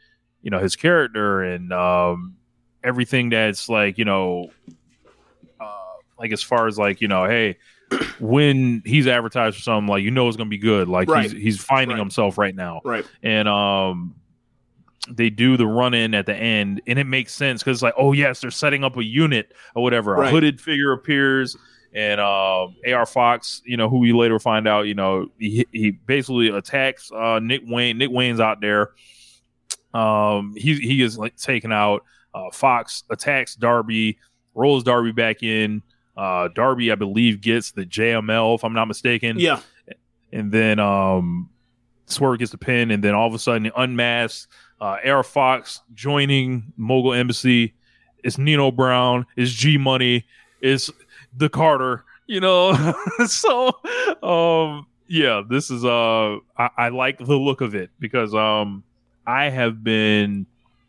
[0.42, 2.36] you know his character and um
[2.84, 4.50] everything that's like you know
[5.60, 5.66] uh
[6.18, 7.56] like as far as like you know hey
[8.20, 11.24] when he's advertised for something like you know it's gonna be good like Right.
[11.24, 12.00] he's he's finding Right.
[12.02, 13.04] himself right now Right.
[13.22, 14.14] and um
[15.10, 17.94] they do the run in at the end and it makes sense because it's like
[17.96, 20.28] oh yes they're setting up a unit or whatever Right.
[20.28, 21.56] a hooded figure appears
[21.94, 25.90] and um ar fox you know who we later find out you know he, he
[25.90, 28.90] basically attacks uh nick wayne nick wayne's out there.
[29.94, 32.04] Um he, he is like taken out.
[32.34, 34.18] Uh fox attacks darby
[34.54, 35.82] rolls darby back in.
[36.16, 39.38] Uh darby i believe gets the jml if i'm not mistaken.
[39.38, 39.60] Yeah,
[40.32, 41.48] and then um
[42.06, 46.72] Swerve gets the pin, and then all of a sudden unmasked uh AR Fox joining
[46.76, 47.74] Mogul Embassy.
[48.24, 50.26] It's Nino Brown, it's G Money,
[50.60, 50.90] it's
[51.38, 52.94] the Carter, you know.
[53.26, 53.72] so
[54.22, 58.84] um yeah, this is uh I, I like the look of it because um
[59.26, 60.46] I have been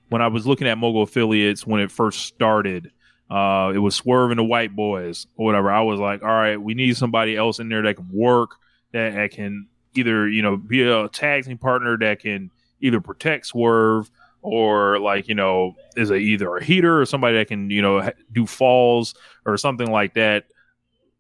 [0.10, 2.92] when I was looking at Mogul affiliates when it first started,
[3.30, 5.70] uh, it was Swerve and the White Boys or whatever.
[5.72, 8.56] I was like, all right, we need somebody else in there that can work,
[8.92, 12.52] that, that can either you know be a tag team partner that can
[12.82, 14.10] either protect Swerve
[14.42, 18.02] or like you know is a either a heater or somebody that can you know
[18.02, 20.46] ha- do falls or something like that.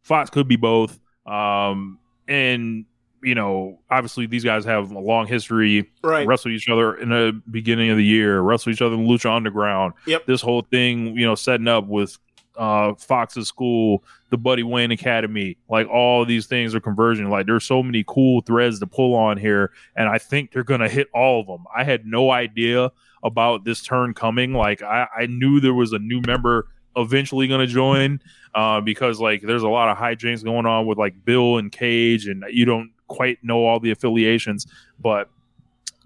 [0.02, 2.86] Fox could be both, um, and
[3.22, 6.26] you know obviously these guys have a long history right.
[6.26, 9.94] wrestle each other in the beginning of the year, wrestle each other in Lucha Underground.
[10.08, 10.26] Yep.
[10.26, 12.18] This whole thing, you know, setting up with
[12.60, 17.30] uh Fox's school, the Buddy Wayne Academy, like all these things are converging.
[17.30, 20.90] Like there's so many cool threads to pull on here, and I think they're gonna
[20.90, 21.66] hit all of them.
[21.76, 22.92] I had no idea
[23.24, 24.54] about this turn coming.
[24.54, 28.20] Like I, I knew there was a new member eventually to join
[28.54, 32.28] uh, because like there's a lot of hijinks going on with like Bill and Cage,
[32.28, 34.68] and you don't quite know all the affiliations,
[35.00, 35.30] but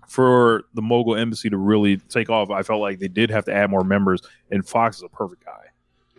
[0.08, 3.54] for the mogul embassy to really take off, I felt like they did have to
[3.54, 4.22] add more members,
[4.52, 5.66] and Fox is a perfect guy,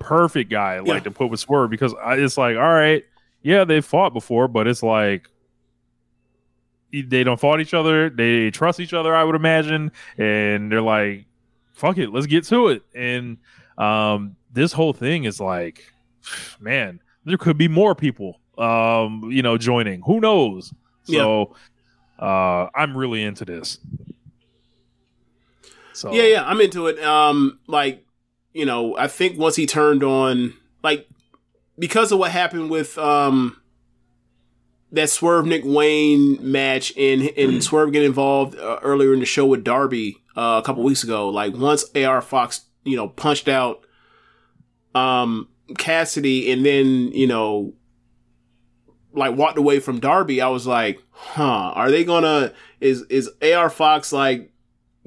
[0.05, 1.01] perfect guy, like Yeah.
[1.01, 3.05] to put with Swerve because I, it's like, all right,
[3.43, 5.29] yeah, they fought before, but it's like
[6.93, 11.27] they don't fought each other, they trust each other, I would imagine, and they're like,
[11.73, 13.39] fuck it, let's get to it, and
[13.79, 15.93] um, this whole thing is like,
[16.61, 20.03] man, there could be more people, um, you know, joining.
[20.03, 20.73] Who knows?
[21.03, 21.57] So,
[22.19, 23.79] uh, I'm really into this.
[25.93, 27.03] So Yeah, yeah, I'm into it.
[27.03, 28.04] Um, like,
[28.55, 31.09] you know, I think once he turned on, like,
[31.79, 33.61] because of what happened with um
[34.93, 39.45] that Swerve Nick Wayne match and and Swerve getting involved uh, earlier in the show
[39.45, 41.29] with Darby uh, a couple weeks ago.
[41.29, 43.85] Like, once AR Fox, you know, punched out
[44.95, 47.73] um Cassidy and then you know
[49.13, 51.43] like walked away from Darby, I was like, huh,
[51.75, 54.53] are they gonna is is AR Fox like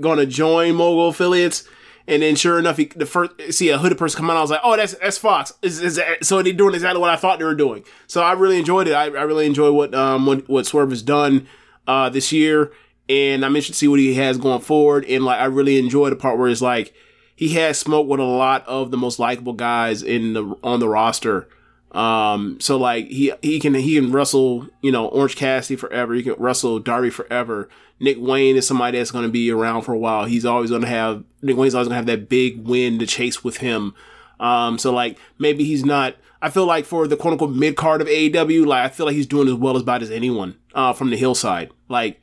[0.01, 1.67] gonna join mogul affiliates?
[2.07, 4.49] And then sure enough, he, the first see a hooded person come out, I was
[4.49, 5.53] like, oh, that's that's Fox.
[5.61, 7.83] Is, is that, so they're doing exactly what I thought they were doing.
[8.07, 8.93] So I really enjoyed it.
[8.93, 11.47] I, I really enjoy what um what, what Swerve has done
[11.85, 12.71] uh this year,
[13.09, 15.03] and I'm interested to see what he has going forward.
[15.05, 16.93] And like I really enjoy the part where it's like
[17.35, 20.87] he has smoked with a lot of the most likable guys in the on the
[20.87, 21.49] roster.
[21.91, 26.13] Um, so like he he can he can wrestle you know Orange Cassidy forever.
[26.13, 27.67] He can wrestle Darby forever.
[27.99, 30.25] Nick Wayne is somebody that's going to be around for a while.
[30.25, 33.07] He's always going to have Nick Wayne's always going to have that big win to
[33.07, 33.95] chase with him.
[34.39, 36.15] Um, so like maybe he's not.
[36.41, 39.15] I feel like for the quote unquote mid card of AEW, like I feel like
[39.15, 41.71] he's doing as well as about as anyone uh, from the hillside.
[41.89, 42.21] Like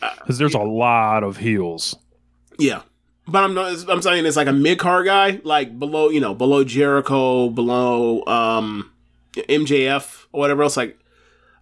[0.00, 1.96] because there's a lot of heels.
[2.58, 2.82] yeah.
[3.28, 6.32] But I'm not, I'm saying it's like a mid card guy, like below, you know,
[6.32, 8.92] below Jericho, below um
[9.34, 10.76] MJF or whatever else.
[10.76, 10.96] Like,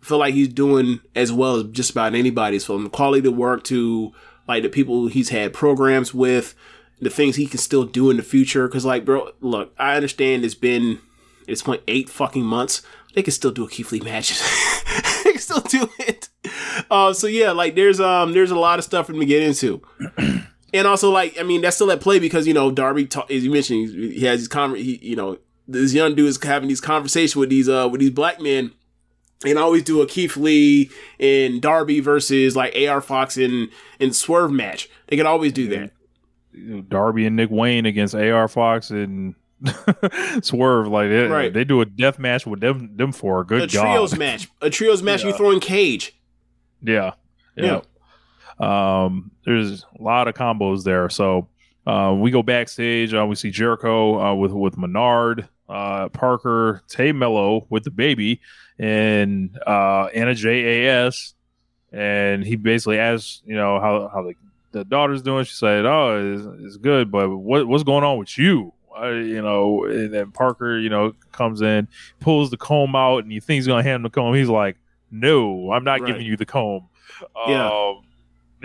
[0.05, 4.13] feel like he's doing as well as just about anybody's from quality of work to
[4.47, 6.55] like the people he's had programs with,
[7.01, 8.69] the things he can still do in the future.
[8.69, 11.01] Cause like, bro, look, I understand it's been
[11.47, 12.83] this point eight fucking months.
[13.15, 14.39] They can still do a Keith Lee match.
[15.25, 16.29] they can still do it.
[16.91, 19.43] Uh, so yeah, like there's um there's a lot of stuff for him to get
[19.43, 19.83] into.
[20.75, 23.45] And also, like, I mean, that's still at play because you know Darby, ta- as
[23.45, 27.37] you mentioned, he, has con, he, you know, this young dude is having these conversations
[27.37, 28.73] with these uh with these black men,
[29.45, 30.91] and I always do a Keith Lee
[31.21, 33.69] and Darby versus like AR Fox and
[34.01, 34.89] and Swerve match.
[35.09, 36.89] They could always do that.
[36.89, 39.35] Darby and Nick Wayne against AR Fox and
[40.43, 40.89] Swerve.
[40.89, 41.53] Like they, Right.
[41.53, 43.83] they do a death match with them them for a good job.
[43.83, 43.93] a God.
[43.93, 45.23] trios match, a trios match.
[45.25, 45.37] You Yeah.
[45.37, 46.15] throw in Cage.
[46.83, 47.13] Yeah.
[47.57, 47.81] Yeah.
[48.59, 51.09] Um, there's a lot of combos there.
[51.09, 51.49] So
[51.87, 53.13] uh, we go backstage.
[53.15, 58.41] Uh, we see Jericho uh, with with Menard, uh, Parker, Tay Melo with the baby,
[58.79, 61.35] and uh, Anna J A S.
[61.93, 64.35] And he basically asks, you know, how how the,
[64.73, 65.45] the daughter's doing.
[65.45, 69.41] She said, "Oh, it's, it's good, but what what's going on with you?" Uh, you
[69.43, 71.87] know, and then Parker, you know, comes in,
[72.21, 74.35] pulls the comb out, and you think he's gonna hand him the comb.
[74.35, 74.77] He's like,
[75.11, 76.09] "No, I'm not Right.
[76.09, 76.89] giving you the comb."
[77.47, 77.69] Yeah.
[77.71, 78.03] Um,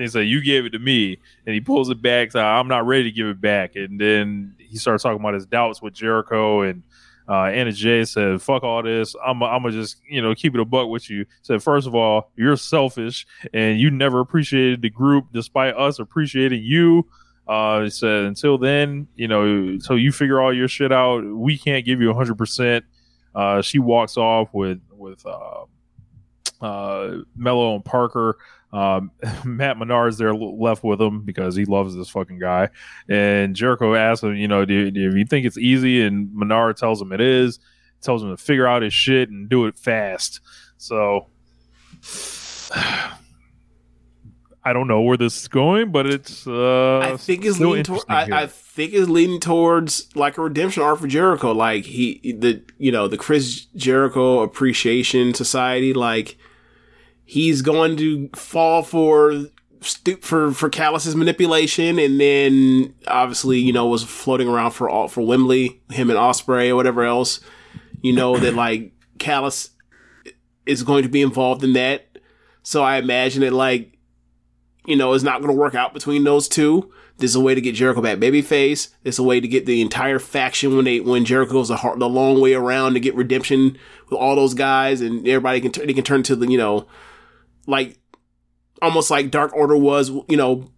[0.08, 2.32] said, "You gave it to me," and he pulls it back.
[2.32, 3.76] So I'm not ready to give it back.
[3.76, 6.82] And then he starts talking about his doubts with Jericho and
[7.30, 9.16] uh, Anna Jay said, "Fuck all this.
[9.24, 11.94] I'm I'm gonna just you know keep it a buck with you." Said, first of
[11.94, 17.08] all, you're selfish and you never appreciated the group despite us appreciating you."
[17.48, 21.86] Uh, said, "Until then, you know, so you figure all your shit out, we can't
[21.86, 22.86] give you 100." percent
[23.36, 25.66] Uh, she walks off with with uh,
[26.62, 28.38] uh, Melo and Parker.
[28.72, 29.12] Um,
[29.46, 32.70] Matt Menard's there left with him because he loves this fucking guy.
[33.08, 36.02] And Jericho asks him, you know, do, do you think it's easy?
[36.02, 37.60] And Menard tells him it is.
[38.02, 40.40] Tells him to figure out his shit and do it fast.
[40.78, 41.28] So
[44.64, 48.06] I don't know where this is going, but it's uh, I think it's leading towards.
[48.08, 51.54] I, I think it's leading towards like a redemption arc for Jericho.
[51.54, 55.94] Like he, the you know the Chris Jericho Appreciation Society.
[55.94, 56.38] Like
[57.30, 59.46] he's going to fall for
[60.20, 65.22] for for Callis's manipulation, and then obviously you know was floating around for all for
[65.22, 67.40] Wembley, him and Ospreay or whatever else.
[68.02, 69.70] You know that like Callus
[70.66, 72.18] is going to be involved in that.
[72.64, 74.00] So I imagine it like
[74.90, 76.92] you know, is not going to work out between those two.
[77.18, 78.90] There's a way to get Jericho back babyface.
[79.04, 82.00] There's a way to get the entire faction when they when Jericho goes the, hard,
[82.00, 83.78] the long way around to get redemption
[84.10, 86.88] with all those guys, and everybody can turn they can turn to the you know,
[87.70, 87.98] like
[88.82, 90.72] almost like Dark Order was, you know,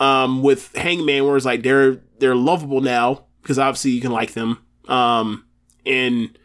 [0.00, 4.32] um, with Hangman, where it's like they're they're lovable now because obviously you can like
[4.32, 4.58] them
[4.88, 5.44] Um,
[5.86, 6.36] and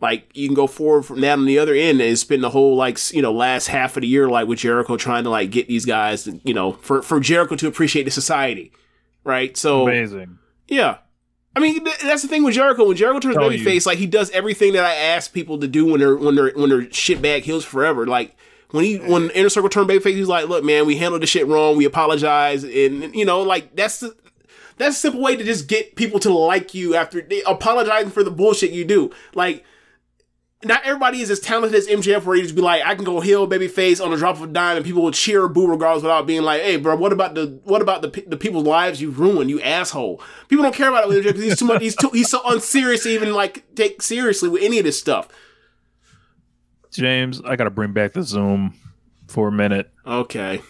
[0.00, 2.76] like you can go forward from that on the other end and spend the whole
[2.76, 5.68] like you know last half of the year like with Jericho trying to like get
[5.68, 8.72] these guys to, you know for for Jericho to appreciate the society,
[9.24, 9.56] right?
[9.56, 10.38] So Amazing.
[10.68, 10.98] yeah.
[11.54, 12.86] I mean, th- that's the thing with Jericho.
[12.86, 13.42] When Jericho turns you.
[13.64, 16.52] babyface, like he does everything that I ask people to do when they're when they're
[16.54, 18.06] when they're shitbag heels forever.
[18.06, 18.34] Like
[18.72, 21.46] when he when Inner Circle turned babyface, he's like, "Look, man, we handled the shit
[21.46, 21.76] wrong.
[21.76, 24.16] We apologize." And you know, like that's the
[24.78, 28.24] that's a simple way to just get people to like you after they apologizing for
[28.24, 29.10] the bullshit you do.
[29.34, 29.64] Like
[30.64, 33.20] not everybody is as talented as MJF where you just be like, I can go
[33.20, 36.02] heel babyface on a drop of a dime and people will cheer or boo regardless
[36.02, 39.10] without being like, hey, bro, what about the what about the the people's lives you
[39.10, 40.20] ruined, you asshole?
[40.48, 41.82] People don't care about it with MJF because he's too much.
[41.82, 45.28] He's too he's so unserious to even like take seriously with any of this stuff.
[46.92, 48.74] James, I got to bring back the Zoom
[49.26, 49.90] for a minute.
[50.06, 50.60] Okay.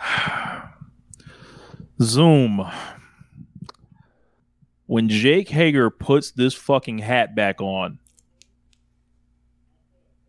[2.00, 2.66] Zoom.
[4.86, 7.98] When Jake Hager puts this fucking hat back on,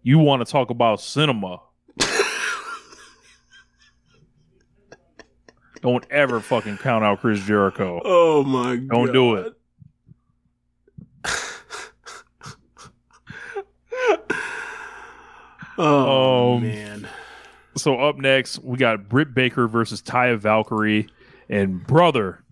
[0.04, 1.62] you want to talk about cinema.
[5.82, 8.02] Don't ever fucking count out Chris Jericho.
[8.04, 8.90] Oh my god.
[8.90, 9.54] Don't do it.
[15.84, 17.08] Oh Um, man.
[17.78, 21.08] So up next, we got Britt Baker versus Taya Valkyrie
[21.50, 22.44] and brother.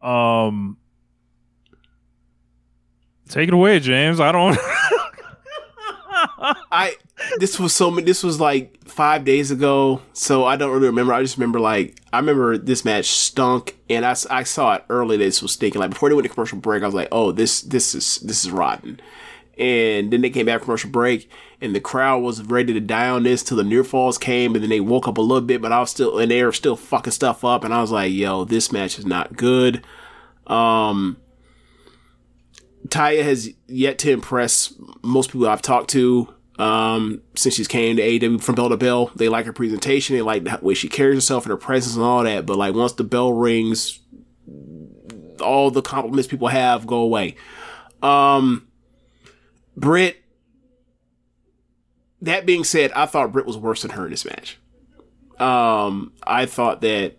[0.00, 0.76] Um,
[3.28, 4.20] take it away, James.
[4.20, 4.58] I don't.
[6.42, 6.96] I
[7.38, 7.90] this was so.
[8.00, 11.12] This was like five days ago, so I don't really remember.
[11.12, 15.16] I just remember like I remember this match stunk, and I, I saw it early.
[15.16, 15.80] This was stinking.
[15.80, 18.44] Like before they went to commercial break, I was like, oh, this this is this
[18.44, 19.00] is rotten.
[19.58, 23.22] And then they came back commercial break, and the crowd was ready to die on
[23.22, 25.72] this till the near falls came, and then they woke up a little bit, but
[25.72, 28.44] I was still and they were still fucking stuff up, and I was like, yo,
[28.44, 29.84] this match is not good.
[30.46, 31.18] Um,
[32.92, 36.28] Taya has yet to impress most people I've talked to
[36.58, 39.10] um, since she's came to AEW from bell to bell.
[39.16, 42.04] They like her presentation, they like the way she carries herself and her presence and
[42.04, 42.44] all that.
[42.44, 44.00] But like once the bell rings,
[45.40, 47.36] all the compliments people have go away.
[48.02, 48.68] Um,
[49.74, 50.18] Britt.
[52.20, 54.58] That being said, I thought Britt was worse than her in this match.
[55.40, 57.16] Um, I thought that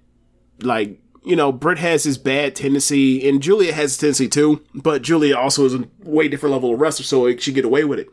[0.61, 4.63] like you know, Britt has his bad tendency, and Julia has his tendency too.
[4.73, 7.99] But Julia also is a way different level of wrestler, so she get away with
[7.99, 8.09] it.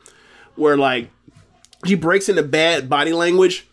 [0.56, 1.10] Where like
[1.84, 3.66] she breaks into bad body language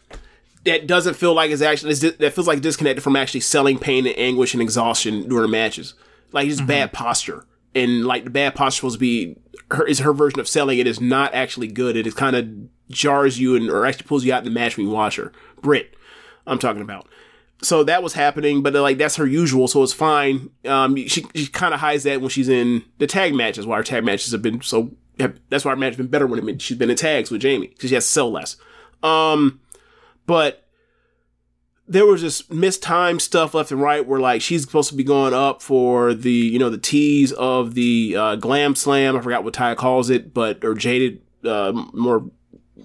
[0.65, 4.05] that doesn't feel like it's actually it's, that feels like disconnected from actually selling pain
[4.05, 5.93] and anguish and exhaustion during matches.
[6.31, 7.03] Like just bad mm-hmm.
[7.03, 9.37] posture, and like the bad posture supposed to be
[9.71, 10.79] her is her version of selling.
[10.79, 11.95] It is not actually good.
[11.95, 12.47] It is kind of
[12.89, 15.31] jars you and or actually pulls you out in the match when you watch her.
[15.61, 15.95] Britt,
[16.45, 17.07] I'm talking about
[17.61, 20.49] so that was happening, but like that's her usual, so it's fine.
[20.65, 23.65] Um, she she kind of hides that when she's in the tag matches.
[23.65, 24.91] Why her tag matches have been so.
[25.19, 27.67] Have, that's why her match has been better when she's been in tags with Jamie
[27.67, 28.57] because she has to sell less.
[29.01, 29.59] Um,
[30.27, 30.67] but
[31.87, 35.33] there was just mistimed stuff left and right where like she's supposed to be going
[35.33, 39.17] up for the you know the tease of the uh, glam slam.
[39.17, 42.29] I forgot what Ty calls it, but or jaded uh, more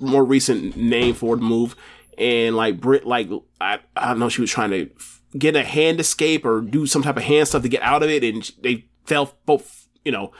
[0.00, 1.76] more recent name for the move.
[2.22, 3.28] And like Britt, like
[3.60, 4.88] I, I don't know, she was trying to
[5.36, 8.10] get a hand escape or do some type of hand stuff to get out of
[8.10, 9.88] it, and they fell both.
[10.04, 10.30] You know,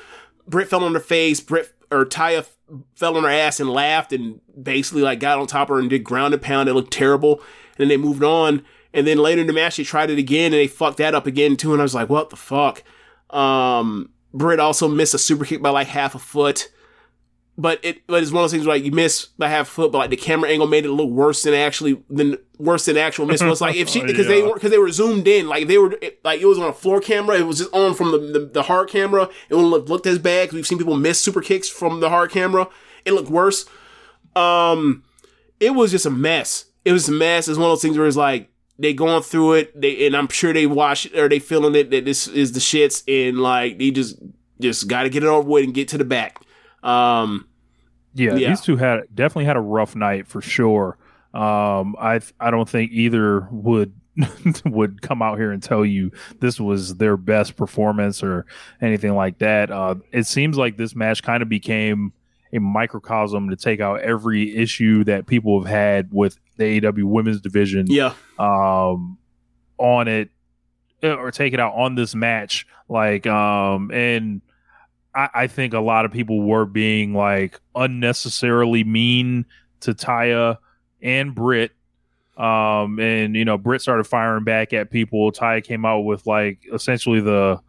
[0.47, 1.41] Britt fell on her face.
[1.41, 2.47] Britt or Taya
[2.95, 5.91] fell on her ass and laughed, and basically like got on top of her and
[5.91, 6.69] did ground and pound.
[6.69, 8.65] It looked terrible, and then they moved on.
[8.95, 11.27] And then later in the match, they tried it again, and they fucked that up
[11.27, 11.73] again too.
[11.73, 12.85] And I was like, what the fuck?
[13.31, 16.69] Um, Britt also missed a super kick by like half a foot
[17.59, 19.71] but it but it's one of those things where like you miss by half a
[19.71, 22.97] foot, but like the camera angle made it look worse than actually than worse than
[22.97, 23.61] actual miss was.
[23.61, 26.21] Like if she because they were because they were zoomed in, like they were it-
[26.25, 28.63] like it was on a floor camera, it was just on from the the, the
[28.63, 29.29] hard camera.
[29.51, 32.09] It wouldn't look looked as bad because we've seen people miss super kicks from the
[32.09, 32.69] hard camera.
[33.05, 33.67] It looked worse.
[34.35, 35.05] Um,
[35.61, 36.67] it was just a mess.
[36.85, 37.49] It was a mess.
[37.49, 38.49] It's one of those things where it's like
[38.79, 42.05] they going through it, they and I'm sure they watch or they feeling it that
[42.05, 44.17] this is the shits, and like they just
[44.61, 46.41] just got to get it over with and get to the back.
[46.83, 47.47] Um,
[48.15, 48.49] Yeah, Yeah.
[48.51, 50.99] these two had definitely had a rough night for sure.
[51.33, 53.95] Um, I I don't think either would
[54.67, 56.11] would come out here and tell you
[56.41, 58.45] this was their best performance or
[58.83, 59.71] anything like that.
[59.71, 62.13] Uh, it seems like this match kind of became
[62.53, 67.41] a microcosm to take out every issue that people have had with the AEW women's
[67.41, 67.87] division.
[67.89, 68.13] yeah.
[68.39, 69.17] um
[69.79, 70.29] on it
[71.03, 74.43] or take it out on this match like um and
[75.15, 79.47] I, I think a lot of people were being like unnecessarily mean
[79.81, 80.59] to Taya
[81.03, 81.73] and Britt
[82.37, 85.31] Um, and you know, Britt started firing back at people.
[85.33, 87.61] Taya came out with like essentially the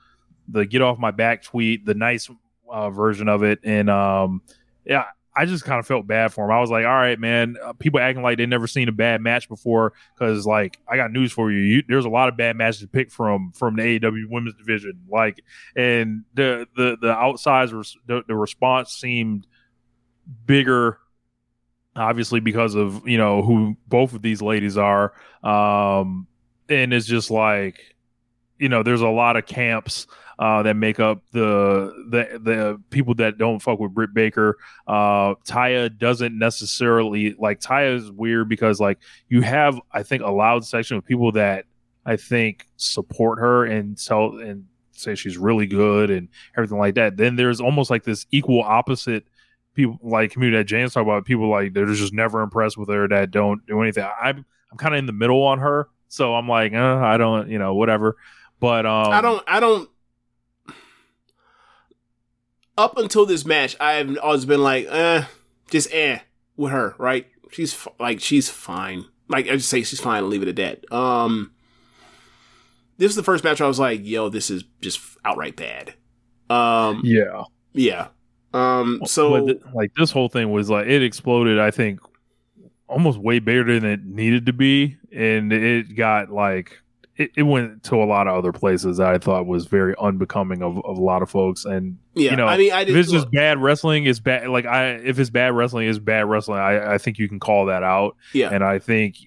[0.48, 2.30] the get off my back tweet, the nice
[2.70, 4.42] uh, version of it, and um,
[4.86, 6.52] yeah, I just kind of felt bad for him.
[6.52, 9.20] I was like, all right, man, uh, people acting like they never seen a bad
[9.22, 11.60] match before because like I got news for you.
[11.60, 11.84] you.
[11.88, 15.02] There's a lot of bad matches to pick from from the AEW women's division.
[15.10, 15.44] Like,
[15.76, 19.48] and the the the outsides res- the, the response seemed
[20.46, 21.00] bigger
[21.96, 26.28] obviously because of you know who both of these ladies are um
[26.70, 27.96] and it's just like
[28.58, 30.08] you know there's a lot of camps
[30.40, 34.58] uh, that make up the the the people that don't fuck with Britt Baker.
[34.88, 39.00] Uh, Taya doesn't necessarily like Taya is weird because like
[39.30, 41.66] you have I think a loud section of people that
[42.06, 47.18] I think support her and tell and say she's really good and everything like that.
[47.18, 49.26] Then there's almost like this equal opposite
[49.74, 51.26] people like community that James talk about.
[51.26, 54.08] People like they're just never impressed with her that don't do anything.
[54.22, 57.50] I'm I'm kind of in the middle on her, so I'm like, uh, I don't,
[57.50, 58.18] you know, whatever.
[58.60, 59.44] But um, I don't.
[59.46, 59.90] I don't.
[62.78, 65.26] Up until this match, I've always been like, eh,
[65.70, 66.20] just eh
[66.58, 66.96] with her.
[66.98, 67.28] Right?
[67.52, 69.06] She's f- like, she's fine.
[69.28, 70.20] Like I just say, she's fine.
[70.20, 70.94] and leave it at that.
[70.96, 71.52] Um,
[72.98, 75.94] this is the first match I was like, yo, this is just outright bad.
[76.50, 77.44] Um, yeah,
[77.74, 78.08] yeah.
[78.54, 81.60] Um, so th- like this whole thing was like it exploded.
[81.60, 82.00] I think
[82.88, 86.83] almost way bigger than it needed to be, and it got like
[87.16, 90.64] it, it went to a lot of other places that I thought was very unbecoming
[90.64, 91.64] of, of a lot of folks.
[91.66, 94.50] And Yeah, you know, I mean, I if it's just bad wrestling, it's bad.
[94.50, 96.60] Like I, if it's bad wrestling, it's bad wrestling.
[96.60, 98.16] I, I think you can call that out.
[98.34, 98.50] Yeah.
[98.52, 99.18] and I think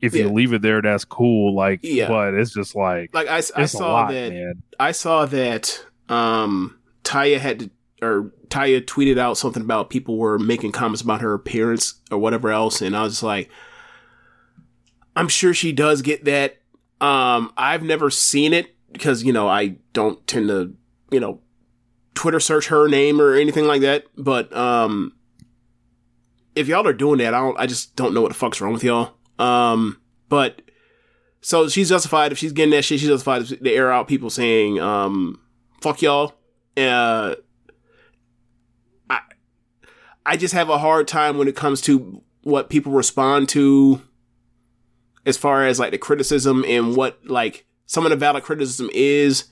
[0.00, 1.54] if you leave it there, that's cool.
[1.54, 2.08] Like, Yeah.
[2.08, 4.62] but it's just like like I, I saw lot, that man.
[4.78, 7.70] I saw that um Taya had to,
[8.02, 12.50] or Taya tweeted out something about people were making comments about her appearance or whatever
[12.50, 13.50] else, and I was just like,
[15.14, 16.58] I'm sure she does get that.
[17.00, 20.74] Um, I've never seen it because you know I don't tend to
[21.10, 21.40] you know
[22.14, 25.12] Twitter search her name or anything like that, but um.
[26.54, 27.60] If y'all are doing that, I don't.
[27.60, 29.12] I just don't know what the fuck's wrong with y'all.
[29.38, 30.00] Um,
[30.30, 30.62] but
[31.40, 32.98] so she's justified if she's getting that shit.
[32.98, 35.38] She's justified to air out people saying, um,
[35.80, 36.34] "Fuck y'all."
[36.76, 37.36] Uh,
[39.08, 39.20] I
[40.24, 44.00] I just have a hard time when it comes to what people respond to,
[45.26, 49.44] as far as like the criticism and what like some of the valid criticism is,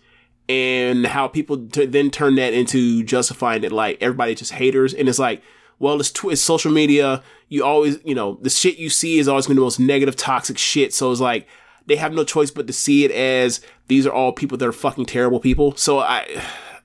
[0.49, 5.09] and how people t- then turn that into justifying it like everybody just haters, and
[5.09, 5.43] it's like.
[5.81, 7.21] Well, it's, tw- it's social media.
[7.49, 9.81] You always, you know, the shit you see is always going to be the most
[9.81, 10.95] negative, toxic shit.
[10.95, 11.49] So it's like,
[11.87, 14.73] they have no choice but to see it as these are all people that are
[14.73, 15.77] fucking terrible people.
[15.77, 16.43] So I,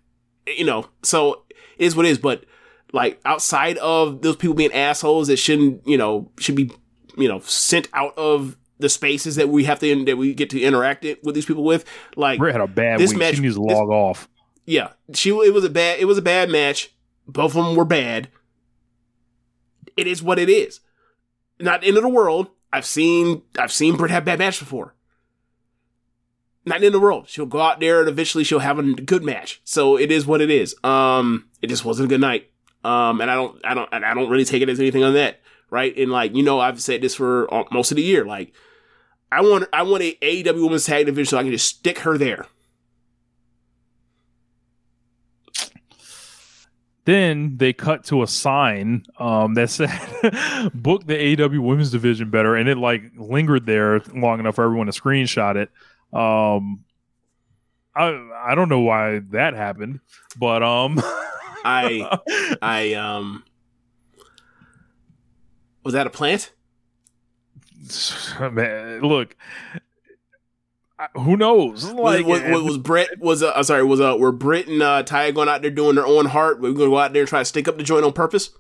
[0.48, 1.44] you know, so
[1.78, 2.18] it is what it is.
[2.18, 2.45] But
[2.91, 6.72] like outside of those people being assholes that shouldn't, you know, should be,
[7.18, 10.61] you know, sent out of the spaces that we have to that we get to
[10.61, 11.85] interact it with these people with.
[12.15, 13.19] Like Britt had a bad this week.
[13.19, 14.27] match- she needs to log off.
[14.65, 16.93] yeah, she it was a bad it was a bad match.
[17.27, 18.30] Both of them were bad.
[19.95, 20.80] It is what it is.
[21.60, 22.47] Not the end of the world.
[22.72, 24.95] I've seen I've seen Britt have bad matches before.
[26.65, 27.27] Not of the world.
[27.27, 29.60] She'll go out there and eventually she'll have a good match.
[29.64, 30.76] So it is what it is.
[30.84, 32.51] Um, it just wasn't a good night.
[32.84, 35.14] Um, and I don't I don't and I don't really take it as anything on
[35.15, 35.95] that, right?
[35.97, 38.23] And like you know, I've said this for most of the year.
[38.23, 38.53] Like
[39.31, 42.18] I want I want a AEW Women's Tag Division so I can just stick her
[42.18, 42.45] there.
[47.06, 49.89] Then they cut to a sign um, that said
[50.73, 54.88] "Book the AW Women's Division better," and it like lingered there long enough for everyone
[54.88, 55.69] to screenshot it.
[56.15, 56.84] Um,
[57.95, 60.01] I I don't know why that happened,
[60.38, 61.01] but um,
[61.65, 62.19] I
[62.61, 63.43] I um
[65.84, 66.51] was that a plant?
[68.52, 69.36] man, look,
[71.16, 71.86] who knows?
[71.91, 75.03] Like, was, was, was Brett was uh, I'm sorry was uh were Britt and uh,
[75.03, 76.60] Ty going out there doing their own heart?
[76.60, 78.52] We're gonna go out there and try to stick up the joint on purpose.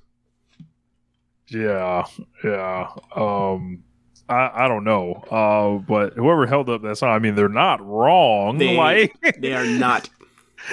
[1.47, 2.05] Yeah,
[2.43, 2.89] yeah.
[3.15, 3.83] Um,
[4.29, 5.13] I I don't know.
[5.29, 8.57] Uh, but whoever held up that song, I mean, they're not wrong.
[8.57, 10.09] They, like they are not.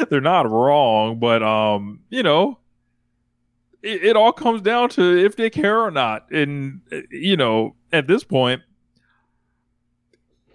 [0.08, 2.58] they're not wrong, but um, you know,
[3.82, 6.80] it, it all comes down to if they care or not, and
[7.10, 8.62] you know, at this point.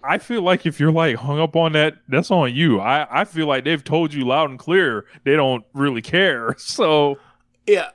[0.04, 2.80] I feel like if you're like hung up on that, that's on you.
[2.80, 6.56] I, I feel like they've told you loud and clear they don't really care.
[6.58, 7.18] So
[7.66, 7.90] Yeah,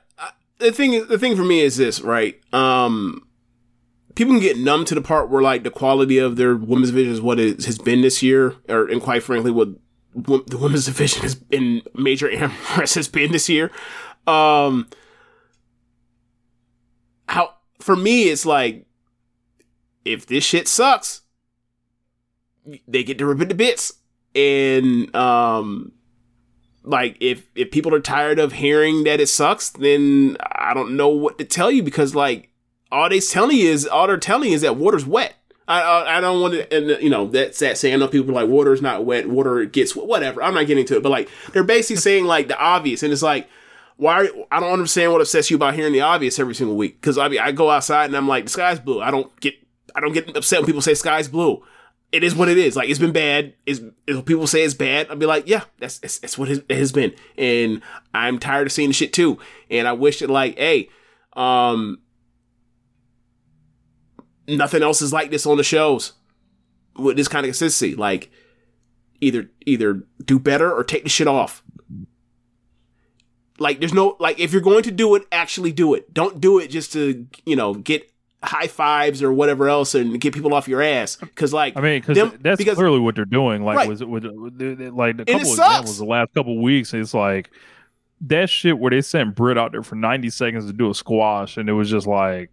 [0.58, 2.40] the thing the thing for me is this, right?
[2.52, 3.26] Um,
[4.14, 7.12] people can get numb to the part where like the quality of their women's division
[7.12, 9.68] is what it has been this year, or and quite frankly, what
[10.14, 13.70] the women's division has in major AMRS has been this year.
[14.26, 14.88] Um,
[17.28, 18.86] how for me, it's like
[20.04, 21.22] if this shit sucks,
[22.86, 23.94] they get to rip it to bits.
[24.34, 25.92] And um
[26.84, 31.08] like if if people are tired of hearing that it sucks, then I don't know
[31.08, 32.50] what to tell you because like
[32.90, 35.34] all they're telling you is all they're telling you is that water's wet.
[35.66, 37.94] I I, I don't want to, and you know that's that saying.
[37.94, 40.42] I know people are like water's not wet, water gets whatever.
[40.42, 43.22] I'm not getting to it, but like they're basically saying like the obvious, and it's
[43.22, 43.48] like
[43.98, 47.00] why are, I don't understand what upsets you about hearing the obvious every single week.
[47.00, 49.02] Because I mean, I go outside and I'm like, the sky's blue.
[49.02, 49.54] I don't get
[49.98, 51.60] I don't get upset when people say sky's blue.
[52.12, 52.76] It is what it is.
[52.76, 53.54] Like it's been bad.
[53.66, 53.82] Is
[54.26, 57.16] people say it's bad, I'll be like, yeah, that's that's, that's what it has been.
[57.36, 57.82] And
[58.14, 59.40] I'm tired of seeing the shit too.
[59.68, 60.88] And I wish that like, hey,
[61.32, 61.98] um,
[64.46, 66.12] nothing else is like this on the shows
[66.96, 67.96] with this kind of consistency.
[67.96, 68.30] Like
[69.20, 71.64] either either do better or take the shit off.
[73.58, 76.14] Like there's no like if you're going to do it, actually do it.
[76.14, 78.08] Don't do it just to you know get
[78.42, 81.16] high fives or whatever else and get people off your ass.
[81.16, 83.64] Because like I mean, them- cause that's because- clearly what they're doing.
[83.64, 83.88] Like, Right.
[83.88, 86.94] was it with, like the it couple examples the last couple of weeks?
[86.94, 87.50] It's like
[88.22, 91.56] that shit where they sent Britt out there for ninety seconds to do a squash,
[91.56, 92.50] and it was just like.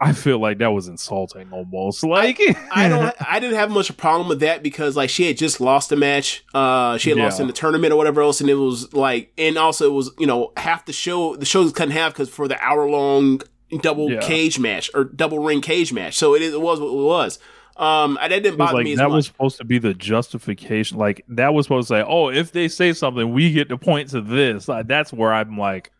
[0.00, 2.02] I feel like that was insulting almost.
[2.04, 2.38] Like
[2.72, 3.14] I don't.
[3.26, 5.92] I didn't have much of a problem with that because like she had just lost
[5.92, 6.44] a match.
[6.52, 9.56] Uh, she had lost in the tournament or whatever else, and it was like, and
[9.56, 11.36] also it was you know half the show.
[11.36, 13.40] The show was cut in half because for the hour long
[13.82, 14.20] double Yeah.
[14.20, 16.16] cage match or double ring cage match.
[16.16, 17.38] So it, is, it was what it was.
[17.76, 19.16] Um, that didn't bother like me as that much.
[19.16, 20.96] was supposed to be the justification.
[20.96, 24.10] Like that was supposed to say, "Oh, if they say something, we get to point
[24.10, 25.90] to this." Like, that's where I'm like,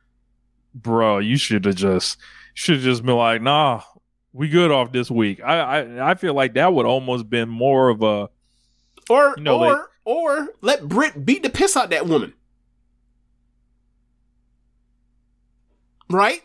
[0.72, 2.18] "Bro, you should have just
[2.54, 3.82] should have just been like, nah,
[4.32, 7.88] we good off this week." I I, I feel like that would almost been more
[7.88, 8.28] of a
[9.10, 12.34] or you know, or like- or let Britt beat the piss out that woman.
[16.10, 16.42] Right?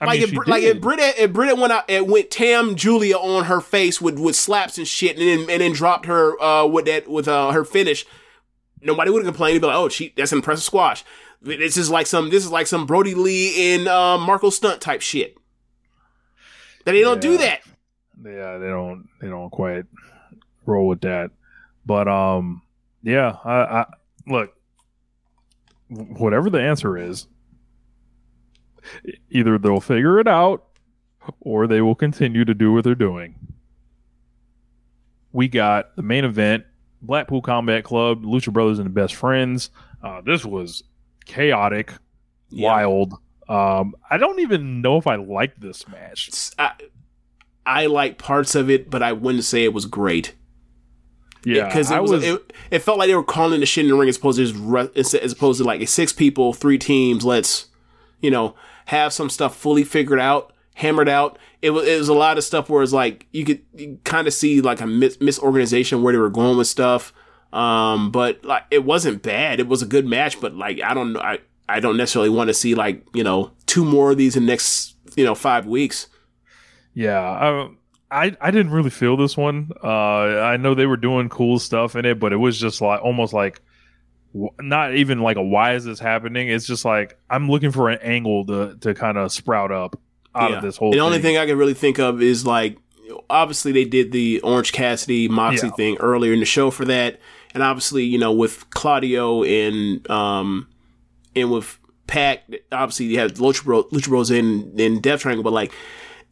[0.00, 3.16] I like mean, if, like if Britta if Britta went out and went Tam Julia
[3.16, 6.66] on her face with with slaps and shit, and then and then dropped her uh
[6.66, 8.06] with that with uh her finish,
[8.80, 9.56] nobody would have complained.
[9.56, 11.04] They'd be like, oh, she that's impressive squash.
[11.42, 15.00] This is like some this is like some Brodie Lee and uh, Marko Stunt type
[15.00, 15.36] shit.
[16.84, 17.60] But they don't do that.
[18.24, 19.84] yeah, they don't they don't quite
[20.66, 21.30] roll with that.
[21.86, 22.62] But um,
[23.02, 23.86] yeah, I, I
[24.26, 24.54] look,
[25.88, 27.26] whatever the answer is,
[29.30, 30.64] either they'll figure it out
[31.40, 33.34] or they will continue to do what they're doing.
[35.32, 36.64] We got the main event,
[37.02, 39.70] Blackpool Combat Club, Lucha Brothers and the Best Friends.
[40.02, 40.82] Uh, this was
[41.24, 41.92] chaotic,
[42.52, 43.14] wild.
[43.48, 46.30] Um, I don't even know if I liked this match.
[46.58, 46.72] I,
[47.64, 50.34] I like parts of it, but I wouldn't say it was great.
[51.44, 53.84] Yeah, because it, I was, was- it, it felt like they were calling the shit
[53.84, 57.24] in the ring as opposed to just as opposed to like six people, three teams.
[57.24, 57.66] Let's
[58.20, 58.54] you know
[58.90, 61.38] have some stuff fully figured out, hammered out.
[61.62, 64.34] It was it was a lot of stuff where it's like you could kind of
[64.34, 67.12] see like a mis- misorganization where they were going with stuff.
[67.52, 69.60] Um, but like it wasn't bad.
[69.60, 71.38] It was a good match, but like I don't I
[71.68, 74.52] I don't necessarily want to see like you know two more of these in the
[74.52, 76.08] next you know five weeks.
[76.92, 77.68] Yeah, I,
[78.10, 79.70] I I didn't really feel this one.
[79.84, 79.86] Uh,
[80.40, 83.32] I know they were doing cool stuff in it, but it was just like almost
[83.32, 83.62] like
[84.60, 86.48] not even like a why is this happening?
[86.48, 89.98] It's just like I'm looking for an angle to to kind of sprout up
[90.34, 90.56] out Yeah.
[90.58, 90.92] of this whole.
[90.92, 91.34] The only thing.
[91.34, 92.78] thing I can really think of is like,
[93.28, 95.72] obviously they did the Orange Cassidy Moxie Yeah.
[95.72, 97.18] thing earlier in the show for that,
[97.54, 100.68] and obviously you know with Claudio and um
[101.34, 102.42] and with Pac,
[102.72, 105.72] obviously you have Lucha, Bro, Lucha Bros in in Death Triangle, but like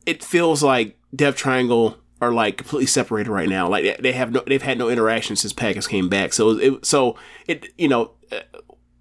[0.07, 3.69] it feels like Death Triangle are like completely separated right now.
[3.69, 6.32] Like they- have no, they've had no interaction since Pac has came back.
[6.32, 7.16] So it, so
[7.47, 8.40] it, you know, uh,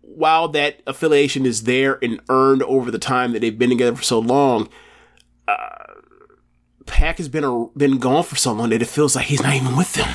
[0.02, 4.04] while that affiliation is there and earned over the time that they've been together for
[4.04, 4.70] so long,
[5.48, 5.84] uh,
[6.86, 9.54] Pac has been a, been gone for so long that it feels like he's not
[9.54, 10.08] even with them.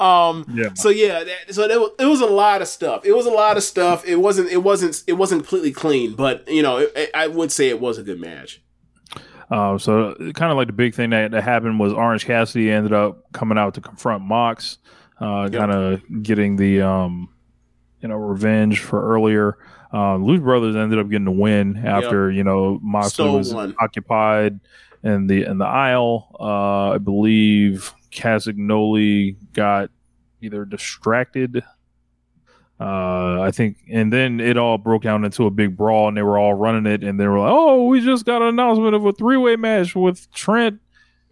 [0.00, 0.70] Um, Yeah.
[0.74, 3.04] So yeah, that, so there was, it was a lot of stuff.
[3.04, 4.04] It was a lot of stuff.
[4.06, 7.68] It wasn't it wasn't it wasn't completely clean, but you know, it, I would say
[7.68, 8.62] it was a good match.
[9.52, 12.94] Um, so kind of like the big thing that, that happened was Orange Cassidy ended
[12.94, 14.78] up coming out to confront Mox,
[15.20, 17.28] uh, kind of getting the um,
[18.00, 19.58] you know revenge for earlier.
[19.92, 23.74] Um, Lucha Brothers ended up getting the win after you know Moxley Stole was one.
[23.78, 24.58] occupied
[25.02, 26.34] in the in the aisle.
[26.40, 29.90] Uh, I believe Castagnoli got
[30.40, 31.62] either distracted.
[32.82, 36.22] Uh, I think, and then it all broke down into a big brawl, and they
[36.22, 39.06] were all running it, and they were like, "Oh, we just got an announcement of
[39.06, 40.80] a three way match with Trent,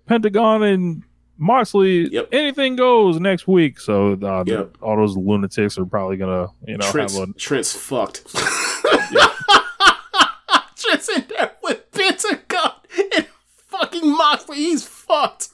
[0.06, 1.02] Pentagon, and
[1.38, 2.08] Moxley.
[2.30, 4.78] Anything goes next week." So uh, Yep.
[4.80, 8.32] all those lunatics are probably gonna, you know, Trent's, have a Trent's fucked.
[10.76, 12.74] Trent's in there with Pentagon
[13.16, 13.26] and
[13.66, 14.58] fucking Moxley.
[14.58, 15.48] He's fucked.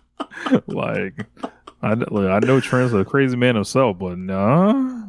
[0.66, 1.14] like,
[1.80, 5.04] I, look, I know Trent's a crazy man himself, but nah.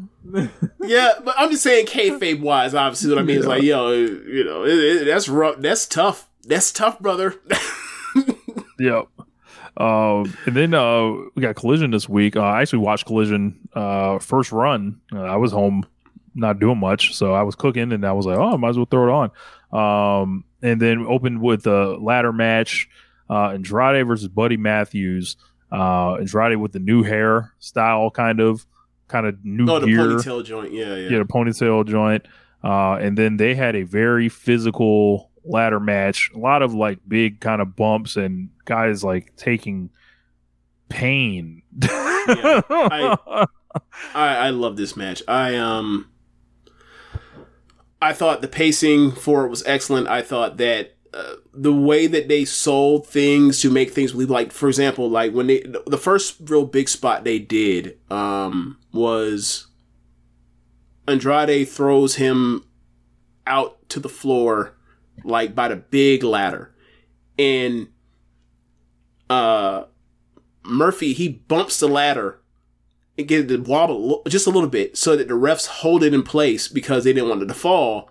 [0.81, 2.75] Yeah, but I'm just saying kayfabe wise.
[2.75, 5.57] Obviously, what I mean is like, yo, you know, it, it, that's rough.
[5.59, 6.29] That's tough.
[6.43, 7.35] That's tough, brother.
[8.79, 9.07] Yep.
[9.77, 12.35] Um, and then uh, we got Collision this week.
[12.35, 14.99] Uh, I actually watched Collision uh, first run.
[15.13, 15.85] Uh, I was home,
[16.33, 18.77] not doing much, so I was cooking, and I was like, oh, I might as
[18.77, 19.31] well throw it
[19.71, 20.21] on.
[20.23, 22.89] Um, and then opened with a ladder match:
[23.29, 25.37] uh, Andrade versus Buddy Matthews.
[25.71, 28.65] Uh, Andrade with the new hair style, kind of,
[29.09, 29.99] kind of new oh, the gear.
[29.99, 30.71] ponytail joint.
[30.71, 31.09] Yeah, yeah.
[31.09, 32.25] Yeah, the ponytail joint.
[32.63, 36.31] Uh, and then they had a very physical ladder match.
[36.33, 39.89] A lot of like big kind of bumps and guys like taking
[40.87, 41.61] pain.
[41.81, 43.17] Yeah, I,
[44.13, 45.21] I I love this match.
[45.27, 46.09] I um
[48.01, 50.07] I thought the pacing for it was excellent.
[50.07, 50.95] I thought that
[51.53, 55.47] the way that they sold things to make things believe like for example like when
[55.47, 59.67] they the first real big spot they did um was
[61.07, 62.63] Andrade throws him
[63.47, 64.75] out to the floor
[65.23, 66.73] like by the big ladder.
[67.37, 67.89] And
[69.29, 69.85] uh
[70.63, 72.39] Murphy he bumps the ladder
[73.17, 76.13] and get it to wobble just a little bit so that the refs hold it
[76.13, 78.09] in place because they didn't want it to fall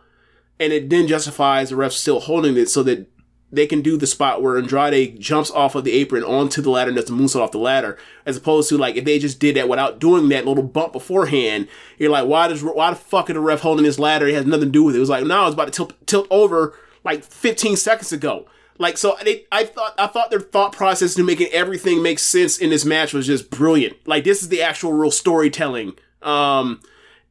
[0.60, 3.08] and it then justifies the ref still holding it so that
[3.50, 6.90] they can do the spot where Andrade jumps off of the apron onto the ladder
[6.90, 9.56] and does the moonsault off the ladder, as opposed to like if they just did
[9.56, 11.66] that without doing that little bump beforehand.
[11.96, 14.26] You're like, why does why the fuck is the ref holding this ladder?
[14.26, 14.98] It has nothing to do with it.
[14.98, 16.74] It was like, no, it's about to tilt, tilt over
[17.04, 18.46] like 15 seconds ago.
[18.78, 22.58] Like so, they, I thought I thought their thought process to making everything make sense
[22.58, 23.96] in this match was just brilliant.
[24.06, 25.94] Like this is the actual real storytelling.
[26.22, 26.80] Um,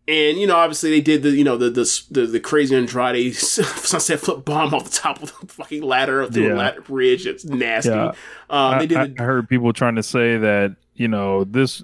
[0.08, 3.36] and you know, obviously they did the you know the the the, the crazy Andrade
[3.36, 6.54] sunset flip bomb off the top of the fucking ladder of the Yeah.
[6.54, 7.26] ladder bridge.
[7.28, 7.90] It's nasty.
[7.90, 8.10] Yeah.
[8.50, 8.98] Um, I, they did.
[8.98, 11.84] I- the- I heard people trying to say that you know this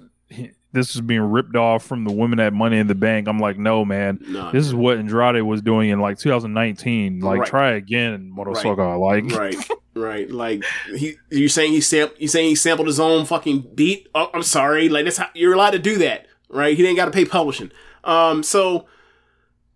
[0.72, 3.28] this is being ripped off from the women at Money in the Bank.
[3.28, 4.18] I'm like, no, man.
[4.26, 7.20] No, this is what Andrade was doing in like 2019.
[7.20, 7.48] Like, Right.
[7.48, 8.98] try again, Motosoka.
[8.98, 9.56] Like, right,
[9.94, 10.28] right.
[10.28, 14.08] Like he, you saying he sam- you saying he sampled his own fucking beat?
[14.16, 14.88] Oh, I'm sorry.
[14.88, 16.76] Like that's how you're allowed to do that, right?
[16.76, 17.70] He didn't got to pay publishing.
[18.04, 18.86] Um, so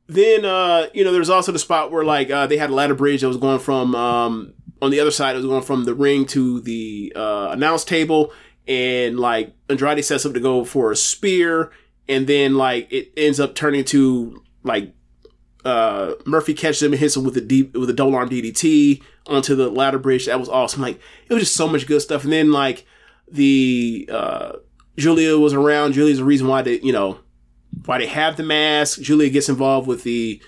[0.07, 2.95] then uh, you know, there's also the spot where like uh, they had a ladder
[2.95, 5.35] bridge that was going from um on the other side.
[5.35, 8.33] It was going from the ring to the uh, announce table,
[8.67, 11.71] and like Andrade sets up to go for a spear,
[12.09, 14.95] and then like it ends up turning to like
[15.65, 19.03] uh, Murphy catches him and hits him with a deep with a double arm DDT
[19.27, 20.27] onto the ladder bridge.
[20.27, 20.83] That was awesome.
[20.83, 22.25] Like it was just so much good stuff.
[22.25, 22.87] And then like
[23.31, 24.53] the uh,
[24.97, 25.93] Julia was around.
[25.93, 27.21] Julia's the reason why they you know
[27.85, 29.01] why they have the mask.
[29.01, 30.43] Julia gets involved with the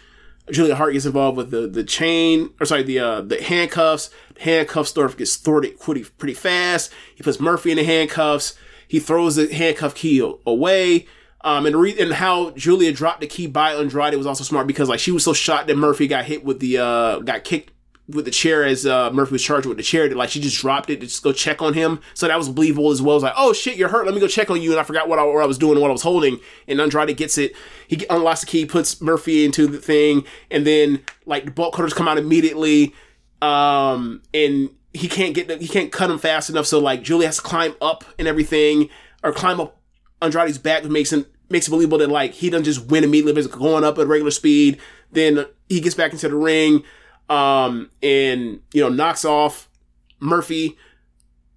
[0.51, 4.11] Julia Hart gets involved with the the chain or sorry the uh, the handcuffs.
[4.35, 6.93] The handcuff stuff gets thwarted pretty pretty fast.
[7.15, 8.55] He puts Murphy in the handcuffs.
[8.89, 11.07] He throws the handcuff key away.
[11.43, 14.91] Um, and, re- and how Julia dropped the key by Andrade was also smart because
[14.91, 17.73] like she was so shocked that Murphy got hit with the uh got kicked
[18.15, 20.91] with the chair as uh, Murphy was charged with the chair like she just dropped
[20.91, 22.01] it to just go check on him.
[22.15, 23.13] So that was believable as well.
[23.13, 24.07] It was like, oh shit, you're hurt.
[24.07, 24.71] Let me go check on you.
[24.71, 26.39] And I forgot what I, what I was doing and what I was holding.
[26.69, 27.53] And Andrade gets it.
[27.89, 31.95] He unlocks the key, puts Murphy into the thing, and then like the bolt cutters
[31.95, 32.95] come out immediately.
[33.43, 36.67] Um, and he can't get he can't cut him fast enough.
[36.67, 38.89] So like Julie has to climb up and everything,
[39.23, 39.81] or climb up
[40.23, 43.43] Andrade's back, which makes him makes it believable that like he doesn't just win immediately,
[43.43, 44.81] but going up at regular speed.
[45.13, 46.85] Then he gets back into the ring,
[47.31, 49.71] um, and you know knocks off
[50.19, 50.77] Murphy.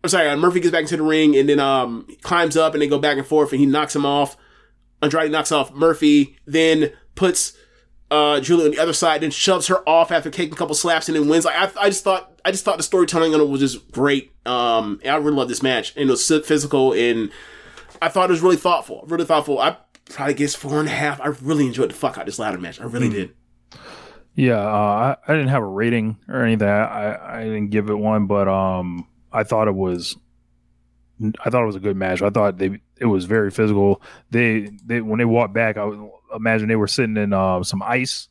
[0.04, 2.82] I'm sorry, uh, Murphy gets back into the ring and then um climbs up and
[2.82, 4.38] they go back and forth and he knocks him off.
[5.02, 7.54] Andrade knocks off Murphy, then puts
[8.12, 11.08] uh Julia on the other side, then shoves her off after taking a couple slaps
[11.10, 11.45] and then wins.
[11.45, 14.32] Like I, I just thought I just thought the storytelling on it was just great.
[14.45, 15.95] Um, I really love this match.
[15.95, 17.32] And it was physical and
[18.02, 19.06] I thought it was really thoughtful.
[19.08, 19.60] Really thoughtful.
[19.60, 19.78] I
[20.10, 21.22] probably guess four and a half.
[21.22, 22.82] I really enjoyed the fuck out of this ladder match.
[22.82, 23.14] I really Hmm.
[23.14, 23.34] did.
[24.35, 26.68] Yeah, uh, I, I didn't have a rating or anything.
[26.68, 30.18] I, I didn't give it one, but um, I thought it was,
[31.45, 32.22] I thought it was a good match.
[32.23, 34.01] I thought they it was very physical.
[34.31, 37.84] They they when they walked back, I would imagine they were sitting in uh, some
[37.84, 38.27] ice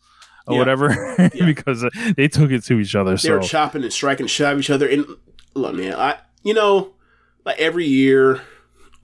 [0.46, 0.58] or Yeah.
[0.58, 1.84] whatever because
[2.16, 3.12] they took it to each other.
[3.12, 4.88] They So were chopping and striking, shove each other.
[4.88, 5.06] And
[5.54, 6.94] look, man, I you know,
[7.44, 8.40] like every year,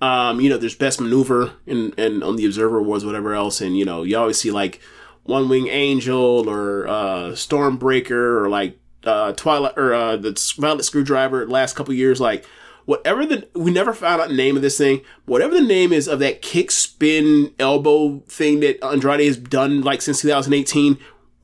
[0.00, 3.78] um, you know, there's best maneuver and and on the Observer Awards, whatever else, and
[3.78, 4.80] you know, you always see like
[5.28, 11.46] One Wing Angel or uh, Stormbreaker or like uh, Twilight or uh, the Violet Screwdriver.
[11.46, 12.46] Last couple years, like
[12.86, 15.02] whatever the we never found out the name of this thing.
[15.26, 20.00] Whatever the name is of that kick spin elbow thing that Andrade has done like
[20.00, 20.96] since 2018.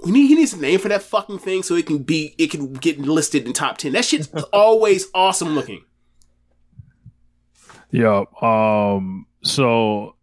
[0.02, 2.50] We need he needs a name for that fucking thing so it can be it
[2.50, 3.92] can get listed in top ten.
[3.92, 5.84] That shit's always awesome looking.
[7.90, 8.24] Yeah.
[8.40, 9.26] Um.
[9.42, 10.16] So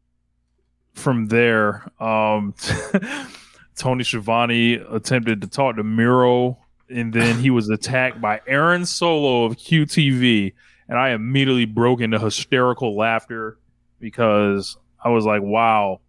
[0.94, 2.54] from there, um,
[3.76, 6.58] Tony Schiavone attempted to talk to Miro,
[6.90, 10.54] and then he was attacked by Aaron Solo of QTV,
[10.88, 13.58] and I immediately broke into hysterical laughter
[14.00, 16.02] because I was like, "Wow,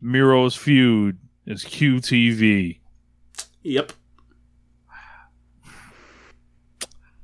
[0.00, 2.80] Miro's feud is QTV."
[3.62, 3.92] Yep.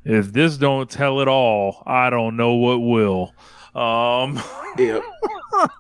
[0.05, 3.35] If this don't tell it all, I don't know what will.
[3.75, 4.41] Um,
[4.79, 5.03] Yep.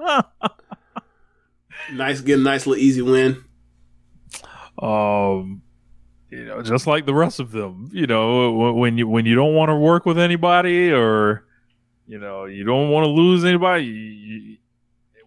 [1.92, 3.44] nice, get a nice little easy win.
[4.80, 5.62] Um,
[6.30, 9.54] you know, just like the rest of them, you know, when you when you don't
[9.54, 11.44] want to work with anybody or
[12.06, 14.56] you know you don't want to lose anybody, you, you,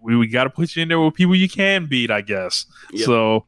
[0.01, 2.65] we we got to put you in there with people you can beat, I guess.
[2.91, 3.05] Yep.
[3.05, 3.45] So,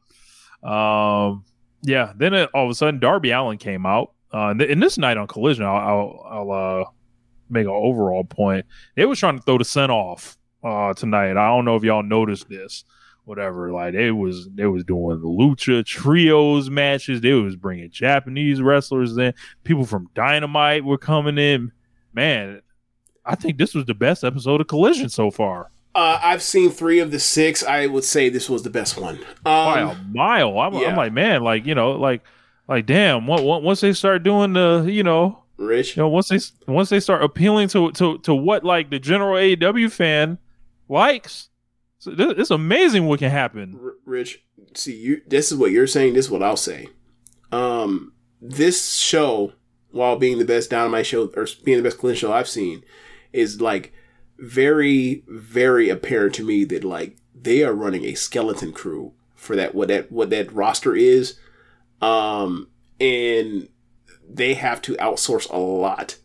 [0.64, 1.44] um,
[1.82, 2.14] yeah.
[2.16, 4.12] Then it, all of a sudden, Darby Allin came out.
[4.34, 6.86] Uh, and, th- and this night on Collision, I'll, I'll, I'll uh,
[7.50, 8.66] make an overall point.
[8.96, 11.32] They was trying to throw the scent off uh, tonight.
[11.32, 12.84] I don't know if y'all noticed this.
[13.26, 17.22] Whatever, like they was they was doing the lucha trios matches.
[17.22, 19.34] They was bringing Japanese wrestlers in.
[19.64, 21.72] People from Dynamite were coming in.
[22.14, 22.62] Man,
[23.26, 25.72] I think this was the best episode of Collision so far.
[25.96, 27.64] Uh, I've seen three of the six.
[27.64, 29.18] I would say this was the best one.
[29.44, 30.60] by a Um, mile.
[30.60, 30.90] I'm, yeah.
[30.90, 32.22] I'm like, man, like you know, like,
[32.68, 33.26] like, damn.
[33.28, 36.40] What, what, once they start doing the, you know, Rich, you know, once they
[36.72, 40.38] once they start appealing to to to what like the general AEW fan
[40.90, 41.50] likes,
[42.06, 43.80] so it's amazing what can happen.
[43.82, 45.22] R- Rich, see you.
[45.26, 46.14] This is what you're saying.
[46.14, 46.90] This is what I'll say.
[47.52, 49.54] Um, this show,
[49.92, 52.84] while being the best Dynamite show or being the best collision show I've seen,
[53.34, 53.94] is like
[54.38, 59.74] very, very apparent to me that like they are running a skeleton crew for that
[59.74, 61.40] what that what that roster is,
[62.02, 62.70] um,
[63.00, 63.70] and
[64.28, 66.18] they have to outsource a lot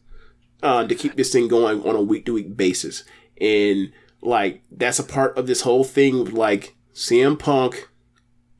[0.62, 3.04] uh, to keep this thing going on a week to week basis.
[3.40, 3.92] And
[4.22, 7.88] like that's a part of this whole thing with like CM Punk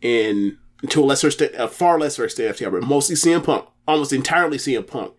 [0.02, 0.56] and
[0.88, 4.56] to a lesser extent, a far lesser extent, FTR, but mostly CM Punk, almost entirely
[4.56, 5.12] CM Punk,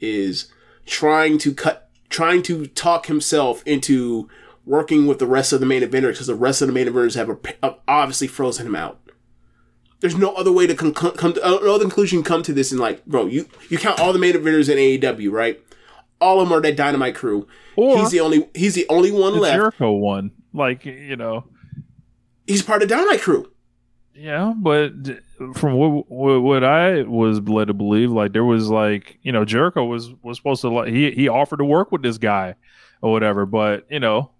[0.00, 0.50] is
[0.86, 4.28] trying to cut, trying to talk himself into
[4.64, 7.14] working with the rest of the main eventers because the rest of the main eventers
[7.14, 7.28] have,
[7.62, 8.98] have obviously frozen him out.
[10.00, 12.70] There's no other way to con- come to uh, no other conclusion come to this.
[12.70, 15.60] And like, bro, you you count all the main eventers in AEW, right?
[16.20, 17.46] All of them are that Dynamite crew.
[17.76, 19.56] Or he's the only he's the only one the left.
[19.56, 21.44] Jericho one, like you know,
[22.46, 23.50] He's part of Dynamite crew.
[24.14, 24.52] yeah.
[24.56, 24.92] But
[25.54, 29.44] from what, what what I was led to believe, like there was like you know
[29.44, 32.54] Jericho was was supposed to like he he offered to work with this guy
[33.02, 34.30] or whatever, but you know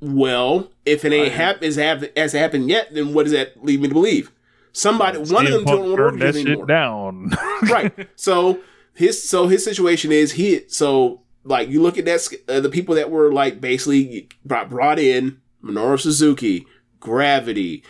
[0.00, 3.80] Well, if it ain't hap- as, hap- as happened yet, then what does that lead
[3.82, 4.30] me to believe?
[4.72, 6.66] Somebody, one of them don't want to work turned that with shit anymore.
[6.66, 7.30] down.
[7.70, 8.08] right.
[8.16, 8.58] So
[8.94, 12.94] his so his situation is he so like you look at that uh, the people
[12.94, 16.66] that were like basically brought brought in Minoru Suzuki,
[17.00, 17.82] Gravity,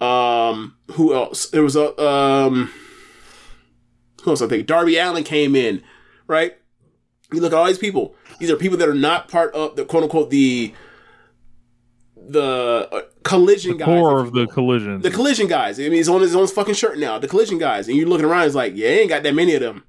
[0.00, 1.46] um, who else?
[1.46, 2.72] There was a um,
[4.22, 4.42] who else?
[4.42, 5.82] I think Darby Allin came in,
[6.26, 6.56] right?
[7.32, 8.14] You look at all these people.
[8.38, 10.74] These are people that are not part of the quote unquote the
[12.16, 13.86] the uh, collision guys.
[13.86, 15.00] Core of the collision.
[15.00, 15.78] The collision guys.
[15.78, 17.18] I mean, he's on his own fucking shirt now.
[17.18, 18.46] The collision guys, and you're looking around.
[18.46, 19.84] It's like, yeah, ain't got that many of them,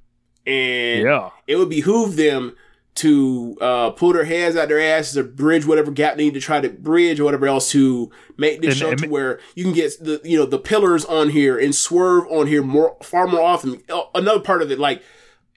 [0.46, 1.30] and Yeah.
[1.48, 2.56] it would behoove them
[2.96, 6.40] to uh, pull their hands out their asses or bridge whatever gap they need to
[6.40, 9.64] try to bridge or whatever else to make this And- show and to where you
[9.64, 13.26] can get the you know the pillars on here and swerve on here more far
[13.28, 13.82] more often.
[13.90, 15.02] Uh, Another part of it, like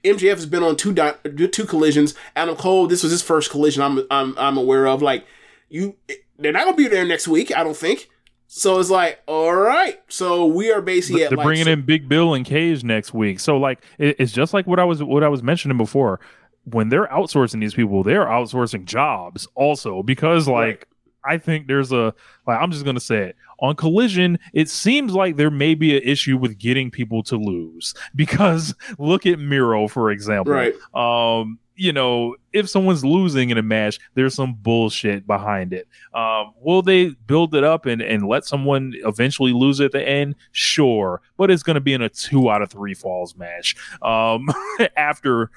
[0.03, 1.13] MJF has been on two di-
[1.51, 2.15] two collisions.
[2.35, 5.03] Adam Cole, this was his first collision I'm I'm I'm aware of.
[5.03, 5.25] Like
[5.69, 5.95] you,
[6.39, 7.55] they're not gonna be there next week.
[7.55, 8.09] I don't think.
[8.47, 9.99] So it's like, all right.
[10.07, 13.39] So we are basically They're like bringing so- in Big Bill and Cage next week.
[13.39, 16.19] So like it's just like what I was what I was mentioning before.
[16.65, 20.87] When they're outsourcing these people, they're outsourcing jobs also because like
[21.23, 22.13] I think there's a
[22.45, 24.39] like I'm just gonna say it on Collision.
[24.53, 29.25] It seems like there may be an issue with getting people to lose because look
[29.25, 30.53] at Miro for example.
[30.53, 30.73] Right.
[30.93, 35.87] Um, you know, if someone's losing in a match, there's some bullshit behind it.
[36.13, 40.35] Um, will they build it up and, and let someone eventually lose at the end?
[40.51, 43.75] Sure, but it's going to be in a two out of three falls match.
[44.01, 44.47] Um,
[44.97, 45.51] after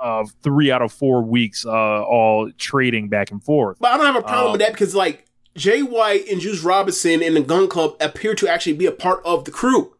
[0.00, 3.78] uh, three out of four weeks, uh, all trading back and forth.
[3.80, 5.26] But I don't have a problem Um, with that because like
[5.56, 9.22] Jay White and Juice Robinson and the Gun Club appear to actually be a part
[9.24, 9.96] of the crew.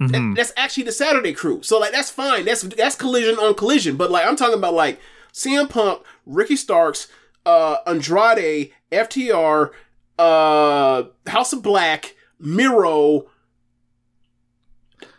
[0.00, 0.34] That- Mhm.
[0.34, 1.60] that's actually the Saturday crew.
[1.62, 2.46] So like that's fine.
[2.46, 3.96] That's that's collision on collision.
[3.96, 4.98] But like I'm talking about like
[5.32, 7.06] CM Punk, Ricky Starks,
[7.44, 9.70] uh Andrade, FTR,
[10.18, 13.26] uh House of Black, Miro.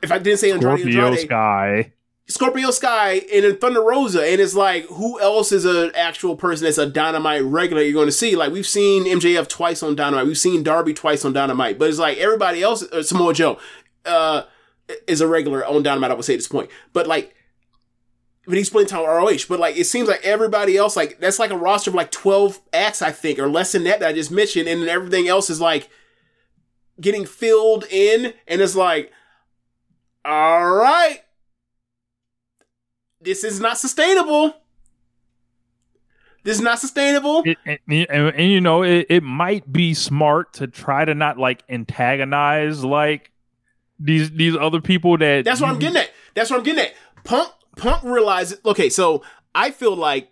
[0.02, 1.94] If I didn't say Andrade, Scorpio Andrade, Sky.
[2.28, 6.64] Scorpio Sky and then Thunder Rosa, and it's like who else is an actual person
[6.66, 8.36] that's a Dynamite regular you're going to see?
[8.36, 12.00] Like we've seen MJF twice on Dynamite, we've seen Darby twice on Dynamite, but it's
[12.00, 13.60] like everybody else, uh, Samoa Joe,
[14.06, 14.44] uh,
[15.08, 16.12] is a regular on Dynamite.
[16.12, 17.36] I would say at this point, but like.
[18.48, 21.52] But he's playing time ROH, but like it seems like everybody else, like that's like
[21.52, 24.32] a roster of like twelve acts, I think, or less than that that I just
[24.32, 25.92] mentioned, and everything else is like
[27.00, 29.12] getting filled in, and it's like,
[30.26, 31.20] all right,
[33.22, 34.56] this is not sustainable.
[36.44, 37.44] This is not sustainable.
[37.46, 41.38] It, and, and, and, you know, it, it might be smart to try to not
[41.38, 43.31] like antagonize like
[44.04, 45.46] these these other people that.
[45.46, 46.12] That's what I'm getting at.
[46.34, 46.94] That's what I'm getting at.
[47.24, 48.60] Punk Punk realizes.
[48.66, 49.24] Okay, so
[49.56, 50.30] I feel like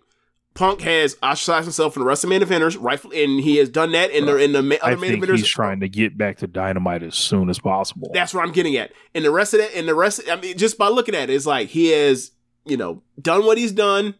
[0.54, 3.68] Punk has ostracized himself from the rest of the main eventers, rightfully, and he has
[3.68, 5.36] done that in the in the ma- I other main think eventers.
[5.36, 8.10] he's trying to get back to Dynamite as soon as possible.
[8.12, 8.92] That's what I'm getting at.
[9.14, 11.34] And the rest of that, and the rest, I mean, just by looking at it,
[11.34, 12.32] it's like he has,
[12.64, 14.16] you know, done what he's done,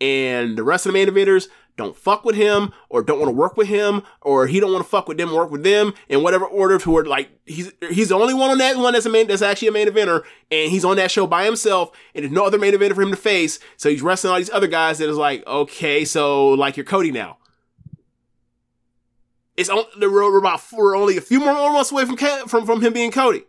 [0.00, 1.48] and the rest of the main eventers
[1.78, 4.84] don't fuck with him, or don't want to work with him, or he don't want
[4.84, 6.78] to fuck with them, work with them, in whatever order.
[6.78, 9.40] To where like he's he's the only one on that one that's a main that's
[9.40, 12.58] actually a main eventer, and he's on that show by himself, and there's no other
[12.58, 13.58] main eventer for him to face.
[13.78, 17.10] So he's wrestling all these other guys that is like, okay, so like you're Cody
[17.10, 17.38] now.
[19.56, 22.16] It's on, the road we're about we're only a few more months away from
[22.48, 23.44] from from him being Cody.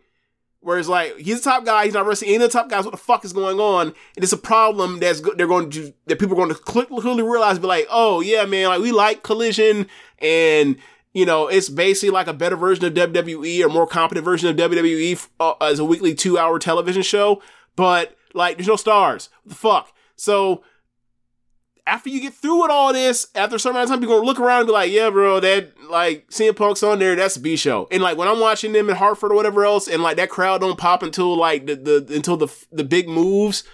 [0.62, 2.84] Whereas like he's the top guy, he's not wrestling any of the top guys.
[2.84, 3.88] What the fuck is going on?
[3.88, 7.22] And it's a problem that's they're going to that people are going to cl- clearly
[7.22, 7.58] realize.
[7.58, 9.86] Be like, oh yeah, man, like we like Collision,
[10.18, 10.76] and
[11.14, 14.56] you know it's basically like a better version of WWE or more competent version of
[14.70, 17.42] WWE uh, as a weekly two hour television show.
[17.74, 19.30] But like, there's no stars.
[19.44, 19.92] What the fuck?
[20.16, 20.62] So
[21.90, 24.26] after you get through with all this, after a certain amount of time, you're gonna
[24.26, 27.40] look around and be like, yeah, bro, that like CM Punk's on there, that's a
[27.40, 27.88] B show.
[27.90, 30.60] And like when I'm watching them in Hartford or whatever else, and like that crowd
[30.60, 33.64] don't pop until like the, the until the the big moves,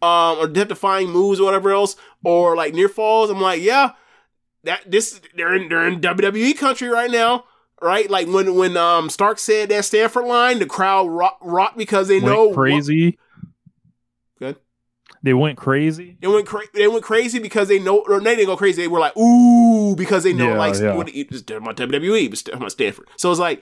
[0.00, 1.94] um, or defying moves or whatever else,
[2.24, 3.90] or like near falls, I'm like, yeah,
[4.64, 7.44] that this they're in they're in WWE country right now.
[7.82, 12.08] Right, like when when um Stark said that Stamford line, the crowd rock, rock because
[12.08, 13.10] they Went know crazy.
[13.10, 13.20] Good.
[15.26, 16.16] They went crazy.
[16.20, 18.80] They went cra- they went crazy because they know or they didn't go crazy.
[18.82, 20.94] They were like, ooh, because they know Yeah, like yeah.
[20.94, 23.08] what about WWE, but about Stamford.
[23.16, 23.60] So it's like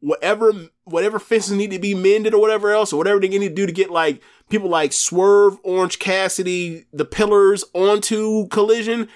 [0.00, 3.54] whatever whatever fences need to be mended or whatever else, or whatever they need to
[3.54, 9.08] do to get like people like Swerve, Orange Cassidy, the pillars onto collision.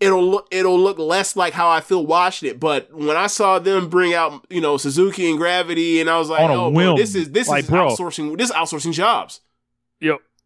[0.00, 3.58] It'll look it'll look less like how I feel watching it, but when I saw
[3.58, 6.96] them bring out you know Suzuki and Gravity, and I was like, On oh, bro,
[6.96, 7.88] this is this Like, is bro.
[7.88, 9.40] outsourcing this is outsourcing jobs.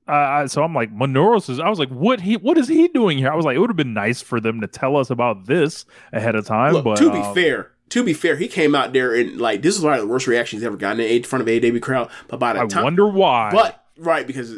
[0.08, 1.58] Uh, I- so I'm like, Minoros is.
[1.60, 2.36] I was like, what he?
[2.36, 3.30] What is he doing here?
[3.30, 5.84] I was like, it would have been nice for them to tell us about this
[6.12, 6.74] ahead of time.
[6.74, 9.62] Look, but to be um, fair, to be fair, he came out there and like
[9.62, 11.78] this is one of the worst reactions he's ever gotten in front of a AW
[11.80, 12.10] crowd.
[12.28, 13.50] But by the I time, wonder why.
[13.52, 14.54] but right because,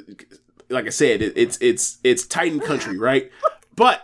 [0.68, 3.30] like I said, it, it's it's it's Titan country, right?
[3.74, 4.02] but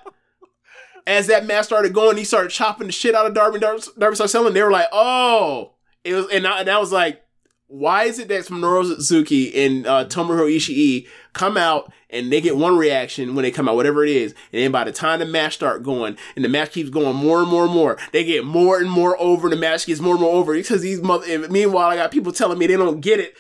[1.06, 3.58] as that match started going, he started chopping the shit out of Darby.
[3.58, 4.54] Darby, Darby started selling.
[4.54, 5.72] They were like, oh,
[6.02, 7.22] it was, and I, and I was like,
[7.66, 12.56] why is it that Minoru Suzuki and uh, Tomohiro Ishii come out and they get
[12.56, 15.26] one reaction when they come out, whatever it is, and then by the time the
[15.26, 18.44] match start going and the match keeps going more and more and more, they get
[18.44, 19.46] more and more over.
[19.46, 21.26] And the match gets more and more over because these mother.
[21.28, 23.34] And meanwhile, I got people telling me they don't get it.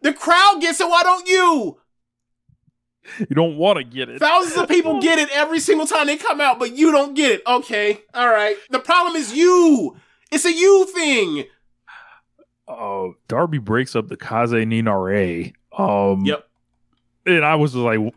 [0.00, 0.88] The crowd gets it.
[0.88, 1.78] Why don't you?
[3.18, 4.18] you don't want to get it.
[4.18, 7.32] Thousands of people get it every single time they come out, but you don't get
[7.32, 7.42] it.
[7.46, 8.56] Okay, all right.
[8.70, 9.96] The problem is you.
[10.30, 11.44] It's a you thing.
[12.80, 15.52] Oh, Darby breaks up the Kaze ni Nare.
[15.76, 16.48] Um, Yep.
[17.24, 18.10] And I was like, "W-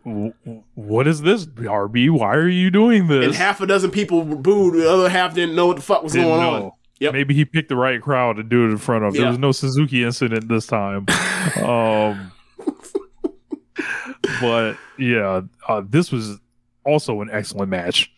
[0.44, 2.10] w- "What is this, Darby?
[2.10, 4.74] Why are you doing this?" And half a dozen people were booed.
[4.76, 6.66] The other half didn't know what the fuck was Didn't going know.
[6.68, 6.72] on.
[7.00, 7.14] Yep.
[7.14, 9.14] Maybe he picked the right crowd to do it in front of.
[9.14, 9.30] There Yeah.
[9.30, 11.06] was no Suzuki incident this time.
[11.64, 12.32] um,
[14.42, 16.40] but yeah, uh, this was
[16.84, 18.12] also an excellent match.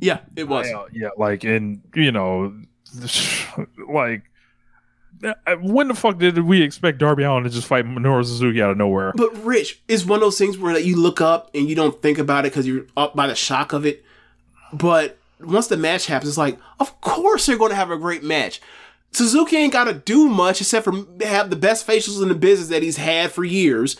[0.00, 0.68] Yeah, it was.
[0.68, 2.54] Yeah, yeah, like and you know,
[3.88, 4.22] like
[5.22, 8.70] uh, when the fuck did we expect Darby Allin to just fight Minoru Suzuki out
[8.70, 9.12] of nowhere?
[9.14, 12.18] But Rich, it's one of those things where you look up and you don't think
[12.18, 14.04] about it because you're up by the shock of it.
[14.72, 18.22] But once the match happens, it's like, of course they're going to have a great
[18.22, 18.60] match.
[19.12, 20.92] Suzuki ain't got to do much except for
[21.22, 23.96] have the best facials in the business that he's had for years,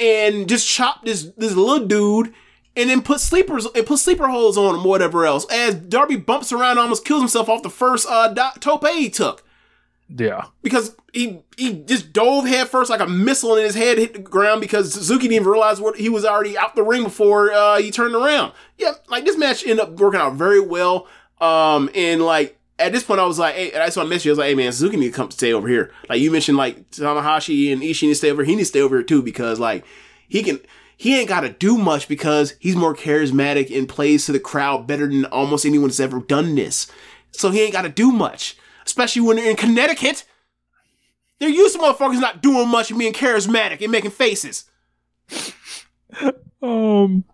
[0.00, 2.34] and just chop this this little dude,
[2.76, 5.46] and then put sleepers and put sleeper holes on him, or whatever else.
[5.50, 9.10] As Darby bumps around, and almost kills himself off the first uh do- tope he
[9.10, 9.44] took
[10.08, 14.14] Yeah, because he he just dove head first like a missile and his head hit
[14.14, 17.52] the ground because Suzuki didn't even realize what he was already out the ring before
[17.52, 18.52] uh, he turned around.
[18.78, 21.06] Yeah, like this match ended up working out very well.
[21.40, 24.30] Um, and like at this point, I was like, hey, that's what I messaged you.
[24.30, 25.92] I was like, hey man, Suzuki need to come stay over here.
[26.08, 28.44] Like you mentioned, like Tanahashi and Ishii need to stay over.
[28.44, 29.84] He needs to stay over here too because like
[30.28, 30.60] he can.
[31.02, 34.86] He ain't got to do much because he's more charismatic and plays to the crowd
[34.86, 36.86] better than almost anyone that's ever done this.
[37.32, 38.56] So he ain't got to do much,
[38.86, 40.22] especially when they're in Connecticut.
[41.40, 44.66] They're used to motherfuckers not doing much and being charismatic and making faces.
[46.62, 47.24] Um.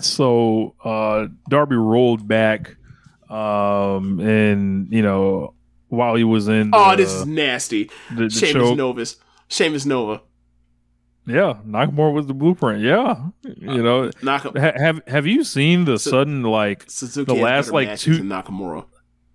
[0.00, 2.76] So uh, Darby rolled back,
[3.28, 5.52] um, and you know
[5.88, 6.70] while he was in.
[6.72, 7.90] oh, this is nasty.
[8.10, 9.16] the, the Sheamus Novus.
[9.48, 10.22] Sheamus Nova.
[11.28, 12.82] Yeah, Nakamura was the blueprint.
[12.82, 14.10] Yeah, uh, you know.
[14.22, 18.20] Naka- ha- have Have you seen the sudden like Suzuki the last like two?
[18.22, 18.86] Nakamura.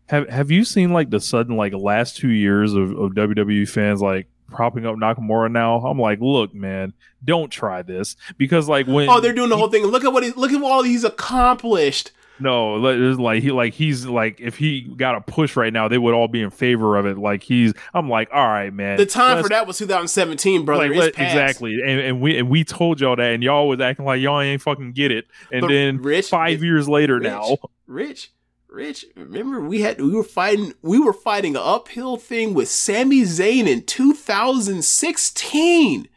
[0.07, 4.01] Have Have you seen like the sudden like last two years of, of WWE fans
[4.01, 5.77] like propping up Nakamura now?
[5.85, 6.93] I'm like, look, man,
[7.23, 9.85] don't try this because like when Oh, they're doing the whole thing.
[9.85, 12.11] Look at what he look at all he's accomplished.
[12.43, 15.97] No, like, like he like he's like if he got a push right now, they
[15.97, 17.17] would all be in favor of it.
[17.17, 18.97] Like he's, I'm like, all right, man.
[18.97, 20.89] The time for that was 2017, brother.
[20.89, 24.05] like, let- exactly, and, and we and we told y'all that, and y'all was acting
[24.05, 25.25] like y'all ain't fucking get it.
[25.51, 27.57] And But then Rich- five years later Rich, now,
[27.87, 28.31] Rich,
[28.67, 33.21] Rich, remember we had we were fighting we were fighting an uphill thing with Sami
[33.21, 36.07] Zayn in 2016.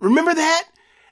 [0.00, 0.64] Remember that?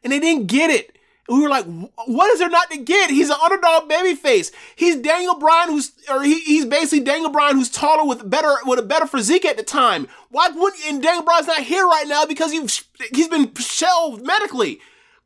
[0.03, 0.95] And they didn't get it.
[1.28, 1.65] We were like,
[2.07, 3.11] what is there not to get?
[3.11, 4.53] He's an underdog babyface.
[4.77, 8.78] He's Daniel Bryan, who's or he, he's basically Daniel Bryan, who's taller with better with
[8.78, 10.07] a better physique at the time.
[10.31, 14.78] Why wouldn't and Daniel Bryan's not here right now because he's he's been shelved medically.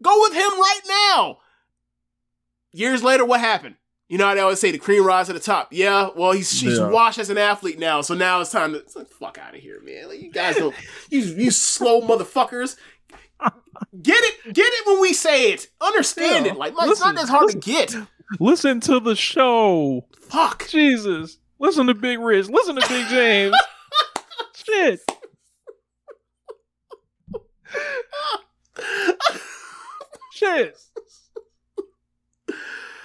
[0.03, 1.39] Go with him right now.
[2.73, 3.75] Years later, what happened?
[4.09, 5.69] You know how they always say the cream rise to the top.
[5.71, 6.89] Yeah, well, he's she's Yeah.
[6.89, 9.61] washed as an athlete now, so now it's time to it's like, fuck out of
[9.61, 10.09] here, man.
[10.09, 10.75] Like, you guys don't,
[11.11, 12.77] you you slow motherfuckers.
[14.03, 15.69] Get it, get it when we say it.
[15.81, 16.53] Understand Yeah.
[16.53, 16.59] it.
[16.59, 17.97] Like, like, it's not Listen, that hard to get.
[18.39, 20.07] listen to the show.
[20.21, 20.69] Fuck.
[20.69, 22.49] Jesus, listen to Big Rich.
[22.49, 23.55] Listen to Big James.
[24.67, 25.01] Shit.
[30.33, 30.77] Shit.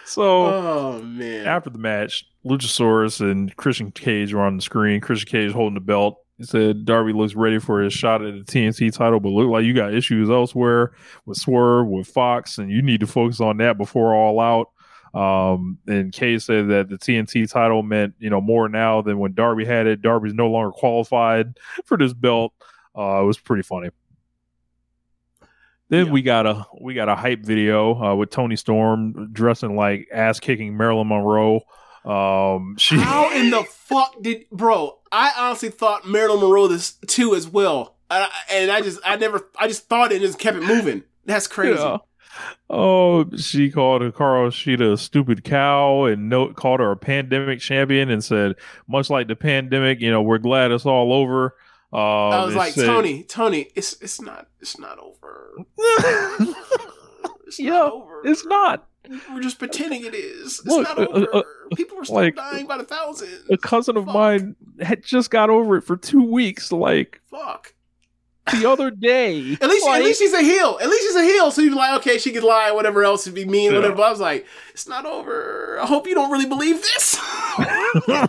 [0.05, 1.45] So Oh man.
[1.47, 5.01] after the match, Luchasaurus and Christian Cage were on the screen.
[5.01, 6.19] Christian Cage holding the belt.
[6.37, 9.63] He said Darby looks ready for his shot at the TNT title, but look like
[9.63, 10.91] you got issues elsewhere
[11.25, 14.69] with Swerve, with Fox, and you need to focus on that before all out.
[15.15, 19.33] Um, and Cage said that the TNT title meant you know more now than when
[19.33, 20.01] Darby had it.
[20.01, 22.53] Darby's no longer qualified for this belt.
[22.97, 23.89] Uh, it was pretty funny.
[25.87, 30.09] Then we got a we got a hype video uh, with Toni Storm dressing like
[30.11, 31.61] ass kicking Marilyn Monroe.
[32.05, 34.99] Um, she How in the fuck did, bro?
[35.11, 39.15] I honestly thought Marilyn Monroe this too as well, and I, and I just, I
[39.15, 41.03] never, I just thought it and just kept it moving.
[41.25, 41.79] That's crazy.
[41.79, 41.97] Yeah.
[42.69, 48.09] Oh, she called Hikaru Shida a stupid cow and no, called her a pandemic champion
[48.09, 48.55] and said,
[48.87, 51.55] much like the pandemic, you know, we're glad it's all over.
[51.93, 55.53] Um, I was like, said- Toni, Toni, it's it's not, it's not over.
[57.47, 58.21] it's yeah, not over.
[58.25, 58.87] it's not.
[59.33, 60.59] We're just pretending it is.
[60.59, 61.27] It's Look, not uh, over.
[61.35, 61.43] uh, uh,
[61.75, 63.43] People are still like- dying by the thousands.
[63.49, 66.71] A cousin of mine had just got over it for two weeks.
[66.71, 67.73] Like Fuck.
[68.51, 70.77] The other day, At least, like, at least she's a heel.
[70.81, 71.49] At least she's a heel.
[71.51, 73.77] So you're like, okay, she could lie, whatever else, be mean, Yeah.
[73.77, 73.95] whatever.
[73.95, 75.79] But I was like, it's not over.
[75.81, 77.19] I hope you don't really believe this.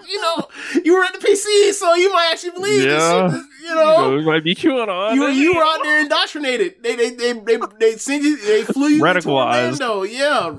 [0.09, 0.48] you know,
[0.84, 3.28] you were at the PC, so you might actually believe Yeah.
[3.28, 3.43] this.
[3.62, 5.14] You know, it might be QAnon.
[5.16, 6.82] you you were out there indoctrinated.
[6.82, 8.36] They they they they they sent you.
[8.36, 9.80] They flew you Radicalized.
[9.80, 10.02] Orlando.
[10.05, 10.56] Yeah.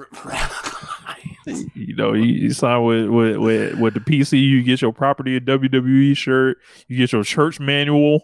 [1.74, 5.38] you know, you, you sign with, with with with the PC, you get your property
[5.38, 6.58] a WWE shirt,
[6.90, 8.24] you get your church manual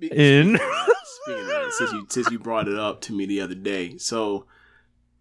[0.00, 0.58] in.
[0.58, 3.96] Speaking of that, since you since you brought it up to me the other day,
[3.98, 4.46] so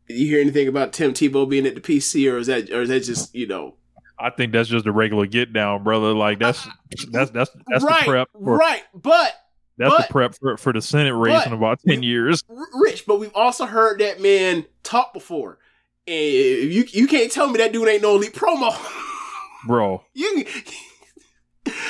[0.07, 2.81] did you hear anything about Tim Tebow being at the PC, or is that or
[2.81, 3.75] is that just you know?
[4.19, 6.13] I think that's just a regular get down, brother.
[6.13, 6.67] Like that's
[7.11, 9.33] that's that's that's right, the prep for right, but
[9.77, 12.43] that's but- the prep for, for the Senate race but in about ten years.
[12.73, 15.57] Rich, but we've also heard that man talk before.
[16.07, 18.75] And you you can't tell me that dude ain't no elite promo.
[19.65, 20.45] Bro, you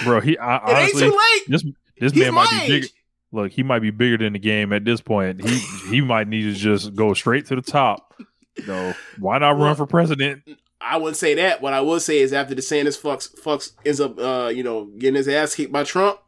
[0.04, 1.44] bro, he I, it ain't honestly too late.
[1.48, 1.66] this
[2.02, 2.88] this He's man might be bigger.
[3.32, 5.48] Look, he might be bigger than the game at this point.
[5.48, 5.60] He
[5.90, 8.14] he might need to just go straight to the top.
[8.58, 10.42] You know, why not run for president?
[10.82, 11.62] I wouldn't say that.
[11.62, 15.16] What I would say is after DeSantis fucks fucks ends up uh, you know, getting
[15.16, 16.20] his ass kicked by Trump.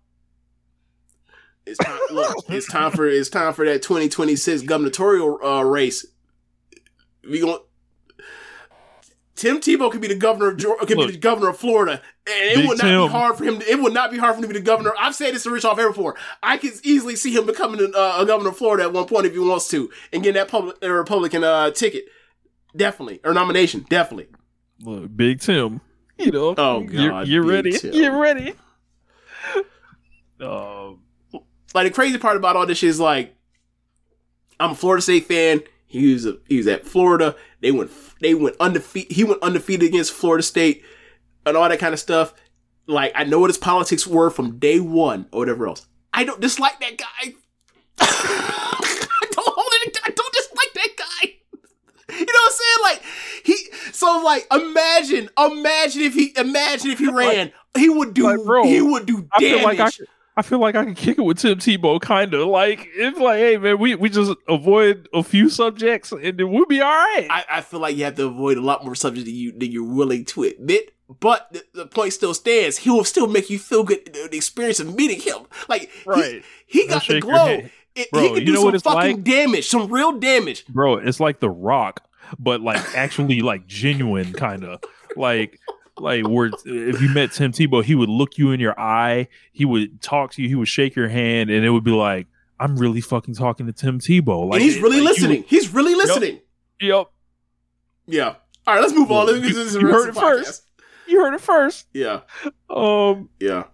[1.65, 6.05] It's time look, it's time for it's time for that 2026 gubernatorial uh, race.
[7.27, 7.59] We going
[9.35, 12.51] Tim Tebow could be the governor of Georgia, could be the governor of Florida, and
[12.51, 13.01] it Big would not Tim.
[13.01, 13.59] be hard for him.
[13.59, 14.93] To, It would not be hard for him to be the governor.
[14.99, 16.15] I've said this to Rich off air before.
[16.41, 19.25] I could easily see him becoming a, uh, a governor of Florida at one point
[19.25, 22.05] if he wants to, and getting that public uh, Republican uh, ticket,
[22.75, 24.27] definitely or nomination, definitely.
[24.79, 25.81] Look, Big Tim
[26.17, 26.55] you know.
[26.57, 27.71] Oh, you're, God, you're ready.
[27.71, 27.93] Tim.
[27.93, 28.53] You're ready.
[30.39, 30.99] Um,
[31.73, 33.35] like the crazy part about all this shit is like
[34.59, 35.61] I'm a Florida State fan.
[35.85, 37.35] He was a, he was at Florida.
[37.61, 39.11] They went they went undefeated.
[39.15, 40.83] He went undefeated against Florida State
[41.45, 42.33] and all that kind of stuff.
[42.87, 45.85] Like I know what his politics were from day one or whatever else.
[46.13, 47.33] I don't dislike that guy.
[47.99, 49.97] I don't hold it.
[50.03, 51.29] I don't dislike that guy.
[52.09, 52.77] You know what I'm saying?
[52.83, 53.03] Like
[53.45, 53.91] he.
[53.93, 58.63] So like, imagine, imagine if he, imagine if he ran, he would do, like, bro,
[58.65, 59.55] he would do I damage.
[59.55, 62.34] feel like I, could- I feel like I can kick it with Tim Tebow, kind
[62.34, 66.51] of like it's like, hey man, we, we just avoid a few subjects and then
[66.51, 67.27] we'll be all right.
[67.30, 69.72] I, I feel like you have to avoid a lot more subjects than you than
[69.72, 70.93] you're willing to admit.
[71.19, 72.77] But the, the point still stands.
[72.77, 75.45] He will still make you feel good the experience of meeting him.
[75.69, 76.43] Like Right.
[76.65, 77.61] he, he got the glow.
[77.95, 79.23] It- Bro, he can do some fucking like?
[79.23, 80.65] damage, some real damage.
[80.68, 82.01] bro it's like the rock
[82.39, 84.81] but like actually like genuine kind of
[85.15, 85.60] like
[85.97, 89.63] like where if you met tim tebow he would look you in your eye he
[89.65, 92.25] would talk to you he would shake your hand and it would be like
[92.59, 95.43] i'm really fucking talking to tim tebow like and he's really like, you- listening.
[95.47, 96.39] he's really listening.
[96.81, 97.07] yep
[98.07, 98.35] Yeah.
[98.65, 99.27] All right, let's move on.
[99.27, 100.21] Let's get this you heard it podcast.
[100.21, 100.63] first
[101.07, 102.21] you heard it first Yeah.
[102.69, 103.65] um Yeah.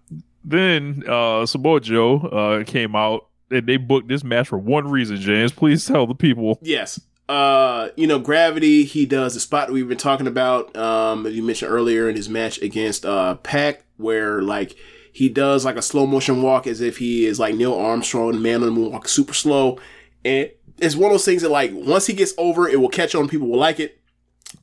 [0.44, 5.16] then uh samoa joe uh came out and they booked this match for one reason
[5.16, 7.00] james please tell the people Yes.
[7.30, 11.70] Uh, you know, Gravity, he does the spot we've been talking about, um, you mentioned
[11.70, 14.74] earlier in his match against, uh, Pac, where, like,
[15.12, 18.56] he does, like, a slow motion walk as if he is, like, Neil Armstrong, man
[18.56, 19.78] on the moon, walk super slow.
[20.24, 23.14] And it's one of those things that, like, once he gets over, it will catch
[23.14, 24.00] on, people will like it.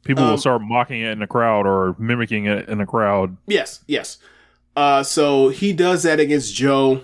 [0.04, 3.38] people Um, will start mocking it in the crowd or mimicking it in the crowd
[3.48, 4.18] Yes, yes.
[4.76, 7.04] Uh, so he does that against Joe,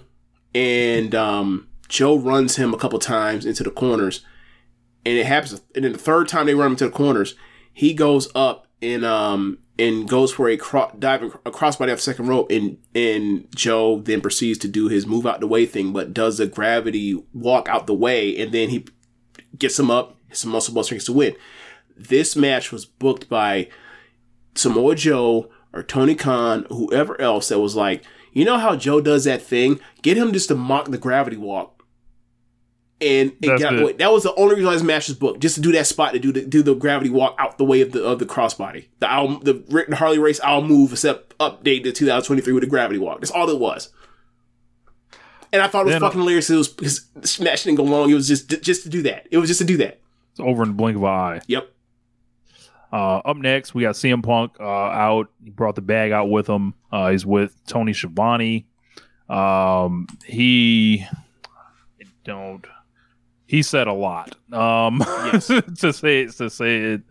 [0.53, 4.25] and um, Joe runs him a couple times into the corners,
[5.05, 5.61] and it happens.
[5.75, 7.35] And then the third time they run him into the corners,
[7.73, 12.27] he goes up and um and goes for a cro- diving a crossbody the second
[12.27, 16.13] rope, and and Joe then proceeds to do his move out the way thing, but
[16.13, 18.85] does a gravity walk out the way, and then he
[19.57, 21.35] gets him up, some muscle buster gets to win.
[21.95, 23.69] This match was booked by
[24.55, 29.23] Samoa Joe or Tony Khan, whoever else that was like, you know how Joe does
[29.25, 29.79] that thing?
[30.01, 31.72] Get him just to mock the gravity walk.
[33.03, 33.85] And, and That's get it.
[33.85, 33.93] way.
[33.93, 36.31] That was the only reason match was booked, just to do that spot to do
[36.31, 38.85] the do the gravity walk out the way of the of the crossbody.
[38.99, 42.99] The owl, the Rick Harley race I'll move, except update to 2023 with the gravity
[42.99, 43.19] walk.
[43.19, 43.89] That's all it was.
[45.51, 46.49] And I thought it was Then, uh, fucking hilarious.
[46.49, 48.09] It was because Smash didn't go long.
[48.09, 49.27] It was just just to do that.
[49.29, 49.99] It was just to do that.
[50.31, 51.69] it's over in the blink of an eye Yep.
[52.91, 55.29] Uh, up next, we got CM Punk uh, out.
[55.43, 56.75] He brought the bag out with him.
[56.91, 58.67] Uh, he's with Tony Schiavone.
[59.29, 62.65] Um, he I don't.
[63.53, 64.35] He said a lot.
[64.51, 64.97] Um,
[65.31, 67.01] to say it, to say it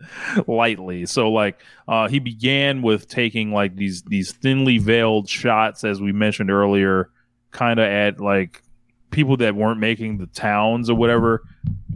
[0.45, 1.05] lightly.
[1.05, 6.11] So like, uh, he began with taking like these these thinly veiled shots, as we
[6.11, 7.11] mentioned earlier,
[7.51, 8.61] kind of at like
[9.09, 11.43] people that weren't making the towns or whatever.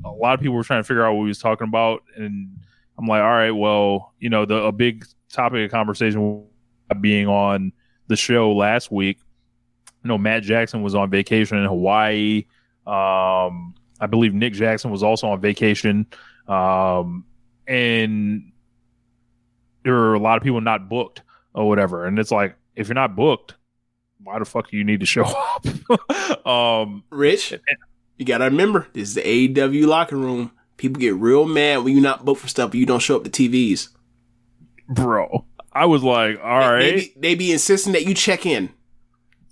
[0.06, 2.58] A lot of people were trying to figure out what he was talking about, and
[2.98, 6.46] I'm like, all right, well, you know, the a big topic of conversation
[7.02, 7.74] being on
[8.08, 9.20] the show last week.
[10.06, 12.46] You know, Matt Jackson was on vacation in Hawaii.
[12.86, 16.08] Um, I believe Nick Jackson was also on vacation.
[16.48, 17.26] Um,
[17.68, 18.52] and
[19.84, 21.22] there are a lot of people not booked
[21.54, 22.06] or whatever.
[22.06, 23.56] And it's like, if you're not booked,
[24.24, 26.48] why the fuck do you need to show up?
[26.48, 27.54] um, Rich,
[28.18, 30.52] you gotta remember, this is the AEW locker room.
[30.78, 33.24] People get real mad when you're not booked for stuff, but you don't show up
[33.24, 33.90] to TVs.
[34.88, 38.70] bro, I was like, all They right, be, they be insisting that you check in.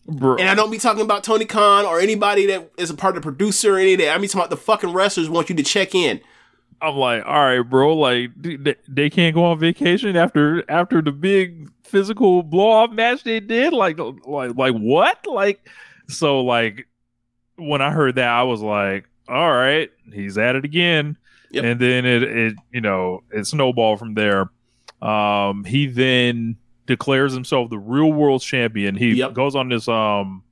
[0.08, 0.36] Bro.
[0.36, 3.24] And I don't be talking about Tony Khan or anybody that is a part of
[3.24, 4.16] the producer or any of that.
[4.16, 6.22] I be talking about the fucking wrestlers want you to check in.
[6.82, 7.96] I'm like, all right, bro.
[7.96, 13.24] Like they, they can't go on vacation after after the big physical blow off match
[13.24, 13.74] they did.
[13.74, 15.26] Like, like, like what?
[15.26, 15.68] Like,
[16.08, 16.88] so like
[17.56, 21.18] when I heard that, I was like, all right, he's at it again.
[21.52, 21.64] Yep.
[21.64, 24.50] And then it, it, you know, it snowballed from there.
[25.02, 28.96] Um, he then declares himself the real world champion.
[28.96, 29.34] He Yep.
[29.34, 30.44] goes on this um,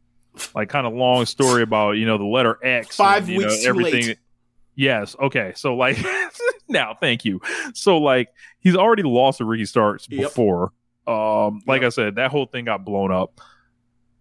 [0.55, 3.47] like kind of long story about you know the letter X, Five and, you know,
[3.47, 4.07] weeks too everything.
[4.07, 4.17] late.
[4.75, 5.15] Yes.
[5.21, 5.53] Okay.
[5.55, 5.97] So like
[6.67, 7.39] now, thank you.
[7.73, 8.29] So like
[8.59, 10.21] he's already lost to Ricky Starks Yep.
[10.29, 10.73] before.
[11.05, 11.87] Um, like Yep.
[11.87, 13.39] I said, that whole thing got blown up.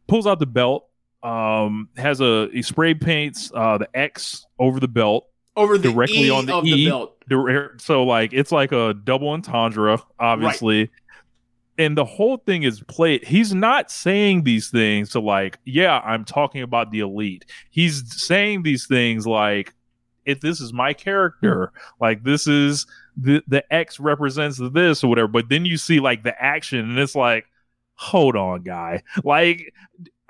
[0.07, 0.89] Pulls out the belt.
[1.23, 6.25] Um, has a he spray paints uh the X over the belt Over the directly
[6.27, 6.85] E on the of E.
[6.85, 7.81] the belt.
[7.81, 10.91] So like it's like a double entendre, obviously.
[11.79, 13.25] And the whole thing is played.
[13.25, 17.47] He's not saying these things to like, yeah, I'm talking about the elite.
[17.71, 19.73] He's saying these things like
[20.25, 22.05] if this is my character, hmm.
[22.05, 22.87] like this is
[23.17, 25.29] the the X represents this or whatever.
[25.29, 27.47] But then you see like the action, and it's like,
[27.95, 29.73] hold on, guy, like.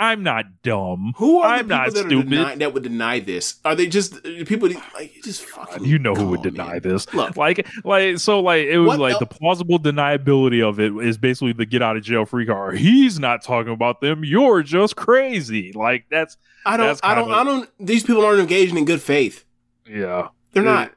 [0.03, 1.13] I'm not dumb.
[1.17, 2.31] Who are I'm not that, stupid.
[2.31, 3.57] deny, that would deny this?
[3.65, 5.85] Are they just uh, people like just fucking?
[5.85, 9.19] you know who would deny this Look, like like so like it was like el-
[9.21, 13.19] the plausible deniability of it is basically the get out of jail free card he's
[13.21, 17.01] not talking about them you're just crazy like that's I don't.
[17.03, 17.25] I don't.
[17.25, 17.69] kinda- I don't.
[17.81, 19.45] These people aren't engaging in good faith.
[19.89, 20.93] yeah They're It- not.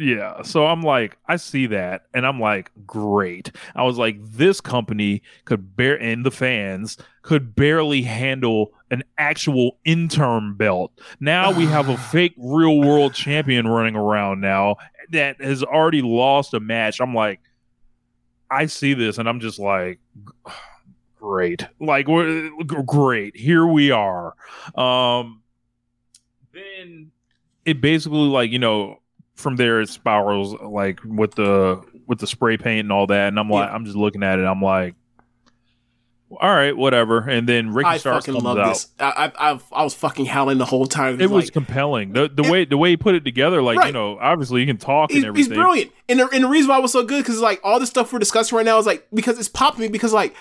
[0.00, 3.52] Yeah so i'm like i see that and i'm like great.
[3.76, 9.78] I was like this company could bear and the fans could barely handle an actual
[9.84, 10.92] interim belt.
[11.20, 14.76] Now we have a fake real world champion running around now
[15.10, 17.00] that has already lost a match.
[17.00, 17.40] I'm like
[18.52, 20.00] i see this and i'm just like
[21.20, 21.66] great.
[21.78, 22.50] Like we're
[22.84, 23.36] great.
[23.36, 24.34] Here we are.
[24.74, 25.42] Um
[26.52, 27.12] then
[27.64, 28.98] it basically like you know
[29.40, 33.38] from there it spirals like with the with the spray paint and all that and
[33.38, 34.94] i'm like i'm just looking at it i'm like
[36.40, 38.86] all right whatever and then ricky I starts fucking love out this.
[39.00, 41.20] I, I, I, I was fucking howling the whole time.
[41.20, 43.92] it was like, compelling the the way the way he put it together like you
[43.92, 45.50] know obviously you can talk he's, and everything.
[45.50, 45.92] he's brilliant.
[46.08, 48.12] And the, and the reason why it was so good because like all the stuff
[48.12, 50.36] we're discussing right now is like because it's popping me because like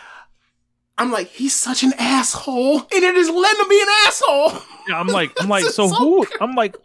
[0.99, 4.61] I'm like he's such an asshole and it is letting him be an asshole.
[4.89, 6.27] Yeah, I'm like, I'm like, so who?
[6.41, 6.75] I'm like,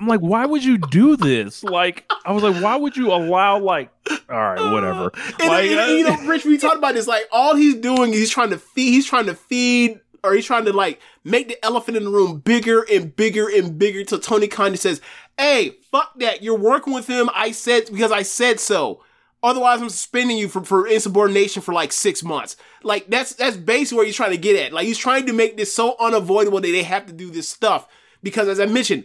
[0.00, 1.62] I'm like, why would you do this?
[1.64, 3.90] Like, I was like, why would you allow like,
[4.30, 5.10] all right, uh, whatever.
[5.40, 7.06] And, Like, and- you know, Rich, we talked about this.
[7.06, 8.90] Like all he's doing, is he's trying to feed.
[8.92, 12.38] He's trying to feed, or he's trying to like make the elephant in the room
[12.38, 14.04] bigger and bigger and bigger.
[14.04, 15.00] Till Tony Khan says,
[15.36, 16.42] "Hey, fuck that!
[16.42, 17.28] You're working with him.
[17.34, 19.02] I said because I said so.
[19.40, 22.56] Otherwise, I'm suspending you for, for insubordination for like six months.
[22.82, 24.72] Like that's that's basically what he's trying to get at.
[24.72, 27.86] Like he's trying to make this so unavoidable that they have to do this stuff
[28.22, 29.04] because, as I mentioned,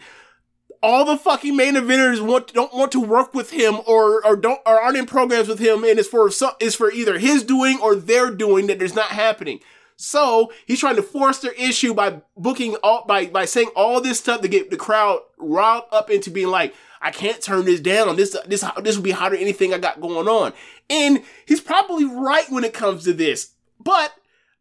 [0.83, 4.59] all the fucking main eventers want don't want to work with him or or don't
[4.65, 7.79] or aren't in programs with him and it's for some it's for either his doing
[7.81, 9.59] or their doing that there's not happening.
[9.95, 14.19] So he's trying to force their issue by booking all by by saying all this
[14.19, 18.15] stuff to get the crowd riled up into being like, I can't turn this down.
[18.17, 20.51] This this this will be hotter than anything I got going on.
[20.89, 24.13] And he's probably right when it comes to this, but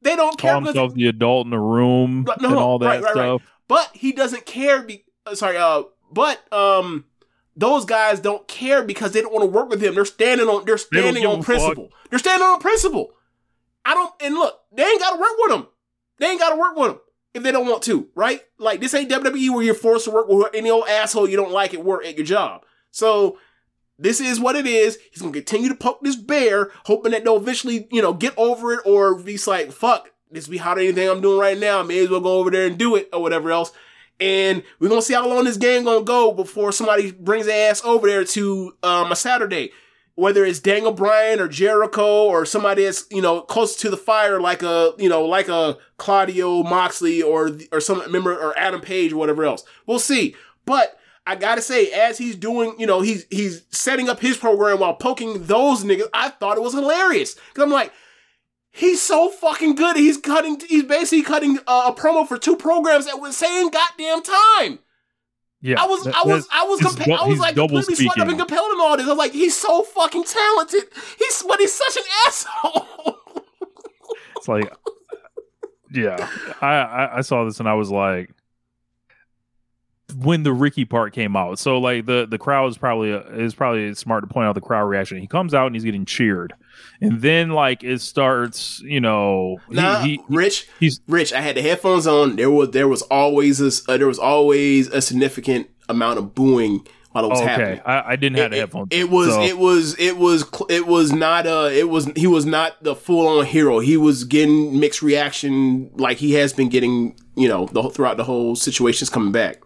[0.02, 2.86] they don't care Call because himself the adult in the room no, and all that
[2.86, 3.40] right, right, stuff.
[3.40, 3.48] Right.
[3.66, 4.82] But he doesn't care.
[4.82, 7.04] Be- uh, sorry, uh, but um,
[7.56, 9.94] those guys don't care because they don't want to work with him.
[9.94, 10.64] They're standing on.
[10.64, 11.46] They're standing give on a fuck.
[11.46, 11.92] principle.
[12.10, 13.12] They're standing on principle.
[13.84, 14.12] I don't.
[14.20, 15.66] And look, they ain't got to work with him.
[16.18, 16.98] They ain't got to work with him
[17.34, 18.08] if they don't want to.
[18.14, 18.42] Right?
[18.58, 21.52] Like this ain't WWE where you're forced to work with any old asshole you don't
[21.52, 22.64] like at work at your job.
[22.90, 23.38] So.
[23.98, 24.98] This is what it is.
[25.12, 28.72] He's gonna continue to poke this bear, hoping that they'll eventually, you know, get over
[28.72, 31.80] it, or be like, "Fuck, this be hotter than anything I'm doing right now.
[31.80, 33.70] I may as well go over there and do it or whatever else.
[34.22, 37.84] And we're gonna see how long this game gonna go before somebody brings their ass
[37.84, 39.72] over there to um, a Saturday.
[40.14, 44.40] Whether it's Daniel Bryan or Jericho or somebody that's you know close to the fire,
[44.40, 49.12] like a you know like a Claudio Moxley or or some member or Adam Page
[49.12, 49.64] or whatever else.
[49.86, 50.36] We'll see.
[50.66, 50.96] But
[51.26, 54.94] I gotta say, as he's doing, you know, he's he's setting up his program while
[54.94, 56.08] poking those niggas.
[56.14, 57.92] I thought it was hilarious because I'm like,
[58.72, 59.96] he's so fucking good.
[59.96, 60.60] He's cutting.
[60.68, 64.78] He's basically cutting uh, a promo for two programs at the same goddamn time.
[65.64, 68.26] Yeah, I was, that- I was, I was, compa- I was like completely swept up
[68.28, 69.06] and compelled in all this.
[69.06, 70.82] I was like, he's so fucking talented.
[71.20, 72.86] He's, but he's such an asshole.
[74.36, 74.72] It's like,
[75.92, 76.28] yeah,
[76.60, 78.32] I, I I saw this and I was like,
[80.16, 81.60] when the Ricky part came out.
[81.60, 84.84] So like the the crowd is probably is probably smart to point out the crowd
[84.88, 85.18] reaction.
[85.18, 86.54] He comes out and he's getting cheered,
[87.00, 91.32] and then like it starts, you know, he- Nah, he, Rich, he's Rich.
[91.32, 92.36] I had the headphones on.
[92.36, 96.86] There was, there was always a, uh, there was always a significant amount of booing
[97.10, 97.48] while it was okay.
[97.50, 97.80] happening.
[97.84, 98.88] I, I didn't have the headphones.
[98.90, 102.46] It was, so- it was, it was, it was not uh it was, he was
[102.46, 103.80] not the full on hero.
[103.80, 108.16] He was getting mixed reaction like he has been getting, you know, the, whole- throughout
[108.16, 109.62] the whole situations coming back.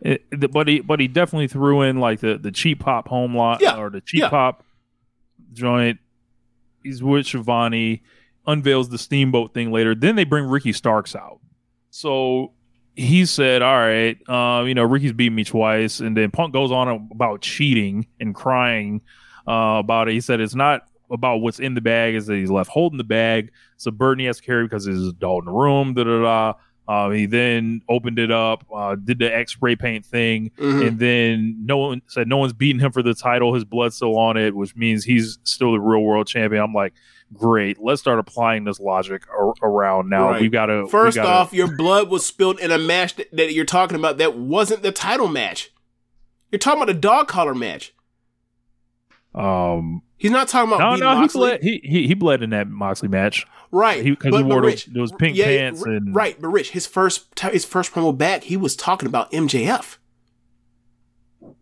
[0.00, 3.34] It, the- but he but he definitely threw in like the the cheap pop home
[3.36, 4.28] lot Yeah, or the cheap yeah.
[4.28, 4.62] pop
[5.52, 5.98] joint.
[6.84, 8.02] He's with Schiavone,
[8.46, 9.94] unveils the steamboat thing later.
[9.94, 11.40] Then they bring Ricky Starks out.
[11.90, 12.52] So
[12.94, 16.70] he said, "All right, uh, you know, Ricky's beat me twice," and then Punk goes
[16.70, 19.00] on about cheating and crying
[19.48, 20.12] uh, about it.
[20.12, 23.04] He said it's not about what's in the bag; is that he's left holding the
[23.04, 23.50] bag.
[23.76, 25.94] So Burton has to carry because there's a adult in the room.
[25.94, 26.52] Da da da.
[26.86, 30.86] Uh, he then opened it up, uh, did the X spray paint thing, Mhm.
[30.88, 33.54] and then no one said no one's beating him for the title.
[33.54, 36.62] His blood's still on it, which means he's still the real world champion.
[36.62, 36.92] I'm like,
[37.32, 37.78] great.
[37.82, 40.32] Let's start applying this logic ar- around now.
[40.32, 40.42] Right.
[40.42, 43.64] We've got to First off, your blood was spilled in a match that, that you're
[43.64, 45.70] talking about that wasn't the title match.
[46.52, 47.94] You're talking about a dog collar match.
[49.34, 51.62] Um, He's not talking about no, no, he bled.
[51.62, 53.44] He, he he bled in that Moxley match,
[53.74, 56.70] Right, Because he, but wore Rich, those, those pink yeah, pants and right, but Rich,
[56.70, 59.96] his first t- his first promo back, he was talking about MJF.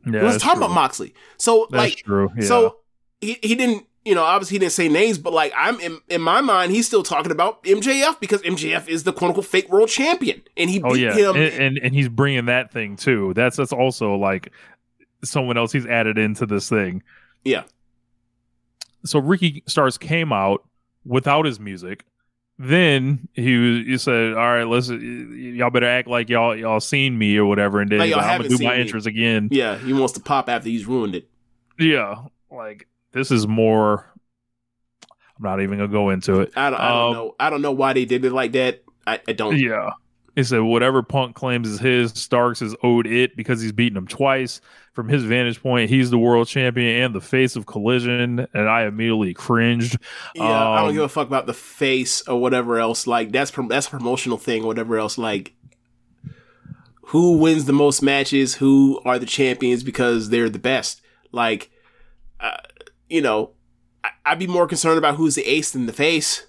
[0.06, 1.14] Yeah, he was talking about Moxley.
[1.38, 2.44] So That's like, true, yeah.
[2.46, 2.78] so
[3.20, 3.86] he he didn't.
[4.04, 6.86] You know, obviously he didn't say names, but like I'm in, in my mind, he's
[6.88, 10.82] still talking about MJF because MJF is the quote unquote fake world champion, and he
[10.82, 11.36] Oh beat yeah, him.
[11.36, 13.32] and, and and he's bringing that thing too.
[13.34, 14.50] That's that's also like
[15.22, 17.04] someone else he's added into this thing.
[17.44, 17.62] Yeah.
[19.04, 20.64] So Ricky Starks came out
[21.04, 22.04] without his music.
[22.58, 23.86] Then he was.
[23.86, 27.80] He said, "All right, listen, y'all better act like y'all y'all seen me or whatever."
[27.80, 28.80] And then Like I'm gonna do my me.
[28.82, 29.48] entrance again.
[29.50, 31.28] yeah, he wants to pop after he's ruined it.
[31.78, 34.06] Yeah, like this is more.
[35.38, 36.52] I'm not even gonna go into it.
[36.54, 37.34] I don't, I don't Um, know.
[37.40, 38.84] I don't know why they did it like that.
[39.06, 39.58] I, I don't.
[39.58, 39.90] Yeah.
[40.34, 44.06] He said whatever Punk claims is his, Starks is owed it because he's beaten him
[44.06, 44.60] twice.
[44.94, 48.84] From his vantage point, he's the world champion and the face of Collision, and I
[48.84, 49.98] immediately cringed.
[50.34, 53.06] Yeah, I don't Um, give a fuck about the face or whatever else.
[53.06, 55.16] Like that's prom- that's a promotional thing, or whatever else.
[55.18, 55.54] Like
[57.06, 58.54] who wins the most matches?
[58.56, 61.00] Who are the champions because they're the best?
[61.30, 61.70] Like,
[62.40, 62.56] uh,
[63.08, 63.50] you know,
[64.04, 66.46] I- I'd be more concerned about who's the ace than the face.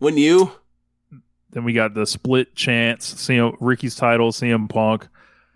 [0.00, 0.52] Wouldn't you?
[1.54, 5.06] Then we got the split chance, CM, Ricky's title, CM Punk.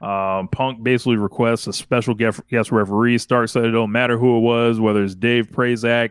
[0.00, 3.18] Um, Punk basically requests a special guest, guest referee.
[3.18, 6.10] Stark said it don't matter who it was, whether it's Dave Prazak,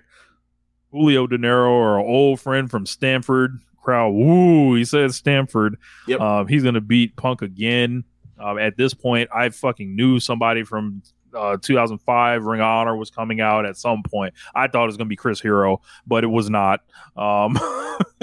[0.91, 3.59] Julio Dinero, or an old friend from Stamford.
[3.81, 4.75] Crowd, woo!
[4.75, 5.77] He said Stamford.
[6.05, 6.19] Yep.
[6.19, 8.03] Um, he's gonna beat Punk again.
[8.37, 11.01] Um, at this point, I fucking knew somebody from
[11.33, 14.33] uh, 2005 Ring Honor was coming out at some point.
[14.55, 16.81] I thought it was gonna be Chris Hero, but it was not.
[17.15, 17.57] Um,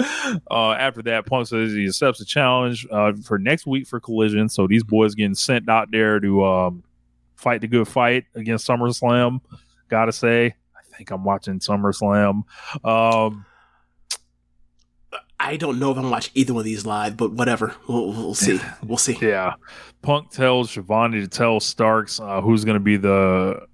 [0.51, 4.49] uh, after that, Punk says he accepts the challenge uh, for next week for Collision.
[4.49, 6.83] So these boys getting sent out there to um,
[7.35, 9.41] fight the good fight against SummerSlam.
[9.87, 12.43] Gotta say, I think I'm watching SummerSlam.
[12.83, 13.45] Um,
[15.47, 17.75] I don't know if I'm watching either one of these live, but whatever.
[17.87, 18.59] We'll, we'll see.
[18.83, 19.17] We'll see.
[19.21, 19.53] Yeah.
[20.01, 23.65] Punk tells Schiavone to tell Starks uh, who's going to be the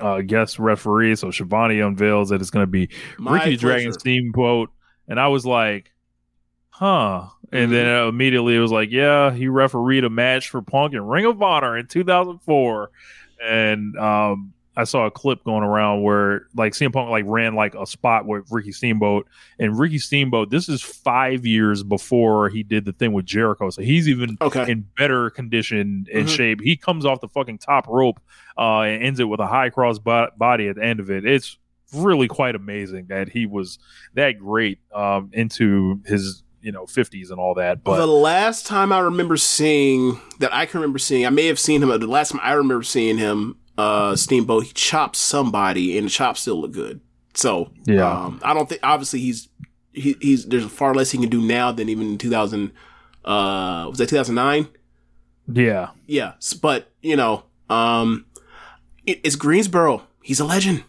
[0.00, 1.16] uh, guest referee.
[1.16, 2.88] So Schiavone unveils that it's going to be
[3.18, 4.00] My Ricky the Dragon pleasure.
[4.00, 4.70] Steamboat.
[5.08, 5.92] And I was like,
[6.70, 7.26] huh.
[7.52, 8.06] And then Mm-hmm.
[8.06, 11.42] uh, immediately it was like, yeah, he refereed a match for Punk in Ring of
[11.42, 12.90] Honor in 2004.
[13.42, 17.74] And um, I saw a clip going around where like CM Punk like ran like
[17.74, 19.28] a spot with Ricky Steamboat.
[19.58, 23.70] And Ricky Steamboat, this is five years before he did the thing with Jericho.
[23.70, 24.70] So he's even Okay.
[24.70, 26.36] in better condition and Mhm.
[26.36, 26.60] shape.
[26.62, 28.20] He comes off the fucking top rope
[28.58, 31.24] uh, and ends it with a high cross bo- body at the end of it.
[31.26, 31.58] It's
[31.94, 33.78] really quite amazing that he was
[34.14, 37.82] that great um, into his you know 50s and all that.
[37.82, 41.58] But the last time I remember seeing that I can remember seeing, I may have
[41.58, 41.88] seen him.
[41.88, 46.10] but The last time I remember seeing him, uh, Steamboat, he chops somebody, and the
[46.10, 47.00] chops still look good.
[47.34, 48.10] So Yeah.
[48.10, 48.80] um, I don't think.
[48.84, 49.48] Obviously, he's
[49.92, 52.72] he, he's there's far less he can do now than even in 2000.
[53.24, 54.68] Uh, was that 2009?
[55.52, 56.32] yeah, Yeah,
[56.62, 58.24] but you know, um,
[59.06, 60.02] it, it's Greensboro.
[60.22, 60.84] He's a legend.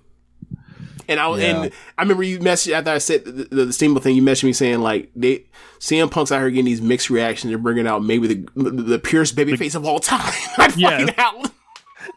[1.10, 1.46] And I Yeah.
[1.64, 4.16] and I remember you messaged after I said the, the, the Steamboat thing.
[4.16, 5.46] You messaged me saying like they
[5.80, 7.50] CM Punk's out here getting these mixed reactions.
[7.52, 10.22] They're bringing out maybe the the, the purest baby face of all time.
[10.58, 10.90] I Yeah.
[11.00, 11.52] fucking out.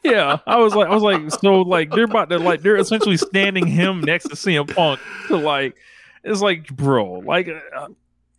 [0.05, 0.39] Yeah.
[0.47, 3.67] I was like, I was like, so like they're about to like they're essentially standing
[3.67, 5.75] him next to CM Punk to like,
[6.23, 7.49] it's like, bro, like.
[7.49, 7.89] Uh,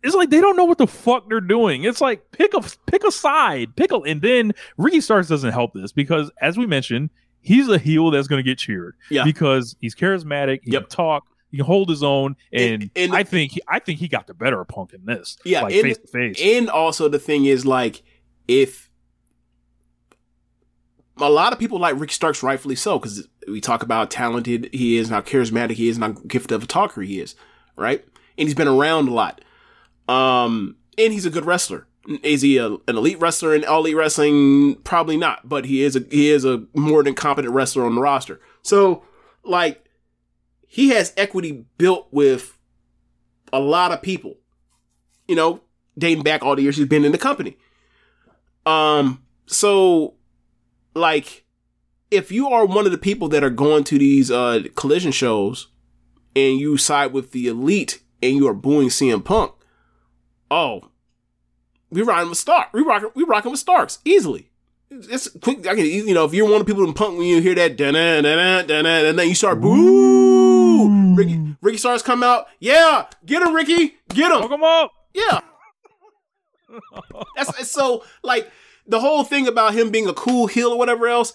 [0.02, 1.82] it's like they don't know what the fuck they're doing.
[1.82, 5.90] It's like pick a pick a side, pickle, and then Ricky Starks doesn't help this
[5.90, 7.10] because, as we mentioned,
[7.40, 8.94] he's a heel that's going to get cheered.
[9.10, 9.24] Yeah.
[9.24, 10.60] because he's charismatic.
[10.62, 11.24] He can talk.
[11.50, 14.28] He can hold his own, and, And- and- I think he, I think he got
[14.28, 15.38] the better of Punk in this.
[15.44, 16.40] Yeah, like and, face to face.
[16.40, 18.02] and also the thing is like
[18.46, 18.90] if
[21.18, 24.68] a lot of people like Ricky Starks, rightfully so, because we talk about how talented
[24.72, 27.34] he is, and how charismatic he is, and how gifted of a talker he is,
[27.76, 28.04] right?
[28.36, 29.40] And he's been around a lot.
[30.08, 31.86] Um, and he's a good wrestler.
[32.22, 34.76] Is he a, an elite wrestler in all elite wrestling?
[34.84, 38.00] Probably not, but he is a he is a more than competent wrestler on the
[38.00, 38.40] roster.
[38.62, 39.02] So,
[39.42, 39.84] like,
[40.68, 42.56] he has equity built with
[43.52, 44.36] a lot of people.
[45.26, 45.62] You know,
[45.98, 47.56] dating back all the years he's been in the company.
[48.64, 50.14] Um, so
[50.96, 51.44] like
[52.10, 55.68] if you are one of the people that are going to these uh collision shows
[56.34, 59.52] and you side with the elite and you are booing CM Punk,
[60.50, 60.90] oh,
[61.90, 62.72] we riding with Stark.
[62.72, 64.50] We rocking we rocking with Starks easily.
[64.90, 65.66] It's quick.
[65.66, 67.54] I can, you know, if you're one of the people in Punk when you hear
[67.56, 71.14] that, da da da da and then you start boo.
[71.14, 72.46] Ricky, Ricky Starks come out.
[72.60, 73.96] Yeah, get him, Ricky.
[74.08, 74.48] Get him.
[74.48, 74.92] Come up.
[75.12, 75.40] Yeah.
[77.36, 78.50] That's so like
[78.86, 81.32] the whole thing about him being a cool heel or whatever else.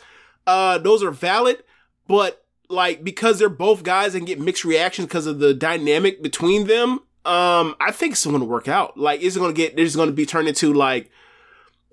[0.48, 1.64] uh, those are valid,
[2.08, 6.68] but like because they're both guys and get mixed reactions because of the dynamic between
[6.68, 8.98] them, um, I think it's to work out.
[8.98, 11.12] Like, it's to get, there's to be turned into like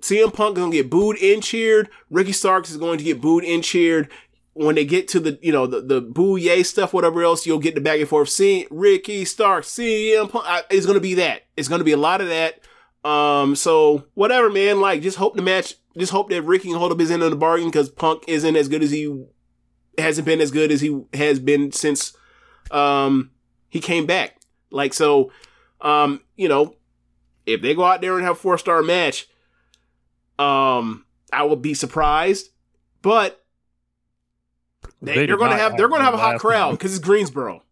[0.01, 1.89] CM Punk is to get booed and cheered.
[2.09, 4.09] Ricky Starks is going to get booed and cheered.
[4.53, 7.59] When they get to the, you know, the, the boo yay stuff, whatever else, you'll
[7.59, 8.29] get the back and forth.
[8.29, 10.45] See Ricky Starks, CM Punk.
[10.47, 11.43] I, it's to be that.
[11.55, 12.59] It's to be a lot of that.
[13.03, 14.81] Um, so whatever, man.
[14.81, 17.31] Like, just hope the match, just hope that Ricky can hold up his end of
[17.31, 19.25] the bargain because Punk isn't as good as he
[19.97, 22.13] hasn't been as good as he has been since
[22.71, 23.31] um
[23.69, 24.39] he came back.
[24.71, 25.31] Like so,
[25.81, 26.75] um, you know,
[27.45, 29.27] if they go out there and have a four star match,
[30.37, 32.49] um, I will be surprised.
[33.01, 33.43] But
[35.01, 37.63] they, are going to have they're going to have a hot crowd because it's Greensboro.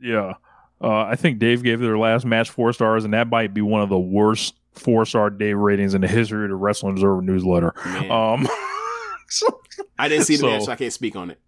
[0.00, 0.34] Yeah.
[0.80, 3.80] Uh, I think Dave gave their last match four stars, and that might be one
[3.80, 7.72] of the worst four star Dave ratings in the history of the Wrestling Observer newsletter.
[8.12, 8.46] Um,
[9.98, 11.38] I didn't see the So- match, so I can't speak on it.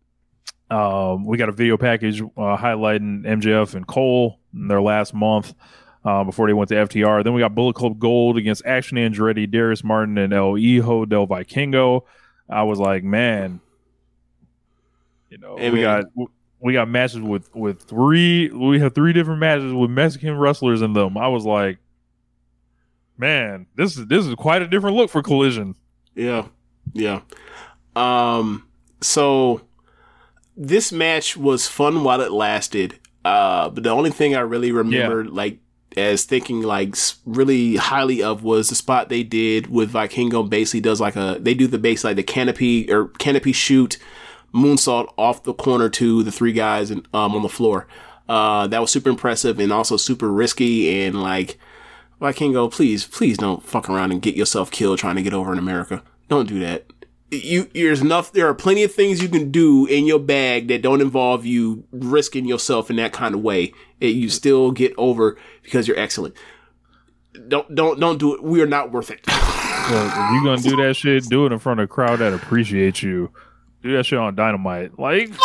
[0.71, 5.55] um, we got a video package uh, highlighting MJF and Cole in their last month
[6.05, 7.23] uh, before they went to FTR.
[7.23, 11.27] Then we got Bullet Club Gold against Action Andretti, Darius Martin, and El Hijo del
[11.27, 12.03] Vikingo.
[12.49, 13.61] I was like, man,
[15.31, 16.05] you know, Hey, we man.
[16.17, 16.29] got
[16.61, 18.51] we got matches with with three.
[18.51, 21.17] We have three different matches with Mexican wrestlers in them.
[21.17, 21.79] I was like,
[23.17, 25.75] man, this is this is quite a different look for Collision.
[26.15, 26.47] Yeah.
[26.93, 27.21] Yeah.
[27.95, 28.67] Um
[29.01, 29.63] so
[30.57, 32.99] this match was fun while it lasted.
[33.25, 35.59] Uh but the only thing I really remember like
[35.97, 36.95] as thinking like
[37.25, 41.55] really highly of was the spot they did with Vikingo basically does like a they
[41.55, 43.97] do the base like the canopy or canopy shoot
[44.55, 47.87] moonsault off the corner to the three guys and um on the floor.
[48.29, 51.59] Uh that was super impressive and also super risky and like
[52.21, 52.69] I can't go.
[52.69, 56.03] please, please don't fuck around and get yourself killed trying to get over in America.
[56.29, 56.87] Don't do that.
[57.31, 58.33] You, there's enough.
[58.33, 61.85] There are plenty of things you can do in your bag that don't involve you
[61.93, 63.73] risking yourself in that kind of way.
[64.01, 66.35] And you still get over because you're excellent.
[67.49, 68.43] Don't, don't, don't do it.
[68.43, 69.21] We are not worth it.
[69.27, 72.33] Well, if you're gonna do that shit, do it in front of a crowd that
[72.33, 73.31] appreciates you.
[73.89, 74.99] Do that shit on dynamite.
[74.99, 75.31] Like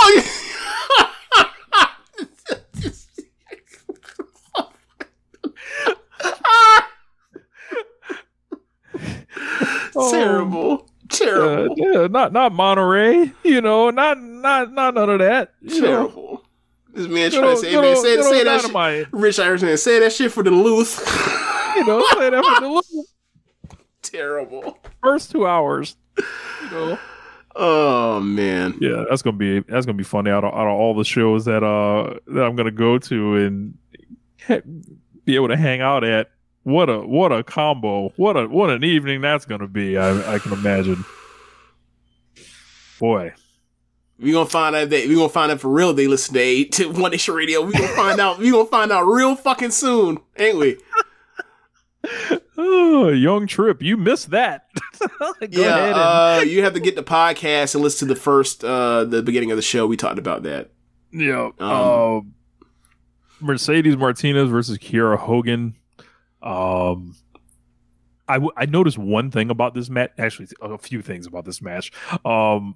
[10.11, 10.87] Terrible.
[11.09, 11.71] Terrible.
[11.71, 15.53] uh, yeah, not not Monterey, you know, not not not none of that.
[15.61, 15.87] You know.
[15.87, 16.45] Terrible.
[16.93, 18.97] This man trying to say, man, say, say that Dynamite.
[19.05, 19.07] shit.
[19.13, 20.99] Rich Irishman, say that shit for the Duluth.
[21.75, 23.05] You know, say that for the little
[24.01, 24.77] Terrible.
[25.01, 25.95] first two hours.
[26.17, 26.99] You know.
[27.55, 28.75] Oh man.
[28.81, 31.45] Yeah, that's gonna be that's gonna be funny out of, out of all the shows
[31.45, 33.77] that uh that I'm gonna go to and
[35.25, 36.29] be able to hang out at.
[36.63, 38.09] What a what a combo!
[38.15, 39.97] What a what an evening that's gonna be.
[39.97, 41.03] I I can imagine.
[42.99, 43.33] Boy,
[44.17, 45.93] We gonna find out that we gonna find out for real.
[45.93, 47.61] They listen to eight to One Nation Radio.
[47.61, 48.39] We gonna find out.
[48.39, 50.77] We gonna find out real fucking soon, ain't we?
[52.57, 54.67] Oh, young trip, you missed that.
[55.19, 55.67] Go yeah.
[55.75, 59.03] ahead and- Uh, you have to get the podcast and listen to the first, uh,
[59.05, 59.87] the beginning of the show.
[59.87, 60.71] We talked about that.
[61.11, 61.49] Yeah.
[61.59, 62.65] Um, uh,
[63.39, 65.75] Mercedes Martinez versus Kiera Hogan.
[66.41, 67.15] Um,
[68.27, 70.11] I, w- I noticed one thing about this match.
[70.17, 71.91] Actually, a few things about this match.
[72.25, 72.75] Um,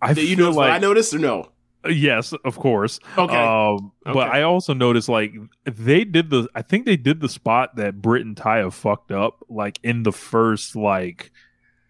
[0.00, 1.48] I Did you know notice what like I noticed or no?
[1.88, 2.98] Yes, of course.
[3.18, 3.36] Okay.
[3.36, 4.38] Um, but Okay.
[4.38, 5.32] I also noticed like
[5.64, 6.48] they did the.
[6.54, 10.12] I think they did the spot that Britt and Taya fucked up like in the
[10.12, 11.30] first like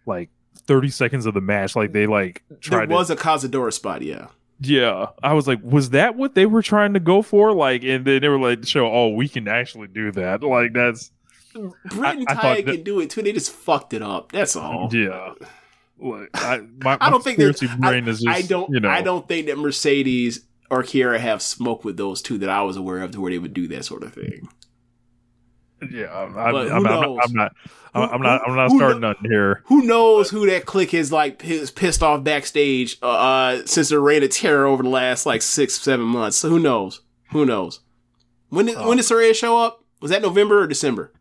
[0.05, 0.29] like
[0.67, 1.75] thirty seconds of the match.
[1.75, 4.01] Like they like There tried to was a Cazadora spot.
[4.01, 4.27] Yeah.
[4.59, 7.51] yeah, I was like, was that what they were trying to go for?
[7.53, 10.41] Like, and then they were like, show, oh, we can actually do that.
[10.43, 11.11] Like, that's
[11.53, 13.21] Britt and I Taya that- can do it too.
[13.21, 14.31] They just fucked it up.
[14.31, 14.89] That's all.
[14.93, 15.33] yeah.
[15.97, 17.59] Like, I, my, I don't think there's.
[17.59, 18.69] conspiracy I, is just, I don't.
[18.71, 22.49] You know, I don't think that Mercedes or Kiera have smoked with those two that
[22.49, 24.47] I was aware of to where they would do that sort of thing.
[25.91, 27.03] Yeah, I'm, I'm, But who I'm, not.
[27.03, 27.55] I'm not.
[27.93, 28.41] I'm, I'm not.
[28.47, 29.61] I'm not Who starting kno- nothing here.
[29.65, 33.99] Who knows who that clique is like is pissed off backstage uh, uh since the
[33.99, 36.37] reign of terror over the last like six seven months.
[36.37, 37.01] So who knows?
[37.31, 37.81] Who knows?
[38.49, 39.83] When did when did Saraya show up?
[40.01, 41.11] Was that November or December?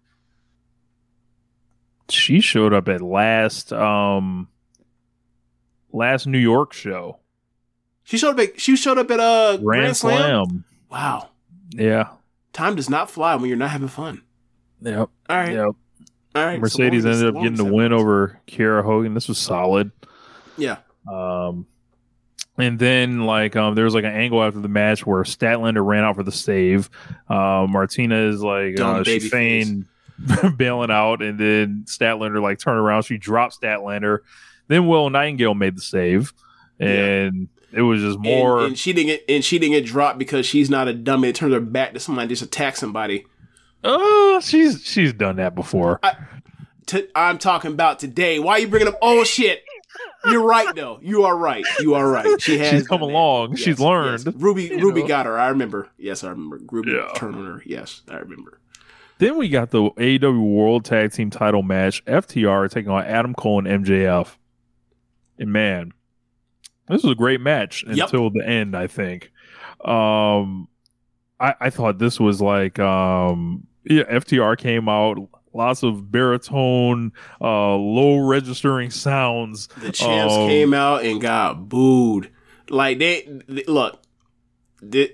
[2.10, 4.48] She showed up at last, um,
[5.94, 7.18] last New York show,
[8.02, 8.38] She showed up.
[8.40, 10.18] At, she showed up at uh, Grand, Grand, Slam.
[10.48, 10.64] Slam.
[10.90, 11.30] Wow,
[11.70, 12.08] Yeah.
[12.52, 14.22] time does not fly when you're not having fun.
[14.82, 14.96] Yep.
[14.98, 15.64] All right, Yep.
[15.64, 16.60] all right.
[16.60, 19.14] Mercedes So ended up getting the win over Kiera Hogan.
[19.14, 19.90] This was solid.
[20.56, 20.76] Yeah,
[21.10, 21.66] Um,
[22.58, 26.04] and then like um, there was like an angle after the match where Statlander ran
[26.04, 26.88] out for the save.
[27.28, 29.86] Uh, Martinez like Dumb uh, she feigned
[30.56, 33.02] bailing out, and then Statlander like turned around.
[33.02, 34.18] She dropped Statlander.
[34.68, 36.32] Then Willow Nightingale made the save,
[36.78, 38.58] and it was just more.
[38.58, 41.28] and, and she didn't get and she didn't get dropped because she's not a dummy.
[41.28, 43.26] It turns her back to somebody just attack somebody.
[43.82, 46.00] Oh, she's she's done that before.
[46.02, 46.16] i
[47.14, 48.38] I'm talking about today.
[48.38, 48.98] Why are you bringing up?
[49.02, 49.64] Oh shit!
[50.26, 50.98] You're right though.
[51.02, 51.64] You are right.
[51.80, 52.40] You are right.
[52.40, 53.56] She has she's come along.
[53.56, 54.24] she's learned.
[54.24, 54.34] yes.
[54.36, 55.08] Ruby Ruby know.
[55.08, 55.38] got her.
[55.38, 55.88] I remember.
[55.98, 56.60] Yes, I remember.
[56.70, 57.12] Ruby Yeah.
[57.14, 57.62] turned on her.
[57.66, 58.60] Yes, I remember.
[59.18, 62.04] Then we got the AEW World Tag Team Title match.
[62.04, 64.36] FTR taking on Adam Cole and MJF.
[65.38, 65.92] And man,
[66.88, 68.06] this was a great match Yep.
[68.06, 68.76] until the end.
[68.76, 69.30] I think.
[69.84, 70.68] Um,
[71.40, 74.04] I I thought this was like um yeah.
[74.04, 75.18] FTR came out.
[75.56, 79.68] Lots of baritone, uh, low registering sounds.
[79.80, 82.32] The champs Um, came out and got booed.
[82.70, 84.02] Like they, they- look,
[84.82, 85.12] they,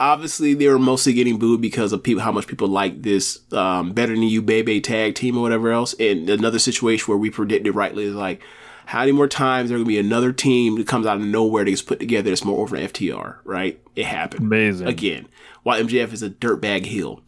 [0.00, 3.92] obviously they were mostly getting booed because of people how much people like this um,
[3.92, 5.94] better than you baby tag team or whatever else.
[6.00, 8.40] And another situation where we predicted rightly is like
[8.86, 11.70] how many more times there gonna be another team that comes out of nowhere that
[11.70, 13.80] gets put together that's more over than FTR, right?
[13.94, 14.88] It happened Amazing.
[14.88, 15.28] again.
[15.62, 17.20] While MJF is a dirtbag heel,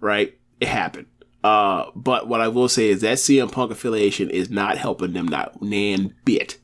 [0.00, 0.36] right?
[0.60, 1.06] It happened.
[1.44, 5.28] Uh, but what I will say is that CM Punk affiliation is not helping them
[5.28, 6.56] not nan bit.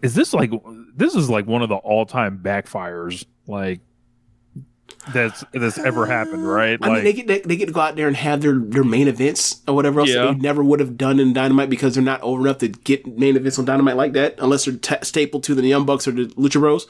[0.00, 0.52] is this like
[0.94, 3.80] this is like one of the all-time backfires like
[5.12, 7.80] that's that's ever happened right I like mean, they get they, they get to go
[7.80, 10.26] out there and have their, their main events or whatever else Yeah.
[10.26, 13.06] that they never would have done in Dynamite because they're not old enough to get
[13.06, 16.12] main events on Dynamite like that unless they're ta stapled to the Young Bucks or
[16.12, 16.86] the Lucha Bros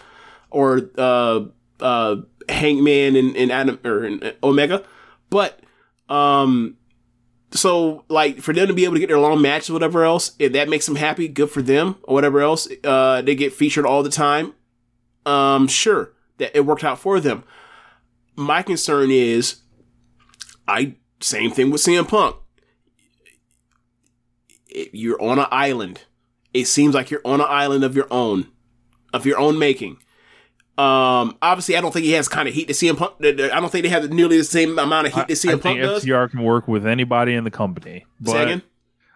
[0.50, 1.44] or uh,
[1.80, 2.16] uh,
[2.48, 4.84] Hangman and, and Adam or and Omega.
[5.30, 5.60] But
[6.08, 6.76] um,
[7.50, 10.32] so like for them to be able to get their long matches, or whatever else,
[10.38, 12.68] if that makes them happy, good for them or whatever else.
[12.84, 14.54] Uh, they get featured all the time.
[15.26, 17.44] Um, sure that it worked out for them.
[18.36, 19.56] My concern is,
[20.66, 22.36] I same thing with CM Punk.
[24.92, 26.02] You're on an island.
[26.52, 28.48] It seems like you're on an island of your own,
[29.12, 29.98] of your own making.
[30.76, 33.12] Um, obviously, I don't think he has kind of heat to CM Punk.
[33.20, 35.50] I don't think they have nearly the same amount of heat I, that I CM
[35.50, 36.04] think Punk does.
[36.04, 38.62] FTR can work with anybody in the company Say but again?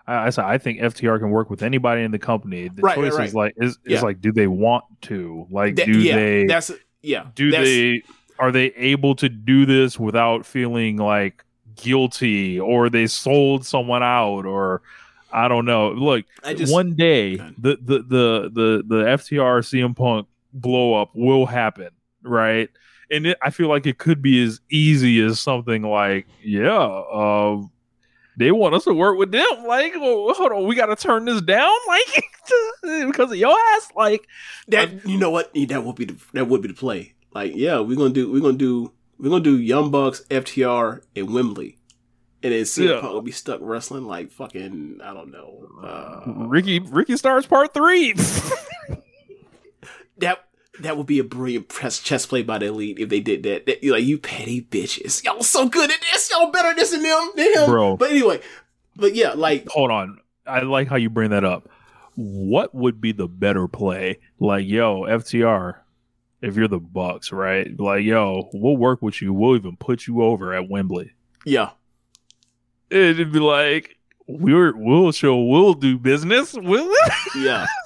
[0.07, 2.95] I, I said I think FTR can work with anybody in the company the Right,
[2.95, 3.45] choice right, is right.
[3.47, 4.01] like is, is Yeah.
[4.03, 6.71] like do they want to like That- do yeah, they that's
[7.03, 7.27] yeah.
[7.35, 8.03] do they
[8.39, 11.45] are they able to do this without feeling like
[11.77, 14.83] guilty or they sold someone out or
[15.33, 15.91] I don't know.
[15.91, 21.11] Look, I just- one day the, the the the the FTR CM Punk blow up
[21.15, 21.91] will happen,
[22.23, 22.71] right?
[23.11, 27.63] And it, I feel like it could be as easy as something like, yeah, uh,
[28.37, 29.47] they want us to work with them.
[29.67, 32.25] Like, well, hold on, we got to turn this down, like
[33.07, 33.89] because of your ass.
[33.97, 34.27] Like,
[34.69, 37.15] that you know what that would be the, that would be the play.
[37.35, 41.35] Like, yeah, we're gonna do we're gonna do we're gonna do Young Bucks, FTR, and
[41.35, 41.79] Wembley,
[42.43, 43.01] and then CM Yeah.
[43.01, 45.67] Punk will be stuck wrestling like fucking I don't know.
[45.83, 48.15] Uh, Ricky Ricky Starks Part Three.
[50.19, 50.45] that
[50.81, 53.67] that would be a brilliant press chess play by the elite if they did that.
[53.67, 56.91] that you're like you petty bitches, y'all so good at this, y'all better at this
[56.91, 57.67] than them, than him.
[57.67, 57.97] Bro.
[57.97, 58.41] But anyway,
[58.97, 60.21] but yeah, like hold on.
[60.47, 61.69] I like how you bring that up.
[62.15, 64.19] What would be the better play?
[64.41, 65.75] Like, yo, FTR,
[66.41, 67.79] if you're the Bucks, right?
[67.79, 69.33] Like, yo, we'll work with you.
[69.33, 71.13] We'll even put you over at Wembley.
[71.45, 71.71] yeah,
[72.91, 76.55] It'd be like, we're we'll show we'll do business.
[76.55, 76.93] Will
[77.37, 77.67] yeah.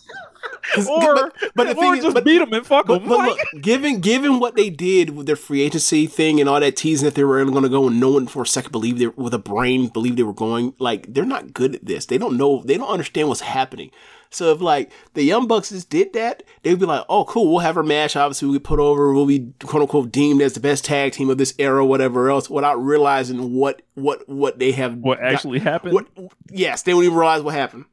[0.88, 3.08] or but, but the or thing is, just but, beat them and fuck them.
[3.08, 6.76] but look, given given what they did with their free agency thing and all that
[6.76, 9.08] teasing that they were going to go, and no one for a second believed they
[9.08, 10.74] with a brain believed they were going.
[10.78, 12.06] Like they're not good at this.
[12.06, 12.62] They don't know.
[12.64, 13.90] They don't understand what's happening.
[14.30, 17.50] So if like the Young Bucks just did that, they'd be like, "Oh, cool.
[17.50, 18.16] We'll have our match.
[18.16, 19.12] Obviously, we put over.
[19.12, 22.48] We'll be quote unquote deemed as the best tag team of this era, whatever else."
[22.48, 25.92] Without realizing what what what they have what got- actually happened?
[25.92, 26.06] What
[26.50, 27.84] yes, they don't even realize what happened.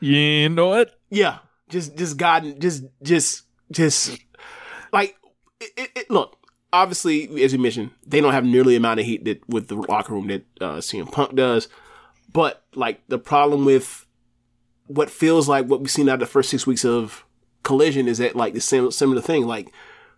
[0.00, 0.98] You know what?
[1.12, 4.18] Yeah, just just God, just just just
[4.92, 5.14] like
[5.60, 6.38] it, it, it- look.
[6.74, 9.74] Obviously, as you mentioned, they don't have nearly the amount of heat that with the
[9.74, 11.68] locker room that uh, CM Punk does.
[12.32, 14.06] But like the problem with
[14.86, 17.26] what feels like what we've seen out of the first six weeks of
[17.62, 19.46] Collision is that like the same similar thing.
[19.46, 19.70] Like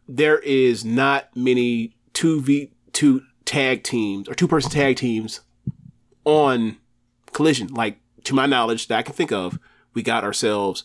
[0.09, 5.41] there is not many two v two tag teams or two person tag teams
[6.25, 6.77] on
[7.33, 7.67] Collision.
[7.75, 9.59] Like to my knowledge, that I can think of,
[9.95, 10.85] we got ourselves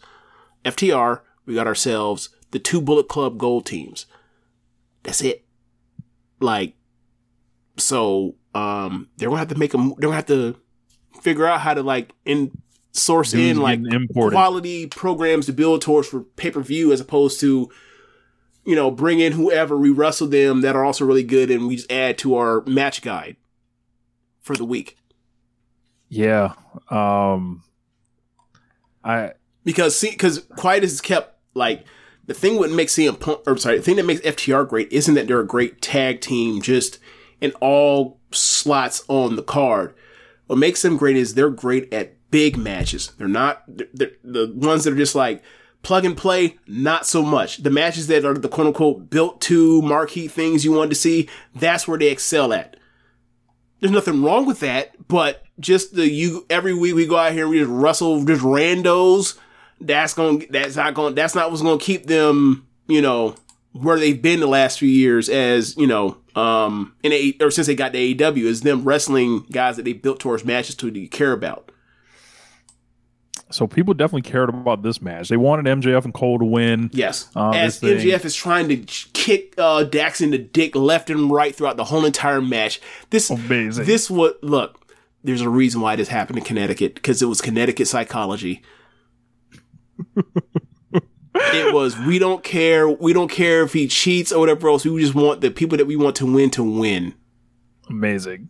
[0.64, 4.06] FTR, we got ourselves the two Bullet Club Gold teams.
[5.04, 5.46] That's it.
[6.40, 6.76] Like,
[7.78, 9.90] so um, they're gonna have to make them.
[9.98, 10.56] They're gonna have to
[11.22, 12.52] figure out how to like in
[12.92, 14.36] source Dudes in like imported.
[14.36, 17.70] quality programs to build towards for pay per view as opposed to
[18.66, 21.76] you know bring in whoever we wrestle them that are also really good and we
[21.76, 23.36] just add to our match guide
[24.42, 24.98] for the week.
[26.10, 26.54] Yeah.
[26.90, 27.64] Um
[29.10, 31.84] I because see because Quiet is kept like
[32.28, 35.16] the thing what makes CM Punk or sorry the thing that makes FTR great isn't
[35.16, 37.00] that they're a great tag team just
[37.42, 39.96] in all slots on the card.
[40.48, 43.12] What makes them great is they're great at big matches.
[43.18, 45.44] They're not they're, they're the ones that are just like
[45.82, 46.58] plug and play.
[46.68, 47.58] Not so much.
[47.58, 51.28] The matches that are the quote unquote built to marquee things you want to see.
[51.56, 52.76] That's where they excel at.
[53.80, 57.44] There's nothing wrong with that, but just the you every week we go out here
[57.44, 59.38] and we just wrestle just randos.
[59.82, 62.68] That's gonna That's not gonna That's not what's going to keep them.
[62.88, 63.36] You know
[63.74, 67.68] where they've been the last few years as you know um in a or since
[67.68, 71.00] they got to AEW is them wrestling guys that they built towards matches to that
[71.00, 71.72] you care about.
[73.52, 75.30] so people definitely cared about this match.
[75.30, 76.90] They wanted MJF and Cole to win.
[76.94, 77.30] Yes.
[77.36, 77.80] Uh, As.
[77.80, 78.78] MJF is trying to
[79.14, 82.80] kick uh, Dax in the dick left and right throughout the whole entire match.
[83.12, 83.86] This Amazing.
[83.86, 84.79] This what look.
[85.24, 88.62] There's a reason why this happened in Connecticut because it was Connecticut psychology.
[91.36, 92.88] it was we don't care.
[92.88, 94.86] We don't care if he cheats or whatever else.
[94.86, 97.14] We just want the people that we want to win to win.
[97.90, 98.50] Amazing.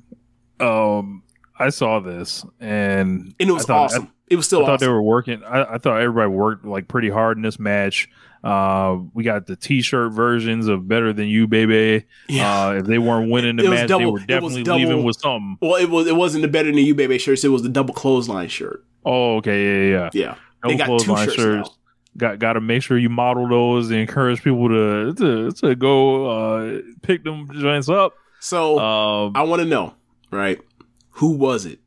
[0.60, 1.24] Um,
[1.58, 4.12] I saw this and And it was thought- awesome.
[4.28, 5.42] It was still I thought they were working.
[5.44, 8.08] I, I thought everybody worked like pretty hard in this match.
[8.44, 12.68] Uh, we got the T-shirt versions of "Better Than You, Baby." Yeah.
[12.68, 15.58] Uh, if they weren't winning the match, double- they were definitely double- leaving with something.
[15.62, 16.08] Well, it was.
[16.08, 17.44] It wasn't the better than you, baby shirts.
[17.44, 18.84] It was the double clothesline shirt.
[19.06, 21.70] Oh, okay, yeah, yeah, Yeah, Double they got two clothesline shirts shirts.
[22.18, 26.26] Got got to make sure you model those and encourage people to to, to go
[26.30, 28.14] uh, pick them joints up.
[28.40, 29.94] So Um, I want to know,
[30.32, 30.60] right?
[31.12, 31.80] Who was it?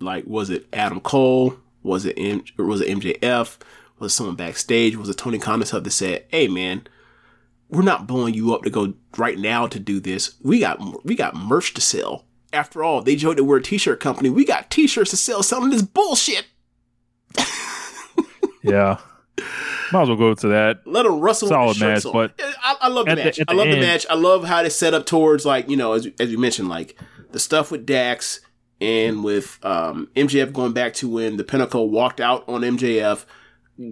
[0.00, 1.56] Like, was it Adam Cole?
[1.82, 3.58] Was it M- or was it MJF?
[3.98, 4.96] Was someone backstage?
[4.96, 6.86] Was it Tony Khan himself that said, "Hey, man,
[7.68, 10.34] we're not blowing you up to go right now to do this.
[10.42, 12.24] We got we got merch to sell.
[12.52, 14.30] After all, they joked that we're a t-shirt company.
[14.30, 16.46] We got t-shirts to sell selling this bullshit.
[18.62, 18.98] yeah,
[19.92, 20.86] might as well go to that.
[20.86, 22.12] Let them rustle Solid the match, on.
[22.12, 23.40] but I, I love the at the- match.
[23.40, 24.06] I the love the end- match.
[24.10, 26.96] I love how they set up towards like you know as as you mentioned like
[27.32, 28.40] the stuff with Dax
[28.80, 33.24] and with um, MJF going back to when the Pinnacle walked out on MJF,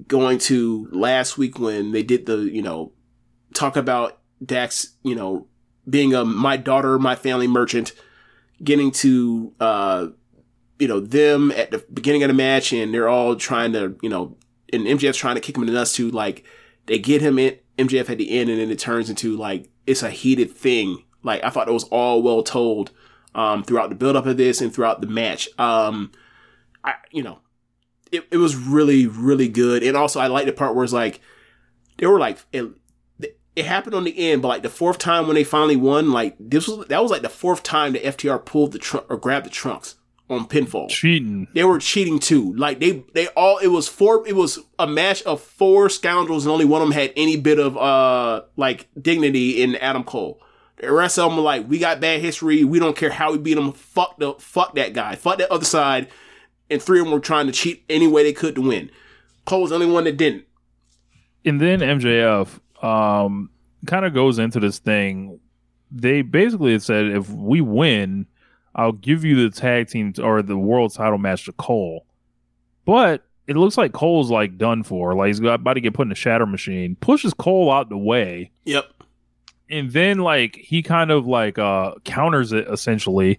[0.07, 2.93] going to last week when they did the you know
[3.55, 5.47] talk about Dax you know
[5.89, 7.93] being a my daughter my family merchant,
[8.63, 10.09] getting to uh
[10.79, 14.09] you know them at the beginning of the match and they're all trying to you
[14.09, 14.37] know
[14.73, 16.45] and MJF's trying to kick him in the nuts too like
[16.87, 20.03] they get him in MJF at the end and then it turns into like it's
[20.03, 21.05] a heated thing.
[21.23, 22.91] Like I thought it was all well told
[23.35, 25.49] um throughout the build up of this and throughout the match.
[25.59, 26.11] Um
[26.85, 27.39] I you know
[28.13, 29.83] it, it was really, really good.
[29.83, 31.21] And also I like the part where it's like
[31.99, 32.67] they were like it,
[33.57, 36.37] it happened on the end, but like the fourth time when they finally won, like
[36.39, 39.47] this was that was like the fourth time that FTR pulled the trunk or grabbed
[39.47, 39.97] the trunks
[40.29, 41.47] on pinfall cheating.
[41.55, 42.53] they were cheating too.
[42.55, 46.53] Like they, they all, it was four, it was a match of four scoundrels and
[46.53, 50.41] only one of them had any bit of, uh, like dignity in Adam Cole.
[50.79, 52.65] The rest of them were like, we got bad history.
[52.65, 53.73] We don't care how we beat them.
[53.73, 55.15] Fuck the, fuck that guy.
[55.15, 56.09] Fuck that other side.
[56.71, 58.91] And three of them were trying to cheat any way they could to win.
[59.45, 60.45] Cole was the only one that didn't.
[61.45, 63.51] and then MJF um
[63.87, 65.39] kind of goes into this thing.
[65.93, 68.27] They basically said if we win,
[68.75, 72.05] I'll give you the tag team or the world title match to Cole.
[72.85, 75.15] But it looks like Cole's like done for.
[75.15, 76.97] Like he's about to get put in a shatter machine.
[77.01, 78.51] Pushes Cole out the way.
[78.65, 78.87] Yep.
[79.71, 83.39] And then like he kind of like uh counters it essentially.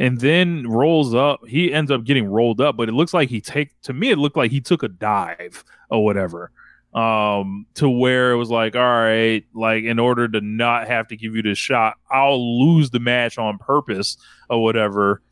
[0.00, 1.46] And then rolls up.
[1.46, 4.18] He ends up getting rolled up, but it looks like he take to me it
[4.18, 6.50] looked like he took a dive or whatever
[6.92, 11.16] um to where it was like all right like in order to not have to
[11.16, 14.16] give you this shot i'll lose the match on purpose
[14.48, 15.22] or whatever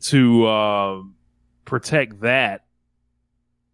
[0.00, 1.02] to uh,
[1.66, 2.64] protect that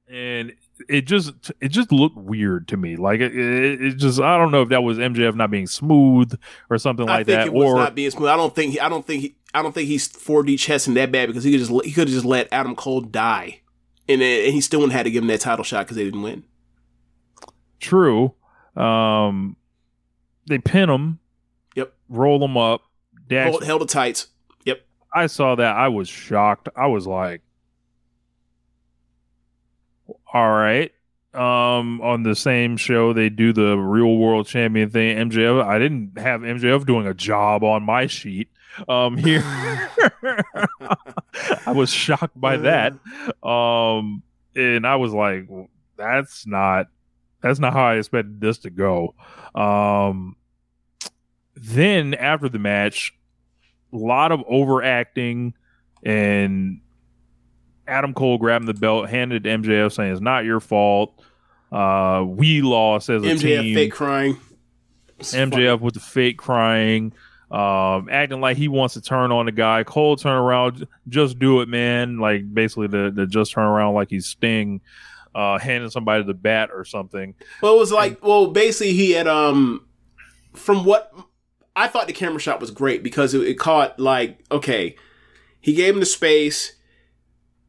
[0.08, 0.52] and
[0.88, 4.50] it just it just looked weird to me like it, it, it just i don't
[4.50, 6.36] know if that was mjf not being smooth
[6.70, 8.28] or something I like think that it was or not being smooth.
[8.28, 11.12] I don't think, he, I don't think, he, I don't think he's 4D chesting that
[11.12, 13.60] bad because he could just, he could have just let Adam Cole die.
[14.08, 16.04] And, then- and he still wouldn't have to give him that title shot because they
[16.04, 16.44] didn't win.
[17.80, 18.34] True.
[18.76, 19.56] Um,
[20.46, 21.18] they pin him.
[21.76, 21.92] Yep.
[22.08, 22.82] Roll him up.
[23.28, 24.28] Dax, Hold, held the tights.
[24.64, 24.80] Yep.
[25.14, 25.76] I saw that.
[25.76, 26.68] I was shocked.
[26.76, 27.42] I was like,
[30.32, 30.92] "All right."
[31.34, 35.16] Um, on the same show, they do the real world champion thing.
[35.16, 35.64] MJF.
[35.64, 38.48] I didn't have MJF doing a job on my sheet.
[38.88, 39.42] Um, here,
[41.66, 42.94] I was shocked by that.
[43.42, 44.22] Um,
[44.54, 45.48] and I was like,
[45.96, 46.86] "That's not."
[47.40, 49.14] That's not how I expected this to go.
[49.54, 50.36] Um,
[51.56, 53.14] then after the match,
[53.92, 55.54] a lot of overacting
[56.04, 56.80] and
[57.86, 61.20] Adam Cole grabbing the belt, handed it to MJF, saying it's not your fault.
[61.70, 63.62] Uh, we lost as a MJF team.
[63.62, 64.36] MJF fake crying.
[65.18, 67.12] It's MJF with the fake crying,
[67.52, 69.84] um, acting like he wants to turn on the guy.
[69.84, 72.18] Cole turn around, just do it, man.
[72.18, 74.80] Like basically the, the just turn around like he's Sting,
[75.34, 77.34] uh, handing somebody the bat or something.
[77.60, 79.86] Well, it was like, well, basically, he had, um,
[80.54, 81.14] from what
[81.74, 84.96] I thought the camera shot was great because it, it caught, like, okay,
[85.60, 86.74] he gave him the space,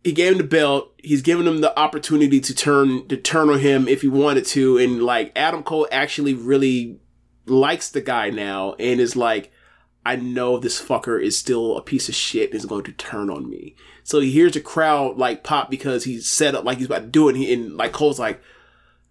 [0.03, 3.59] he gave him the belt, he's giving him the opportunity to turn, to turn on
[3.59, 4.77] him if he wanted to.
[4.77, 6.99] And, like, Adam Cole actually really
[7.45, 9.52] likes the guy now and is like,
[10.05, 13.29] I know this fucker is still a piece of shit and is going to turn
[13.29, 13.75] on me.
[14.03, 17.07] So he hears the crowd like pop because he's set up like he's about to
[17.07, 17.35] do it.
[17.35, 18.41] And, he, and like Cole's like,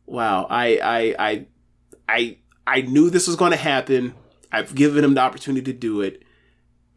[0.04, 1.46] wow, I, I, I,
[2.08, 4.14] I, I knew this was going to happen.
[4.50, 6.22] I've given him the opportunity to do it.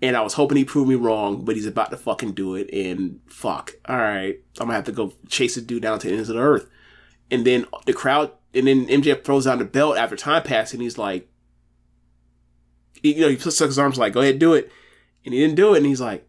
[0.01, 2.69] And I was hoping he'd prove me wrong, but he's about to fucking do it.
[2.73, 3.75] And fuck.
[3.87, 4.37] All right.
[4.59, 6.41] I'm going to have to go chase the dude down to the ends of the
[6.41, 6.69] earth.
[7.31, 10.81] And then the crowd, and then MJF throws down the belt after time passing.
[10.81, 11.29] He's like,
[13.13, 14.71] you know, he puts his arms like, go ahead, do it.
[15.25, 15.77] And he didn't do it.
[15.77, 16.27] And he's like,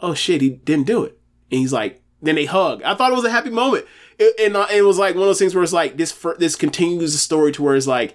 [0.00, 1.18] oh shit, he didn't do it.
[1.50, 2.82] And he's like, then they hug.
[2.82, 3.86] I thought it was a happy moment.
[4.18, 6.56] It, and uh, it was like one of those things where it's like, this, this
[6.56, 8.14] continues the story to where it's like,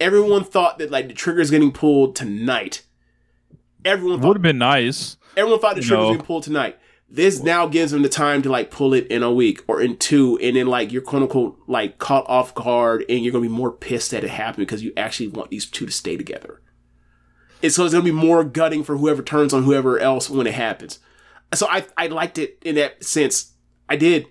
[0.00, 2.82] everyone thought that like the trigger is getting pulled tonight.
[3.84, 5.16] Everyone Would have been nice.
[5.36, 6.12] everyone thought the trigger was No.
[6.14, 6.78] getting pulled tonight.
[7.08, 9.96] This now gives them the time to like pull it in a week or in
[9.96, 13.48] two, and then like you're quote unquote like caught off guard, and you're gonna be
[13.48, 16.60] more pissed that it happened because you actually want these two to stay together.
[17.62, 20.54] And so it's gonna be more gutting for whoever turns on whoever else when it
[20.54, 20.98] happens.
[21.54, 23.52] So I I liked it in that sense.
[23.88, 24.26] I did.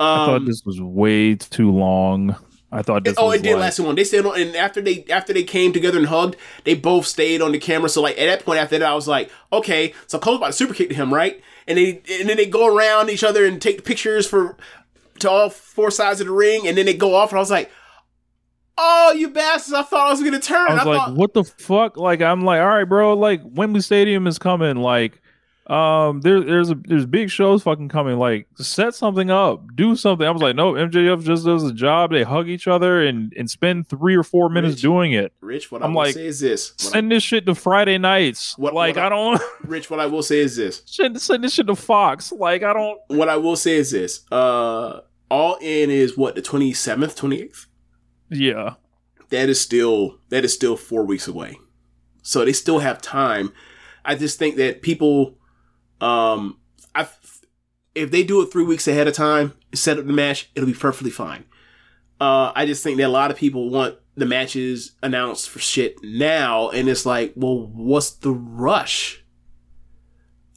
[0.00, 2.36] I thought Um, this was way too long.
[2.70, 3.94] I thought this oh, it did like- last too long.
[3.94, 7.40] They stayed on, and after they after they came together and hugged, they both stayed
[7.42, 7.88] on the camera.
[7.88, 10.52] So like at that point after that, I was like, okay, so Cole's about to
[10.52, 11.40] super kick to him, right?
[11.66, 14.56] And they and then they go around each other and take pictures for
[15.20, 17.50] to all four sides of the ring, and then they go off, and I was
[17.50, 17.70] like,
[18.78, 19.74] oh, you bastards!
[19.74, 20.68] I thought I was gonna turn.
[20.70, 21.96] I was like, thought, what the fuck?
[21.96, 23.14] Like, I'm like, all right, bro.
[23.14, 24.76] Like, Wembley Stadium is coming.
[24.76, 25.20] Like,
[25.66, 28.16] um, there, there's a, there's big shows fucking coming.
[28.18, 30.26] Like, set something up, do something.
[30.26, 32.10] I was like, no, MJF just does a job.
[32.10, 35.32] They hug each other and and spend three or four minutes Rich, doing it.
[35.42, 36.72] Rich, what I'm I will like, say is this.
[36.78, 38.56] What I- Send this shit to Friday nights.
[38.56, 40.82] What- like, what I- I don't Rich, what I will say is this.
[40.86, 42.32] send, send this shit to Fox.
[42.32, 42.98] Like, I don't.
[43.08, 44.24] What I will say is this.
[44.32, 45.00] Uh,
[45.30, 47.66] all in is what the twenty seventh, twenty eighth.
[48.30, 48.74] Yeah,
[49.30, 51.58] that is still that is still four weeks away.
[52.22, 53.52] So they still have time.
[54.04, 55.38] I just think that people,
[56.00, 56.58] um,
[56.94, 57.08] I
[57.94, 60.74] if they do it three weeks ahead of time, set up the match, it'll be
[60.74, 61.44] perfectly fine.
[62.20, 65.96] Uh, I just think that a lot of people want the matches announced for shit
[66.02, 69.24] now, and it's like, well, what's the rush?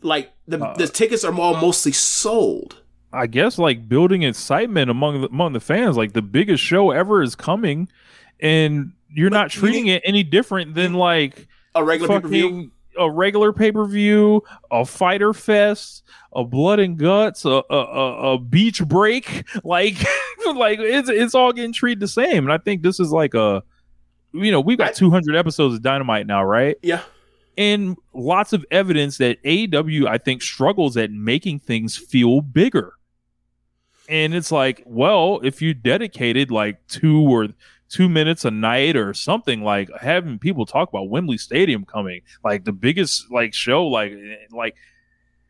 [0.02, 2.81] Like the Uh, the tickets are all mostly sold.
[3.14, 5.98] I guess like building excitement among the, among the fans.
[5.98, 7.90] Like the biggest show ever is coming,
[8.40, 12.28] and you're But not treating need- it any different than like A regular pay per
[12.28, 12.72] view.
[12.98, 18.34] a regular pay per view, a Fyter Fest, a blood and guts, a a, a,
[18.34, 19.46] a beach break.
[19.64, 19.96] Like
[20.56, 22.46] like it's it's all getting treated the same.
[22.46, 23.62] And I think this is like a
[24.34, 26.78] you know we've got I- 200 episodes of Dynamite now, right?
[26.82, 27.02] Yeah.
[27.58, 32.94] And lots of evidence that AEW I think struggles at making things feel bigger.
[34.12, 37.48] And it's like, well, if you dedicated like two or
[37.90, 42.66] two minutes a night or something like having people talk about Wembley Stadium coming, like
[42.66, 44.14] the biggest like show, like
[44.52, 44.76] like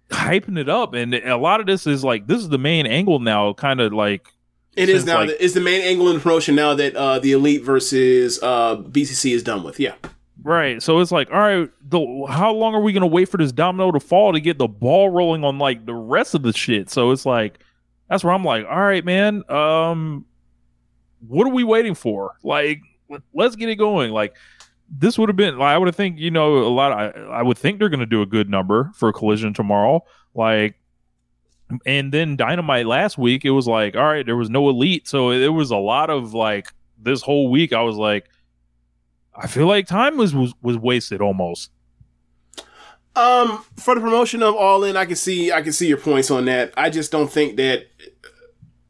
[0.09, 3.19] hyping it up, and a lot of this is like this is the main angle
[3.19, 4.27] now, kind of like
[4.75, 5.19] It is now.
[5.21, 8.75] like- the, is the main angle in promotion now that uh, the Elite versus uh,
[8.77, 9.79] BCC is done with.
[9.79, 9.95] Yeah.
[10.43, 10.81] Right.
[10.81, 13.51] So it's like, all right, the, how long are we going to wait for this
[13.51, 16.89] domino to fall to get the ball rolling on like the rest of the shit?
[16.89, 17.59] So it's like,
[18.11, 20.25] that's where I'm like, all right, man, um,
[21.25, 22.35] what are we waiting for?
[22.43, 24.11] Like, let- let's get it going.
[24.11, 24.35] Like,
[24.89, 26.91] this would have been, like, I would have think, you know, a lot.
[26.91, 30.03] I, I would think they're going to do a good number for a Collision tomorrow.
[30.35, 30.75] Like,
[31.85, 35.31] and then Dynamite last week, it was like, all right, there was no elite, so
[35.31, 36.67] it was a lot of like
[37.01, 37.71] this whole week.
[37.73, 38.27] I was like.
[39.33, 41.71] I feel like time was was, was wasted almost.
[43.15, 46.31] Um, for the promotion of All In, I can see I can see your points
[46.31, 46.73] on that.
[46.77, 47.87] I just don't think that,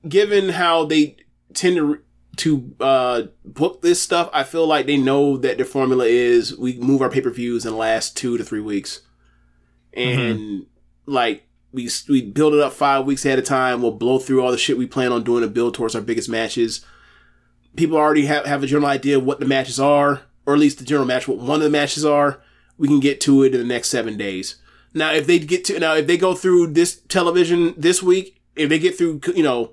[0.08, 1.18] given how they
[1.54, 2.00] tend to
[2.38, 6.78] to uh, book this stuff, I feel like they know that their formula is we
[6.78, 9.02] move our pay per views in the last two to three weeks,
[9.94, 10.68] and
[11.08, 13.82] like we we build it up five weeks ahead of time.
[13.82, 16.30] We'll blow through all the shit we plan on doing to build towards our biggest
[16.30, 16.86] matches.
[17.76, 20.78] People already have, have a general idea of what the matches are, or at least
[20.78, 22.42] the general match, what one of the matches are
[22.82, 24.56] we can get to it in the next seven days.
[24.94, 28.70] Now, if they get to now, if they go through this television this week if
[28.70, 29.72] they get through, you know,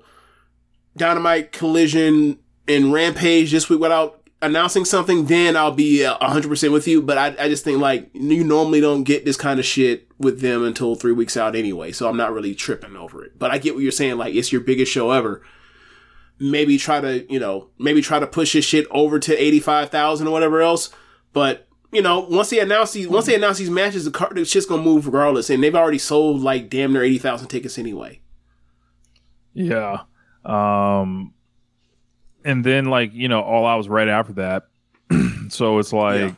[0.97, 6.73] Dynamite, Collision, and Rampage this week without announcing something, then I'll be uh, hundred percent
[6.73, 7.01] with you.
[7.01, 10.41] But I, I just think like you normally don't get this kind of shit with
[10.41, 13.37] them until three weeks out anyway, so I'm not really tripping over it.
[13.37, 14.17] But I get what you're saying.
[14.17, 15.41] Like it's your biggest show ever.
[16.39, 19.89] Maybe try to you know maybe try to push this shit over to eighty five
[19.89, 20.89] thousand or whatever else.
[21.33, 24.65] But you know once they announce these once they announce these matches, the, card shit's
[24.65, 28.21] gonna move regardless, and they've already sold like damn near eighty thousand tickets anyway.
[29.53, 30.01] Yeah.
[30.45, 31.33] Um
[32.45, 34.67] and then like, you know, all I was right after that.
[35.49, 36.31] so it's like Yeah.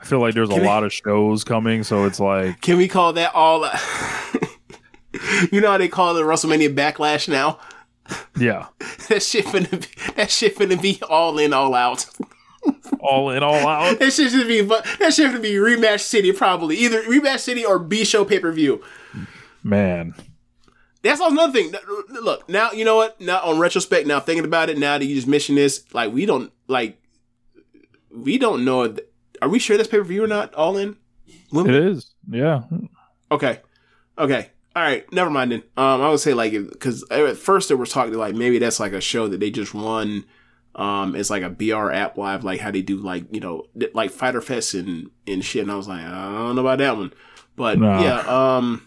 [0.00, 2.88] I feel like there's a we- lot of shows coming, so it's like Can we
[2.88, 3.60] call that all?
[5.52, 7.58] you know how they call the WrestleMania Backlash now?
[8.36, 8.66] yeah,
[9.08, 12.04] that shit finna be, that shit finna be all in, all out.
[13.00, 13.98] All in, all out.
[13.98, 17.78] that shit should be that shit should be rematch city probably either rematch city or
[17.78, 18.82] B show pay per view.
[19.62, 20.14] Man.
[21.02, 21.72] That's also another thing.
[22.08, 23.20] Look now, you know what?
[23.20, 26.26] Now on retrospect, now thinking about it, now that you just mentioned this, like we
[26.26, 27.00] don't like
[28.14, 28.82] we don't know.
[28.84, 28.98] if-
[29.40, 30.54] Are we sure this pay per view or not?
[30.54, 30.96] All in.
[31.54, 32.12] It is.
[32.30, 32.62] Yeah.
[33.30, 33.58] Okay.
[34.18, 34.48] Okay.
[34.76, 35.10] All right.
[35.12, 35.62] Never mind then.
[35.76, 38.92] Um, I would say like because at first there was talking like maybe that's like
[38.92, 40.24] a show that they just run.
[40.74, 44.10] Um, it's like a BR app live, like how they do like you know like
[44.10, 45.62] Fyter Fest and and shit.
[45.62, 47.12] And I was like, I don't know about that one,
[47.56, 48.02] but Nah.
[48.02, 48.56] yeah.
[48.56, 48.86] Um,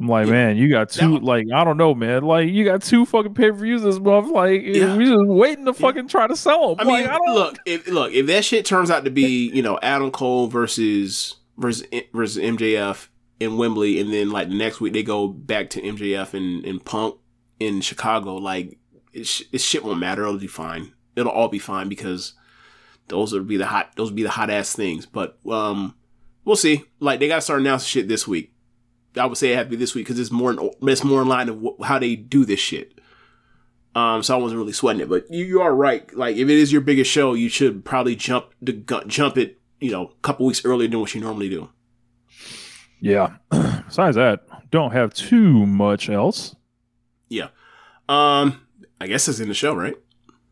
[0.00, 2.22] I'm like, man, you got two like I don't know, man.
[2.24, 4.30] Like you got two fucking pay per views this month.
[4.32, 4.96] Like Yeah.
[4.96, 6.88] we just waiting to fucking try to sell them.
[6.88, 9.78] I mean, I look, if look if that shit turns out to be you know
[9.82, 15.02] Adam Cole versus versus versus MJF in Wembley, and then like the next week they
[15.04, 17.16] go back to MJF and, and Punk
[17.60, 18.78] in Chicago, like
[19.12, 20.22] it, sh- it shit won't matter.
[20.22, 20.92] It'll be fine.
[21.16, 22.34] It'll all be fine because
[23.08, 25.06] those would be the hot those would be the hot ass things.
[25.06, 25.94] But um,
[26.44, 26.84] we'll see.
[27.00, 28.52] Like they got to start announcing shit this week.
[29.16, 31.20] I would say it had to be this week because it's more in, it's more
[31.20, 32.98] in line of wh- how they do this shit.
[33.94, 36.10] Um, so I wasn't really sweating it, but you, you are right.
[36.16, 39.60] Like if it is your biggest show, you should probably jump the gu- jump it,
[39.80, 41.68] you know, a couple weeks earlier than what you normally do.
[43.00, 43.36] Yeah.
[43.50, 46.56] Besides that, don't have too much else.
[47.28, 47.48] Yeah.
[48.08, 48.62] Um,
[49.02, 49.96] I guess it's in the show, right?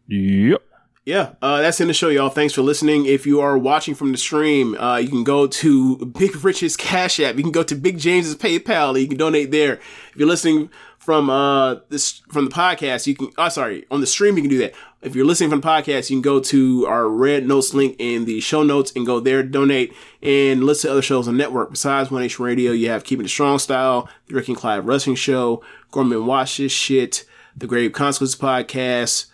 [0.09, 0.61] Yep.
[1.05, 2.31] Yeah, uh, that's in the show, y'all.
[2.31, 3.07] Thanks for listening.
[3.07, 7.21] If you are watching from the stream, uh, you can go to Big Rich's Cash
[7.21, 7.37] App.
[7.37, 9.01] You can go to Big James's PayPal.
[9.01, 9.75] You can donate there.
[9.75, 13.31] If you're listening from uh this from the podcast, you can.
[13.39, 14.75] Oh, sorry, on the stream you can do that.
[15.01, 18.25] If you're listening from the podcast, you can go to our Red Notes link in
[18.25, 21.71] the show notes and go there, donate, and listen to other shows on the network.
[21.71, 25.17] Besides One Nation Radio, you have Keeping It Strong Style, the Rick and Clive Wrestling
[25.17, 25.63] Show,
[25.93, 27.25] Grown Men Watch This Shit,
[27.57, 29.27] the Grave Consequences Podcast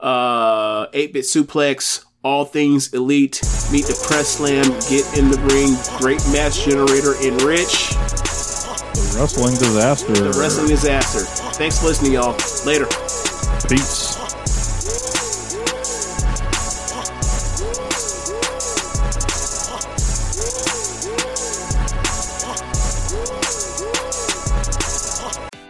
[0.00, 3.40] uh 8-bit suplex all things elite
[3.72, 7.90] meet the press slam get in the ring great match generator in rich
[8.92, 10.12] The wrestling disaster.
[10.12, 11.20] the wrestling disaster
[11.54, 12.36] thanks for listening y'all
[12.66, 12.86] later
[13.68, 14.05] Peace.